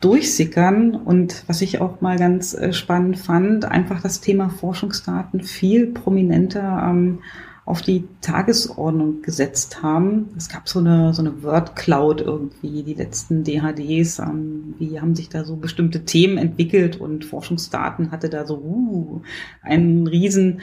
durchsickern. 0.00 0.94
Und 0.94 1.44
was 1.46 1.62
ich 1.62 1.80
auch 1.80 2.00
mal 2.00 2.18
ganz 2.18 2.54
äh, 2.54 2.72
spannend 2.72 3.18
fand, 3.18 3.64
einfach 3.64 4.00
das 4.02 4.20
Thema 4.20 4.50
Forschungsdaten 4.50 5.42
viel 5.42 5.86
prominenter 5.86 6.86
ähm, 6.90 7.20
auf 7.66 7.82
die 7.82 8.04
Tagesordnung 8.20 9.22
gesetzt 9.22 9.82
haben. 9.82 10.28
Es 10.36 10.48
gab 10.48 10.68
so 10.68 10.78
eine, 10.78 11.12
so 11.12 11.20
eine 11.20 11.42
Word 11.42 11.74
Cloud 11.74 12.20
irgendwie, 12.20 12.84
die 12.84 12.94
letzten 12.94 13.42
DHDs, 13.42 14.20
ähm, 14.20 14.74
wie 14.78 15.00
haben 15.00 15.16
sich 15.16 15.28
da 15.28 15.44
so 15.44 15.56
bestimmte 15.56 16.04
Themen 16.04 16.38
entwickelt 16.38 17.00
und 17.00 17.24
Forschungsdaten 17.24 18.12
hatte 18.12 18.28
da 18.28 18.46
so 18.46 18.54
uh, 18.58 19.22
einen 19.62 20.06
riesen 20.06 20.60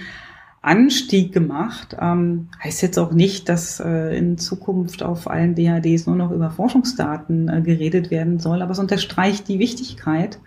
Anstieg 0.63 1.33
gemacht. 1.33 1.95
Ähm, 1.99 2.49
heißt 2.63 2.81
jetzt 2.81 2.97
auch 2.97 3.11
nicht, 3.11 3.49
dass 3.49 3.79
äh, 3.79 4.17
in 4.17 4.37
Zukunft 4.37 5.03
auf 5.03 5.29
allen 5.29 5.55
DHDs 5.55 6.07
nur 6.07 6.15
noch 6.15 6.31
über 6.31 6.49
Forschungsdaten 6.49 7.49
äh, 7.49 7.61
geredet 7.61 8.09
werden 8.09 8.39
soll, 8.39 8.61
aber 8.61 8.71
es 8.71 8.79
unterstreicht 8.79 9.47
die 9.47 9.59
Wichtigkeit 9.59 10.39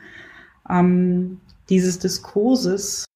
ähm, 0.68 1.40
dieses 1.68 1.98
Diskurses 1.98 3.06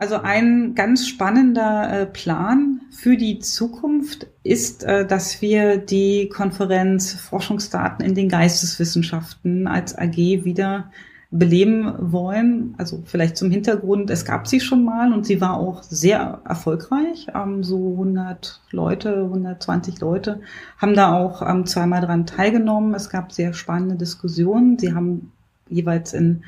also 0.00 0.14
ein 0.14 0.76
ganz 0.76 1.08
spannender 1.08 2.02
äh, 2.02 2.06
Plan 2.06 2.82
für 2.92 3.16
die 3.16 3.40
Zukunft 3.40 4.28
ist, 4.44 4.84
äh, 4.84 5.04
dass 5.04 5.42
wir 5.42 5.76
die 5.76 6.28
Konferenz 6.28 7.14
Forschungsdaten 7.14 8.04
in 8.06 8.14
den 8.14 8.28
Geisteswissenschaften 8.28 9.66
als 9.66 9.98
AG 9.98 10.16
wieder 10.16 10.92
beleben 11.30 11.94
wollen. 11.98 12.74
Also 12.78 13.02
vielleicht 13.04 13.36
zum 13.36 13.50
Hintergrund, 13.50 14.08
es 14.10 14.24
gab 14.24 14.46
sie 14.46 14.60
schon 14.60 14.84
mal 14.84 15.12
und 15.12 15.26
sie 15.26 15.40
war 15.40 15.58
auch 15.58 15.82
sehr 15.82 16.40
erfolgreich. 16.44 17.26
Ähm, 17.34 17.62
so 17.62 17.92
100 17.92 18.62
Leute, 18.70 19.24
120 19.24 20.00
Leute 20.00 20.40
haben 20.78 20.94
da 20.94 21.12
auch 21.12 21.42
ähm, 21.42 21.66
zweimal 21.66 22.00
dran 22.00 22.24
teilgenommen. 22.24 22.94
Es 22.94 23.10
gab 23.10 23.32
sehr 23.32 23.52
spannende 23.52 23.96
Diskussionen. 23.96 24.78
Sie 24.78 24.94
haben 24.94 25.32
jeweils 25.68 26.14
in 26.14 26.44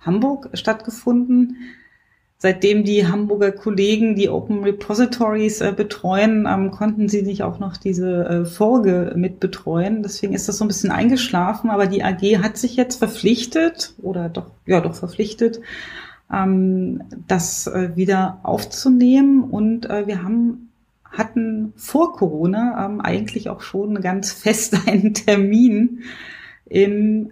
Hamburg 0.00 0.50
stattgefunden. 0.54 1.56
Seitdem 2.44 2.84
die 2.84 3.06
Hamburger 3.06 3.52
Kollegen 3.52 4.16
die 4.16 4.28
Open 4.28 4.64
Repositories 4.64 5.62
äh, 5.62 5.72
betreuen, 5.74 6.46
ähm, 6.46 6.72
konnten 6.72 7.08
sie 7.08 7.22
nicht 7.22 7.42
auch 7.42 7.58
noch 7.58 7.78
diese 7.78 8.26
äh, 8.26 8.44
Folge 8.44 9.14
mit 9.16 9.40
betreuen. 9.40 10.02
Deswegen 10.02 10.34
ist 10.34 10.46
das 10.46 10.58
so 10.58 10.64
ein 10.66 10.68
bisschen 10.68 10.90
eingeschlafen. 10.90 11.70
Aber 11.70 11.86
die 11.86 12.04
AG 12.04 12.42
hat 12.42 12.58
sich 12.58 12.76
jetzt 12.76 12.96
verpflichtet 12.96 13.94
oder 14.02 14.28
doch, 14.28 14.50
ja, 14.66 14.82
doch 14.82 14.94
verpflichtet, 14.94 15.62
ähm, 16.30 17.04
das 17.26 17.66
äh, 17.66 17.96
wieder 17.96 18.40
aufzunehmen. 18.42 19.44
Und 19.44 19.88
äh, 19.88 20.06
wir 20.06 20.22
haben 20.22 20.70
hatten 21.10 21.72
vor 21.76 22.12
Corona 22.12 22.84
ähm, 22.84 23.00
eigentlich 23.00 23.48
auch 23.48 23.62
schon 23.62 24.02
ganz 24.02 24.32
fest 24.32 24.76
einen 24.86 25.14
Termin 25.14 26.02
im 26.66 27.30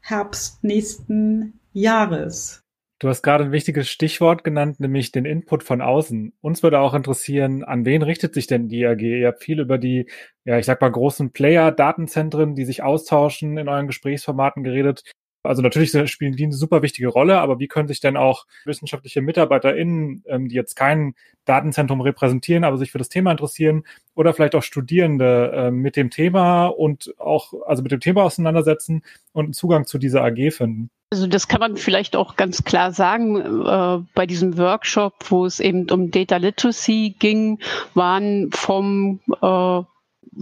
Herbst 0.00 0.64
nächsten 0.64 1.60
Jahres. 1.74 2.61
Du 3.02 3.08
hast 3.08 3.22
gerade 3.22 3.42
ein 3.42 3.50
wichtiges 3.50 3.90
Stichwort 3.90 4.44
genannt, 4.44 4.78
nämlich 4.78 5.10
den 5.10 5.24
Input 5.24 5.64
von 5.64 5.80
außen. 5.80 6.34
Uns 6.40 6.62
würde 6.62 6.78
auch 6.78 6.94
interessieren, 6.94 7.64
an 7.64 7.84
wen 7.84 8.02
richtet 8.02 8.32
sich 8.32 8.46
denn 8.46 8.68
die 8.68 8.86
AG? 8.86 9.00
Ihr 9.00 9.26
habt 9.26 9.42
viel 9.42 9.58
über 9.58 9.76
die, 9.76 10.06
ja, 10.44 10.56
ich 10.56 10.66
sag 10.66 10.80
mal, 10.80 10.92
großen 10.92 11.32
Player-Datenzentren, 11.32 12.54
die 12.54 12.64
sich 12.64 12.84
austauschen, 12.84 13.58
in 13.58 13.68
euren 13.68 13.88
Gesprächsformaten 13.88 14.62
geredet. 14.62 15.02
Also 15.42 15.62
natürlich 15.62 15.90
spielen 16.10 16.36
die 16.36 16.44
eine 16.44 16.52
super 16.52 16.82
wichtige 16.82 17.08
Rolle, 17.08 17.40
aber 17.40 17.58
wie 17.58 17.68
können 17.68 17.88
sich 17.88 18.00
denn 18.00 18.16
auch 18.16 18.46
wissenschaftliche 18.64 19.22
MitarbeiterInnen, 19.22 20.22
ähm, 20.26 20.48
die 20.48 20.54
jetzt 20.54 20.76
kein 20.76 21.14
Datenzentrum 21.44 22.00
repräsentieren, 22.00 22.64
aber 22.64 22.78
sich 22.78 22.92
für 22.92 22.98
das 22.98 23.08
Thema 23.08 23.32
interessieren, 23.32 23.84
oder 24.14 24.34
vielleicht 24.34 24.54
auch 24.54 24.62
Studierende 24.62 25.52
äh, 25.52 25.70
mit 25.70 25.96
dem 25.96 26.10
Thema 26.10 26.66
und 26.66 27.14
auch, 27.18 27.54
also 27.66 27.82
mit 27.82 27.92
dem 27.92 28.00
Thema 28.00 28.22
auseinandersetzen 28.22 29.02
und 29.32 29.44
einen 29.46 29.52
Zugang 29.52 29.86
zu 29.86 29.98
dieser 29.98 30.22
AG 30.22 30.52
finden? 30.52 30.90
Also 31.10 31.26
das 31.26 31.46
kann 31.46 31.60
man 31.60 31.76
vielleicht 31.76 32.16
auch 32.16 32.36
ganz 32.36 32.64
klar 32.64 32.92
sagen. 32.92 33.36
Äh, 33.36 33.98
bei 34.14 34.26
diesem 34.26 34.56
Workshop, 34.56 35.14
wo 35.28 35.44
es 35.44 35.60
eben 35.60 35.90
um 35.90 36.10
Data 36.10 36.36
Literacy 36.36 37.14
ging, 37.18 37.58
waren 37.94 38.50
vom 38.52 39.20
äh, 39.42 39.82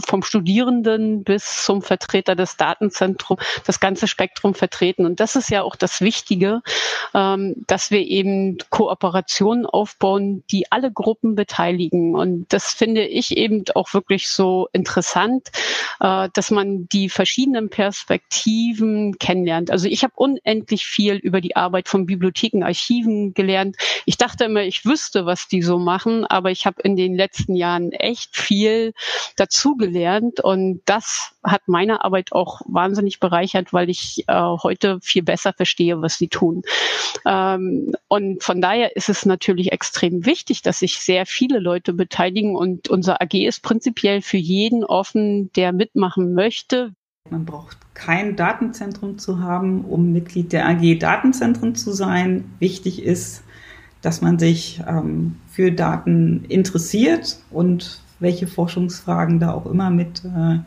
vom 0.07 0.23
Studierenden 0.23 1.25
bis 1.25 1.65
zum 1.65 1.83
Vertreter 1.83 2.37
des 2.37 2.57
Datenzentrums 2.57 3.43
das 3.67 3.81
ganze 3.81 4.07
Spektrum 4.07 4.55
vertreten. 4.55 5.05
Und 5.05 5.21
das 5.21 5.37
ist 5.37 5.51
ja 5.51 5.63
auch 5.63 5.77
das 5.77 6.01
Wichtige, 6.01 6.63
ähm, 7.15 7.57
dass 7.67 7.91
wir 7.91 8.01
eben 8.01 8.59
Kooperationen 8.71 9.67
aufbauen, 9.67 10.45
die 10.51 10.71
alle 10.71 10.93
Gruppen 10.93 11.35
beteiligen. 11.35 12.15
Und 12.15 12.53
das 12.53 12.73
finde 12.73 13.05
ich 13.05 13.37
eben 13.37 13.65
auch 13.75 13.93
wirklich 13.95 14.29
so 14.29 14.69
interessant, 14.73 15.49
äh, 16.01 16.29
dass 16.33 16.51
man 16.51 16.89
die 16.89 17.09
verschiedenen 17.09 17.69
Perspektiven 17.69 19.19
kennenlernt. 19.19 19.71
Also 19.71 19.89
ich 19.89 20.05
habe 20.05 20.13
unendlich 20.17 20.87
viel 20.87 21.17
über 21.17 21.41
die 21.41 21.57
Arbeit 21.57 21.89
von 21.89 22.07
Bibliotheken, 22.07 22.63
Archiven 22.63 23.35
gelernt. 23.35 23.77
Ich 24.07 24.19
dachte 24.19 24.45
immer, 24.45 24.63
ich 24.63 24.85
wüsste, 24.85 25.27
was 25.27 25.49
die 25.49 25.63
so 25.63 25.79
machen, 25.79 26.25
aber 26.27 26.51
ich 26.51 26.67
habe 26.67 26.83
in 26.83 26.97
den 26.97 27.15
letzten 27.15 27.55
Jahren 27.57 27.93
echt 27.93 28.37
viel 28.37 28.93
dazu 29.37 29.70
gelernt 29.77 30.41
und 30.41 30.83
das 30.85 31.35
hat 31.43 31.63
meine 31.67 32.05
Arbeit 32.05 32.33
auch 32.33 32.61
wahnsinnig 32.67 33.21
bereichert, 33.21 33.73
weil 33.73 33.91
ich 33.91 34.25
äh, 34.27 34.35
heute 34.35 34.99
viel 35.01 35.23
besser 35.23 35.53
verstehe, 35.53 36.03
was 36.03 36.19
sie 36.19 36.29
tun. 36.29 36.63
Ähm, 37.27 37.95
und 38.09 38.43
von 38.43 38.61
daher 38.61 38.97
ist 38.97 39.09
es 39.09 39.27
natürlich 39.27 39.73
extrem 39.73 40.27
wichtig, 40.27 40.63
dass 40.63 40.81
sich 40.81 40.99
sehr 40.99 41.27
viele 41.27 41.59
Leute 41.59 41.93
beteiligen 41.93 42.57
und 42.57 42.89
unser 42.89 43.21
AG 43.21 43.35
ist 43.35 43.63
prinzipiell 43.63 44.23
für 44.23 44.37
jeden 44.39 44.85
offen, 44.85 45.53
der 45.53 45.73
mitmachen 45.73 46.35
möchte. 46.35 46.93
Man 47.29 47.45
braucht 47.45 47.77
kein 47.95 48.35
Datenzentrum 48.35 49.19
zu 49.19 49.41
haben, 49.41 49.85
um 49.85 50.13
Mitglied 50.13 50.53
der 50.53 50.67
AG 50.67 50.99
Datenzentren 50.99 51.75
zu 51.75 51.93
sein. 51.93 52.51
Wichtig 52.59 53.03
ist, 53.03 53.45
dass 54.03 54.23
man 54.23 54.39
sich 54.39 54.81
ähm, 54.87 55.37
für 55.49 55.71
Daten 55.71 56.45
interessiert 56.49 57.39
und 57.51 58.01
welche 58.21 58.47
Forschungsfragen 58.47 59.41
da 59.41 59.53
auch 59.53 59.67
immer 59.67 59.91
mit 59.91 60.25
äh, 60.25 60.59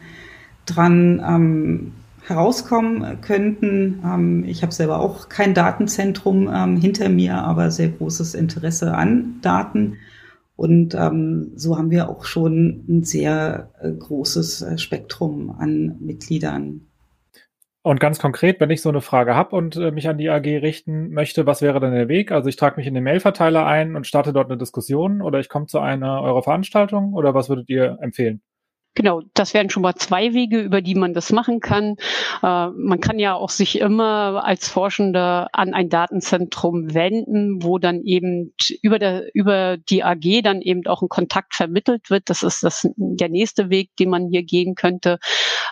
dran 0.65 1.21
ähm, 1.25 1.93
herauskommen 2.25 3.21
könnten. 3.21 4.01
Ähm, 4.05 4.43
ich 4.45 4.63
habe 4.63 4.73
selber 4.73 4.99
auch 4.99 5.29
kein 5.29 5.53
Datenzentrum 5.53 6.49
ähm, 6.53 6.77
hinter 6.77 7.09
mir, 7.09 7.37
aber 7.37 7.71
sehr 7.71 7.89
großes 7.89 8.33
Interesse 8.33 8.93
an 8.95 9.39
Daten. 9.41 9.97
Und 10.55 10.95
ähm, 10.95 11.51
so 11.55 11.77
haben 11.77 11.91
wir 11.91 12.09
auch 12.09 12.25
schon 12.25 12.85
ein 12.87 13.03
sehr 13.03 13.71
äh, 13.81 13.91
großes 13.91 14.61
äh, 14.61 14.77
Spektrum 14.77 15.49
an 15.57 15.97
Mitgliedern. 15.99 16.81
Und 17.85 17.99
ganz 17.99 18.17
konkret, 18.17 18.61
wenn 18.61 18.69
ich 18.69 18.81
so 18.81 18.87
eine 18.89 19.01
Frage 19.01 19.35
habe 19.35 19.55
und 19.57 19.75
äh, 19.75 19.91
mich 19.91 20.07
an 20.07 20.17
die 20.17 20.29
AG 20.29 20.45
richten 20.45 21.09
möchte, 21.11 21.45
was 21.45 21.61
wäre 21.61 21.81
dann 21.81 21.91
der 21.93 22.07
Weg? 22.07 22.31
Also 22.31 22.47
ich 22.47 22.55
trage 22.55 22.77
mich 22.77 22.87
in 22.87 22.93
den 22.93 23.03
Mailverteiler 23.03 23.65
ein 23.65 23.97
und 23.97 24.07
starte 24.07 24.31
dort 24.31 24.49
eine 24.49 24.57
Diskussion 24.57 25.21
oder 25.21 25.39
ich 25.39 25.49
komme 25.49 25.65
zu 25.67 25.79
einer 25.79 26.21
eurer 26.21 26.43
Veranstaltung 26.43 27.13
oder 27.13 27.33
was 27.33 27.49
würdet 27.49 27.69
ihr 27.69 27.97
empfehlen? 28.01 28.41
Genau, 28.95 29.21
das 29.33 29.55
wären 29.55 29.71
schon 29.71 29.81
mal 29.81 29.95
zwei 29.95 30.33
Wege, 30.33 30.61
über 30.61 30.81
die 30.81 30.93
man 30.93 31.13
das 31.15 31.31
machen 31.31 31.59
kann. 31.59 31.95
Äh, 32.43 32.67
man 32.67 32.99
kann 32.99 33.17
ja 33.17 33.33
auch 33.33 33.49
sich 33.49 33.79
immer 33.79 34.43
als 34.45 34.67
Forschender 34.67 35.49
an 35.51 35.73
ein 35.73 35.89
Datenzentrum 35.89 36.93
wenden, 36.93 37.63
wo 37.63 37.79
dann 37.79 38.03
eben 38.03 38.53
über, 38.83 38.99
der, 38.99 39.33
über 39.33 39.77
die 39.77 40.03
AG 40.03 40.43
dann 40.43 40.61
eben 40.61 40.85
auch 40.85 41.01
ein 41.01 41.09
Kontakt 41.09 41.55
vermittelt 41.55 42.11
wird. 42.11 42.29
Das 42.29 42.43
ist 42.43 42.63
das, 42.63 42.87
der 42.95 43.29
nächste 43.29 43.71
Weg, 43.71 43.95
den 43.97 44.09
man 44.09 44.27
hier 44.29 44.43
gehen 44.43 44.75
könnte. 44.75 45.17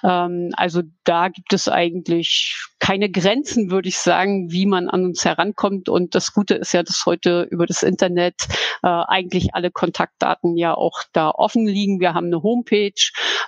Ähm, 0.03 0.49
also 0.53 0.81
da 1.03 1.29
gibt 1.29 1.53
es 1.53 1.67
eigentlich 1.67 2.70
keine 2.81 3.11
Grenzen, 3.11 3.69
würde 3.69 3.87
ich 3.87 3.99
sagen, 3.99 4.51
wie 4.51 4.65
man 4.65 4.89
an 4.89 5.05
uns 5.05 5.23
herankommt. 5.23 5.87
Und 5.87 6.15
das 6.15 6.33
Gute 6.33 6.55
ist 6.55 6.73
ja, 6.73 6.81
dass 6.81 7.05
heute 7.05 7.47
über 7.51 7.67
das 7.67 7.83
Internet 7.83 8.47
äh, 8.81 8.87
eigentlich 8.87 9.53
alle 9.53 9.69
Kontaktdaten 9.69 10.57
ja 10.57 10.73
auch 10.73 11.03
da 11.13 11.29
offen 11.29 11.67
liegen. 11.67 11.99
Wir 11.99 12.15
haben 12.15 12.25
eine 12.25 12.41
Homepage 12.41 12.91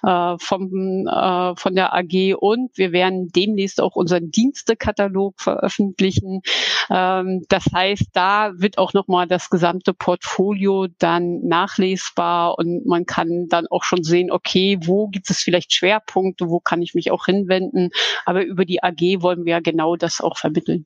äh, 0.04 0.36
vom, 0.40 1.08
äh, 1.08 1.56
von 1.56 1.76
der 1.76 1.96
AG 1.96 2.36
und 2.40 2.78
wir 2.78 2.92
werden 2.92 3.32
demnächst 3.36 3.82
auch 3.82 3.96
unseren 3.96 4.30
Dienstekatalog 4.30 5.42
veröffentlichen. 5.42 6.42
Ähm, 6.92 7.44
das 7.50 7.66
heißt, 7.74 8.10
da 8.14 8.52
wird 8.56 8.78
auch 8.78 8.94
nochmal 8.94 9.28
das 9.28 9.50
gesamte 9.50 9.96
Portfolio 9.96 10.88
dann 11.00 11.42
nachlesbar 11.42 12.60
und 12.60 12.86
man 12.86 13.08
kann 13.08 13.48
dann 13.50 13.66
auch 13.68 13.84
schon 13.84 14.04
sehen, 14.04 14.32
okay, 14.32 14.78
wo 14.84 15.08
gibt 15.08 15.32
es 15.32 15.40
vielleicht 15.40 15.74
Schwerpunkte, 15.74 16.50
wo 16.50 16.60
kann 16.60 16.84
ich 16.84 16.94
mich 16.94 17.10
auch 17.10 17.26
hinwenden. 17.26 17.90
Aber 18.26 18.46
über 18.46 18.64
die 18.64 18.84
AG 18.84 19.23
wollen 19.24 19.46
wir 19.46 19.62
genau 19.62 19.96
das 19.96 20.22
auch 20.22 20.38
vermitteln. 20.38 20.86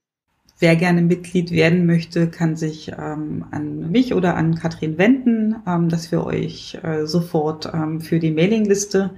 Wer 0.59 0.75
gerne 0.75 1.03
Mitglied 1.03 1.51
werden 1.51 1.85
möchte, 1.85 2.29
kann 2.29 2.55
sich 2.55 2.91
ähm, 2.97 3.45
an 3.51 3.91
mich 3.91 4.13
oder 4.15 4.35
an 4.35 4.55
Katrin 4.55 4.97
wenden, 4.97 5.55
ähm, 5.67 5.89
dass 5.89 6.11
wir 6.11 6.25
euch 6.25 6.79
äh, 6.83 7.05
sofort 7.05 7.71
ähm, 7.71 8.01
für 8.01 8.19
die 8.19 8.31
Mailingliste 8.31 9.11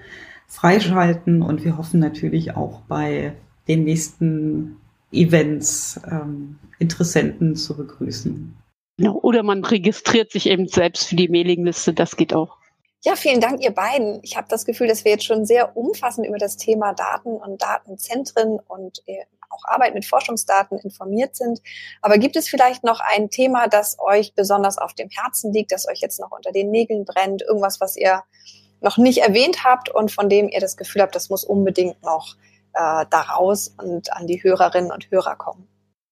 freischalten 0.47 1.41
und 1.41 1.63
wir 1.63 1.77
hoffen 1.77 2.01
natürlich 2.01 2.57
auch 2.57 2.81
bei 2.81 3.33
den 3.69 3.85
nächsten 3.85 4.77
Events 5.13 5.99
ähm, 6.11 6.57
Interessenten 6.77 7.55
zu 7.55 7.77
begrüßen. 7.77 8.55
Oder 8.99 9.43
man 9.43 9.63
registriert 9.63 10.31
sich 10.31 10.49
eben 10.49 10.67
selbst 10.67 11.07
für 11.07 11.15
die 11.15 11.29
Mailingliste, 11.29 11.93
das 11.93 12.17
geht 12.17 12.33
auch. 12.33 12.58
Ja, 13.05 13.15
vielen 13.15 13.39
Dank, 13.39 13.61
ihr 13.61 13.71
beiden. 13.71 14.19
Ich 14.23 14.35
habe 14.35 14.47
das 14.49 14.65
Gefühl, 14.65 14.87
dass 14.87 15.05
wir 15.05 15.11
jetzt 15.13 15.23
schon 15.23 15.45
sehr 15.45 15.77
umfassend 15.77 16.27
über 16.27 16.37
das 16.37 16.57
Thema 16.57 16.93
Daten 16.93 17.37
und 17.37 17.61
Datenzentren 17.61 18.59
und 18.59 19.01
äh, 19.05 19.23
auch 19.49 19.63
Arbeit 19.65 19.93
mit 19.93 20.05
Forschungsdaten 20.05 20.77
informiert 20.79 21.35
sind. 21.35 21.61
Aber 22.01 22.17
gibt 22.17 22.35
es 22.35 22.49
vielleicht 22.49 22.83
noch 22.83 22.99
ein 22.99 23.29
Thema, 23.29 23.67
das 23.67 23.97
euch 23.99 24.33
besonders 24.35 24.77
auf 24.77 24.93
dem 24.93 25.09
Herzen 25.09 25.53
liegt, 25.53 25.71
das 25.71 25.87
euch 25.87 26.01
jetzt 26.01 26.19
noch 26.19 26.31
unter 26.31 26.51
den 26.51 26.71
Nägeln 26.71 27.05
brennt, 27.05 27.41
irgendwas, 27.41 27.79
was 27.79 27.95
ihr 27.95 28.23
noch 28.81 28.97
nicht 28.97 29.19
erwähnt 29.19 29.63
habt 29.63 29.89
und 29.89 30.11
von 30.11 30.29
dem 30.29 30.49
ihr 30.49 30.59
das 30.59 30.77
Gefühl 30.77 31.01
habt, 31.01 31.15
das 31.15 31.29
muss 31.29 31.43
unbedingt 31.43 32.01
noch 32.03 32.35
äh, 32.73 33.05
daraus 33.09 33.73
und 33.81 34.11
an 34.13 34.27
die 34.27 34.43
Hörerinnen 34.43 34.91
und 34.91 35.09
Hörer 35.09 35.35
kommen? 35.35 35.67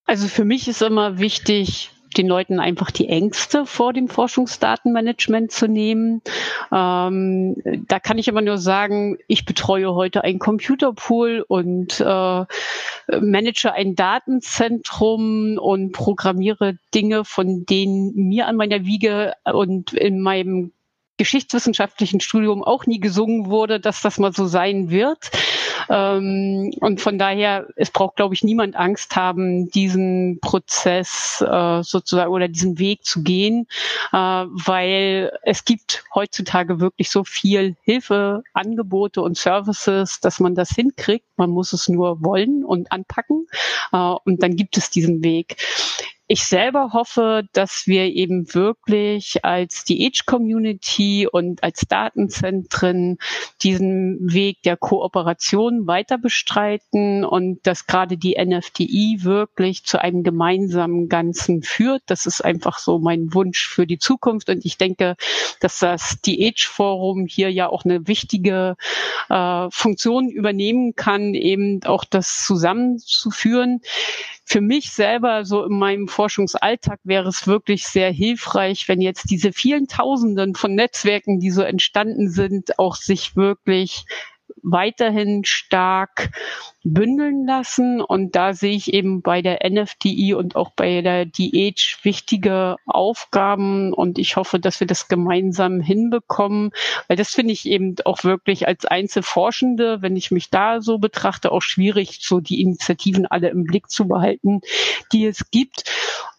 Also 0.05 0.27
für 0.27 0.45
mich 0.45 0.67
ist 0.67 0.81
immer 0.81 1.19
wichtig, 1.19 1.91
den 2.15 2.27
Leuten 2.27 2.59
einfach 2.59 2.91
die 2.91 3.09
Ängste 3.09 3.65
vor 3.65 3.93
dem 3.93 4.07
Forschungsdatenmanagement 4.07 5.51
zu 5.51 5.67
nehmen. 5.67 6.21
Ähm, 6.71 7.55
da 7.87 7.99
kann 7.99 8.17
ich 8.17 8.27
immer 8.27 8.41
nur 8.41 8.57
sagen, 8.57 9.17
ich 9.27 9.45
betreue 9.45 9.93
heute 9.93 10.23
ein 10.23 10.39
Computerpool 10.39 11.43
und 11.47 11.99
äh, 11.99 12.45
manage 13.19 13.73
ein 13.73 13.95
Datenzentrum 13.95 15.57
und 15.57 15.91
programmiere 15.91 16.77
Dinge, 16.93 17.25
von 17.25 17.65
denen 17.65 18.13
mir 18.15 18.47
an 18.47 18.55
meiner 18.55 18.85
Wiege 18.85 19.33
und 19.45 19.93
in 19.93 20.21
meinem 20.21 20.71
geschichtswissenschaftlichen 21.17 22.19
Studium 22.19 22.63
auch 22.63 22.85
nie 22.85 22.99
gesungen 22.99 23.47
wurde, 23.47 23.79
dass 23.79 24.01
das 24.01 24.19
mal 24.19 24.33
so 24.33 24.45
sein 24.45 24.89
wird. 24.91 25.31
Ähm, 25.89 26.71
und 26.79 27.01
von 27.01 27.17
daher, 27.17 27.67
es 27.75 27.91
braucht, 27.91 28.15
glaube 28.15 28.33
ich, 28.33 28.43
niemand 28.43 28.75
Angst 28.75 29.15
haben, 29.15 29.69
diesen 29.69 30.39
Prozess 30.41 31.43
äh, 31.47 31.83
sozusagen 31.83 32.31
oder 32.31 32.47
diesen 32.47 32.79
Weg 32.79 33.05
zu 33.05 33.23
gehen, 33.23 33.67
äh, 34.11 34.17
weil 34.17 35.31
es 35.43 35.65
gibt 35.65 36.03
heutzutage 36.13 36.79
wirklich 36.79 37.09
so 37.09 37.23
viel 37.23 37.75
Hilfe, 37.81 38.43
Angebote 38.53 39.21
und 39.21 39.37
Services, 39.37 40.19
dass 40.19 40.39
man 40.39 40.55
das 40.55 40.69
hinkriegt. 40.71 41.25
Man 41.37 41.49
muss 41.49 41.73
es 41.73 41.87
nur 41.87 42.23
wollen 42.23 42.63
und 42.63 42.91
anpacken. 42.91 43.47
Äh, 43.91 43.97
und 43.97 44.43
dann 44.43 44.55
gibt 44.55 44.77
es 44.77 44.89
diesen 44.89 45.23
Weg 45.23 45.57
ich 46.29 46.43
selber 46.43 46.91
hoffe, 46.91 47.43
dass 47.53 47.87
wir 47.87 48.05
eben 48.05 48.53
wirklich 48.53 49.45
als 49.45 49.85
die 49.85 50.05
Age-Community 50.05 51.25
und 51.31 51.63
als 51.63 51.85
Datenzentren 51.87 53.17
diesen 53.63 54.17
Weg 54.33 54.61
der 54.63 54.75
Kooperation 54.75 55.87
weiter 55.87 56.17
bestreiten 56.17 57.23
und 57.23 57.65
dass 57.65 57.87
gerade 57.87 58.17
die 58.17 58.35
NFDI 58.37 59.19
wirklich 59.21 59.85
zu 59.85 60.01
einem 60.01 60.23
gemeinsamen 60.23 61.07
Ganzen 61.07 61.63
führt. 61.63 62.03
Das 62.07 62.25
ist 62.25 62.41
einfach 62.41 62.79
so 62.79 62.99
mein 62.99 63.33
Wunsch 63.33 63.65
für 63.65 63.87
die 63.87 63.99
Zukunft 63.99 64.49
und 64.49 64.65
ich 64.65 64.77
denke, 64.77 65.15
dass 65.61 65.79
das 65.79 66.19
die 66.25 66.45
Age-Forum 66.45 67.25
hier 67.25 67.51
ja 67.53 67.69
auch 67.69 67.85
eine 67.85 68.05
wichtige 68.05 68.75
äh, 69.29 69.67
Funktion 69.71 70.29
übernehmen 70.29 70.93
kann, 70.95 71.33
eben 71.33 71.81
auch 71.85 72.03
das 72.03 72.43
zusammenzuführen 72.45 73.79
für 74.49 74.61
mich 74.61 74.91
selber 74.91 75.43
so 75.43 75.65
in 75.65 75.77
meinem 75.77 76.07
Forschungsalltag 76.07 77.01
wäre 77.03 77.27
es 77.27 77.47
wirklich 77.47 77.85
sehr 77.85 78.09
hilfreich, 78.11 78.87
wenn 78.87 79.01
jetzt 79.01 79.29
diese 79.29 79.51
vielen 79.51 79.89
Tausenden 79.89 80.55
von 80.55 80.73
Netzwerken, 80.73 81.41
die 81.41 81.51
so 81.51 81.63
entstanden 81.63 82.29
sind, 82.29 82.79
auch 82.79 82.95
sich 82.95 83.35
wirklich 83.35 84.05
weiterhin 84.63 85.43
stark 85.43 86.29
bündeln 86.93 87.45
lassen. 87.45 88.01
Und 88.01 88.35
da 88.35 88.53
sehe 88.53 88.75
ich 88.75 88.93
eben 88.93 89.21
bei 89.21 89.41
der 89.41 89.59
NFDI 89.69 90.33
und 90.33 90.55
auch 90.55 90.71
bei 90.71 91.01
der 91.01 91.25
DH 91.25 92.03
wichtige 92.03 92.77
Aufgaben. 92.85 93.93
Und 93.93 94.17
ich 94.17 94.35
hoffe, 94.35 94.59
dass 94.59 94.79
wir 94.79 94.87
das 94.87 95.07
gemeinsam 95.07 95.79
hinbekommen, 95.81 96.71
weil 97.07 97.17
das 97.17 97.31
finde 97.31 97.53
ich 97.53 97.65
eben 97.65 97.95
auch 98.05 98.23
wirklich 98.23 98.67
als 98.67 98.85
Einzelforschende, 98.85 100.01
wenn 100.01 100.15
ich 100.15 100.31
mich 100.31 100.49
da 100.49 100.81
so 100.81 100.97
betrachte, 100.97 101.51
auch 101.51 101.61
schwierig, 101.61 102.19
so 102.21 102.39
die 102.39 102.61
Initiativen 102.61 103.25
alle 103.25 103.49
im 103.49 103.63
Blick 103.63 103.89
zu 103.89 104.07
behalten, 104.07 104.61
die 105.11 105.25
es 105.25 105.51
gibt. 105.51 105.83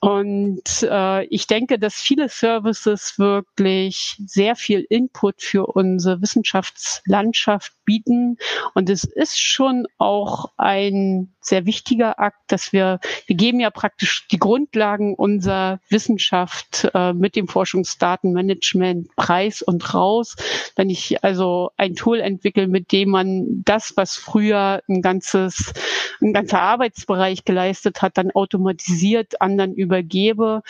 Und 0.00 0.62
äh, 0.82 1.24
ich 1.24 1.48
denke, 1.48 1.78
dass 1.78 1.94
viele 1.94 2.28
Services 2.28 3.18
wirklich 3.18 4.16
sehr 4.24 4.54
viel 4.54 4.86
Input 4.88 5.42
für 5.42 5.66
unsere 5.66 6.22
Wissenschaftslandschaft 6.22 7.72
bieten. 7.84 8.36
Und 8.74 8.90
es 8.90 9.02
ist 9.04 9.40
schon 9.40 9.88
auch 9.98 10.37
ein 10.56 11.32
sehr 11.40 11.66
wichtiger 11.66 12.20
Akt, 12.20 12.40
dass 12.48 12.72
wir, 12.72 13.00
wir 13.26 13.36
geben 13.36 13.58
ja 13.60 13.70
praktisch 13.70 14.28
die 14.28 14.38
Grundlagen 14.38 15.14
unserer 15.14 15.80
Wissenschaft 15.88 16.88
äh, 16.94 17.12
mit 17.12 17.36
dem 17.36 17.48
Forschungsdatenmanagement 17.48 19.14
preis 19.16 19.62
und 19.62 19.94
raus. 19.94 20.36
Wenn 20.76 20.90
ich 20.90 21.24
also 21.24 21.70
ein 21.76 21.94
Tool 21.94 22.20
entwickle, 22.20 22.68
mit 22.68 22.92
dem 22.92 23.10
man 23.10 23.62
das, 23.64 23.94
was 23.96 24.16
früher 24.16 24.82
ein 24.88 25.02
ganzes, 25.02 25.72
ein 26.20 26.32
ganzer 26.32 26.60
Arbeitsbereich 26.60 27.44
geleistet 27.44 28.02
hat, 28.02 28.18
dann 28.18 28.30
automatisiert 28.30 29.40
anderen 29.40 29.74
übergebe, 29.74 30.62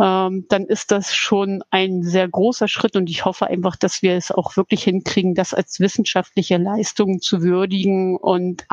ähm, 0.00 0.46
dann 0.48 0.64
ist 0.66 0.90
das 0.90 1.14
schon 1.14 1.62
ein 1.70 2.02
sehr 2.02 2.28
großer 2.28 2.68
Schritt 2.68 2.96
und 2.96 3.08
ich 3.08 3.24
hoffe 3.24 3.46
einfach, 3.46 3.76
dass 3.76 4.02
wir 4.02 4.16
es 4.16 4.32
auch 4.32 4.56
wirklich 4.56 4.84
hinkriegen, 4.84 5.34
das 5.34 5.54
als 5.54 5.78
wissenschaftliche 5.80 6.56
Leistung 6.56 7.20
zu 7.20 7.42
würdigen 7.42 8.16
und 8.16 8.64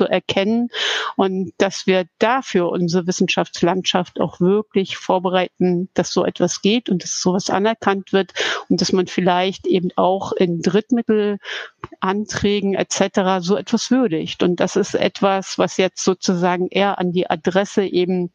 anzuerkennen 0.00 0.70
und 1.16 1.52
dass 1.58 1.86
wir 1.86 2.06
dafür 2.18 2.70
unsere 2.70 3.06
Wissenschaftslandschaft 3.06 4.20
auch 4.20 4.40
wirklich 4.40 4.96
vorbereiten, 4.96 5.90
dass 5.94 6.12
so 6.12 6.24
etwas 6.24 6.62
geht 6.62 6.88
und 6.88 7.02
dass 7.02 7.20
sowas 7.20 7.50
anerkannt 7.50 8.12
wird 8.12 8.32
und 8.68 8.80
dass 8.80 8.92
man 8.92 9.06
vielleicht 9.06 9.66
eben 9.66 9.90
auch 9.96 10.32
in 10.32 10.62
Drittmittelanträgen 10.62 12.74
etc. 12.74 13.40
so 13.40 13.56
etwas 13.56 13.90
würdigt. 13.90 14.42
Und 14.42 14.60
das 14.60 14.76
ist 14.76 14.94
etwas, 14.94 15.58
was 15.58 15.76
jetzt 15.76 16.04
sozusagen 16.04 16.68
eher 16.68 16.98
an 16.98 17.12
die 17.12 17.28
Adresse 17.28 17.84
eben 17.84 18.32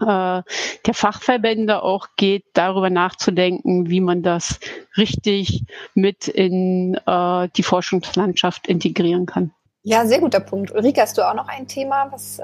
äh, 0.00 0.42
der 0.86 0.94
Fachverbände 0.94 1.82
auch 1.82 2.08
geht, 2.16 2.44
darüber 2.54 2.90
nachzudenken, 2.90 3.90
wie 3.90 4.00
man 4.00 4.22
das 4.22 4.60
richtig 4.96 5.64
mit 5.94 6.28
in 6.28 6.94
äh, 7.06 7.48
die 7.56 7.62
Forschungslandschaft 7.62 8.66
integrieren 8.66 9.26
kann. 9.26 9.52
Ja, 9.82 10.06
sehr 10.06 10.20
guter 10.20 10.40
Punkt. 10.40 10.72
Ulrike, 10.72 11.00
hast 11.00 11.16
du 11.16 11.22
auch 11.22 11.34
noch 11.34 11.48
ein 11.48 11.66
Thema, 11.66 12.08
was 12.10 12.38
äh, 12.38 12.42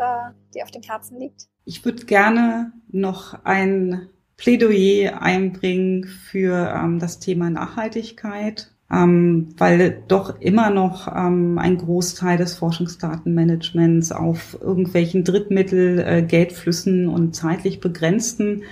dir 0.55 0.65
auf 0.65 0.71
dem 0.71 0.83
Herzen 0.83 1.19
liegt? 1.19 1.49
Ich 1.65 1.85
würde 1.85 2.07
gerne 2.07 2.73
noch 2.91 3.45
ein 3.45 4.09
Plädoyer 4.37 5.21
einbringen 5.21 6.05
für 6.05 6.73
ähm, 6.75 6.99
das 6.99 7.19
Thema 7.19 7.51
Nachhaltigkeit, 7.51 8.71
ähm, 8.91 9.49
weil 9.59 10.03
doch 10.09 10.41
immer 10.41 10.71
noch 10.71 11.09
ähm, 11.09 11.59
ein 11.59 11.77
Großteil 11.77 12.39
des 12.39 12.55
Forschungsdatenmanagements 12.55 14.13
auf 14.13 14.57
irgendwelchen 14.61 15.25
Drittmittel, 15.25 15.99
äh, 15.99 16.23
Geldflüssen 16.23 17.09
und 17.09 17.35
zeitlich 17.35 17.81
begrenzten 17.81 18.63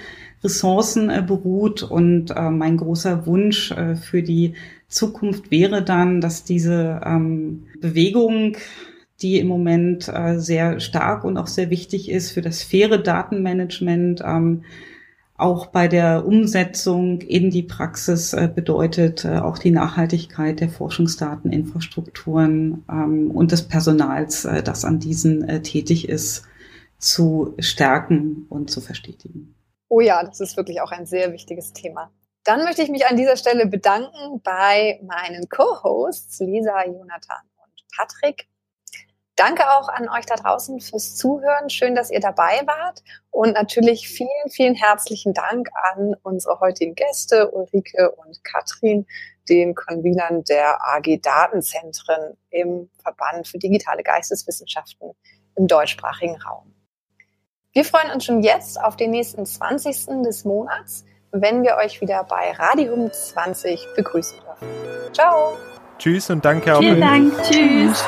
Ressourcen 0.42 1.10
äh, 1.10 1.22
beruht. 1.26 1.82
Und 1.82 2.30
äh, 2.30 2.50
mein 2.50 2.76
großer 2.76 3.26
Wunsch 3.26 3.72
äh, 3.72 3.96
für 3.96 4.22
die 4.22 4.54
Zukunft 4.94 5.50
wäre 5.50 5.82
dann, 5.82 6.20
dass 6.20 6.44
diese 6.44 7.00
ähm, 7.04 7.66
Bewegung, 7.80 8.56
die 9.20 9.40
im 9.40 9.48
Moment 9.48 10.08
äh, 10.08 10.38
sehr 10.38 10.78
stark 10.78 11.24
und 11.24 11.36
auch 11.36 11.48
sehr 11.48 11.68
wichtig 11.68 12.08
ist 12.08 12.30
für 12.30 12.42
das 12.42 12.62
faire 12.62 12.98
Datenmanagement, 12.98 14.22
ähm, 14.24 14.62
auch 15.36 15.66
bei 15.66 15.88
der 15.88 16.24
Umsetzung 16.24 17.22
in 17.22 17.50
die 17.50 17.64
Praxis 17.64 18.34
äh, 18.34 18.48
bedeutet 18.54 19.24
äh, 19.24 19.38
auch 19.38 19.58
die 19.58 19.72
Nachhaltigkeit 19.72 20.60
der 20.60 20.68
Forschungsdateninfrastrukturen 20.68 22.84
ähm, 22.88 23.32
und 23.32 23.50
des 23.50 23.62
Personals, 23.62 24.44
äh, 24.44 24.62
das 24.62 24.84
an 24.84 25.00
diesen 25.00 25.64
tätig 25.64 26.08
ist, 26.08 26.44
zu 26.98 27.54
stärken 27.58 28.46
und 28.48 28.70
zu 28.70 28.80
verstetigen. 28.80 29.56
Oh 29.88 30.00
ja, 30.00 30.22
das 30.22 30.38
ist 30.38 30.56
wirklich 30.56 30.80
auch 30.80 30.92
ein 30.92 31.06
sehr 31.06 31.32
wichtiges 31.32 31.72
Thema. 31.72 32.12
Dann 32.44 32.62
möchte 32.62 32.82
ich 32.82 32.90
mich 32.90 33.06
an 33.06 33.16
dieser 33.16 33.36
Stelle 33.38 33.66
bedanken 33.66 34.42
bei 34.42 35.00
meinen 35.02 35.48
Co-Hosts 35.48 36.40
Lisa, 36.40 36.84
Jonathan 36.84 37.42
und 37.56 37.84
Patrick. 37.96 38.46
Danke 39.34 39.68
auch 39.72 39.88
an 39.88 40.08
euch 40.10 40.26
da 40.26 40.36
draußen 40.36 40.78
fürs 40.80 41.16
Zuhören. 41.16 41.68
Schön, 41.70 41.94
dass 41.96 42.10
ihr 42.10 42.20
dabei 42.20 42.60
wart. 42.66 43.02
Und 43.30 43.54
natürlich 43.54 44.08
vielen, 44.08 44.50
vielen 44.50 44.74
herzlichen 44.74 45.32
Dank 45.32 45.68
an 45.94 46.14
unsere 46.22 46.60
heutigen 46.60 46.94
Gäste, 46.94 47.50
Ulrike 47.50 48.12
und 48.12 48.44
Katrin, 48.44 49.06
den 49.48 49.74
Convenern 49.74 50.44
der 50.44 50.80
AG 50.84 51.20
Datenzentren 51.20 52.36
im 52.50 52.90
Verband 53.02 53.48
für 53.48 53.58
digitale 53.58 54.02
Geisteswissenschaften 54.02 55.12
im 55.56 55.66
deutschsprachigen 55.66 56.40
Raum. 56.42 56.74
Wir 57.72 57.84
freuen 57.84 58.12
uns 58.12 58.26
schon 58.26 58.42
jetzt 58.42 58.80
auf 58.80 58.96
den 58.96 59.10
nächsten 59.10 59.44
20. 59.46 60.22
des 60.22 60.44
Monats 60.44 61.04
wenn 61.34 61.62
wir 61.64 61.76
euch 61.76 62.00
wieder 62.00 62.24
bei 62.24 62.52
Radium 62.52 63.12
20 63.12 63.88
begrüßen 63.96 64.38
dürfen. 64.38 65.12
Ciao. 65.12 65.56
Tschüss 65.98 66.30
und 66.30 66.44
danke 66.44 66.74
auch. 66.74 66.80
Vielen 66.80 67.00
Dank. 67.00 67.32
Tschüss. 67.42 68.04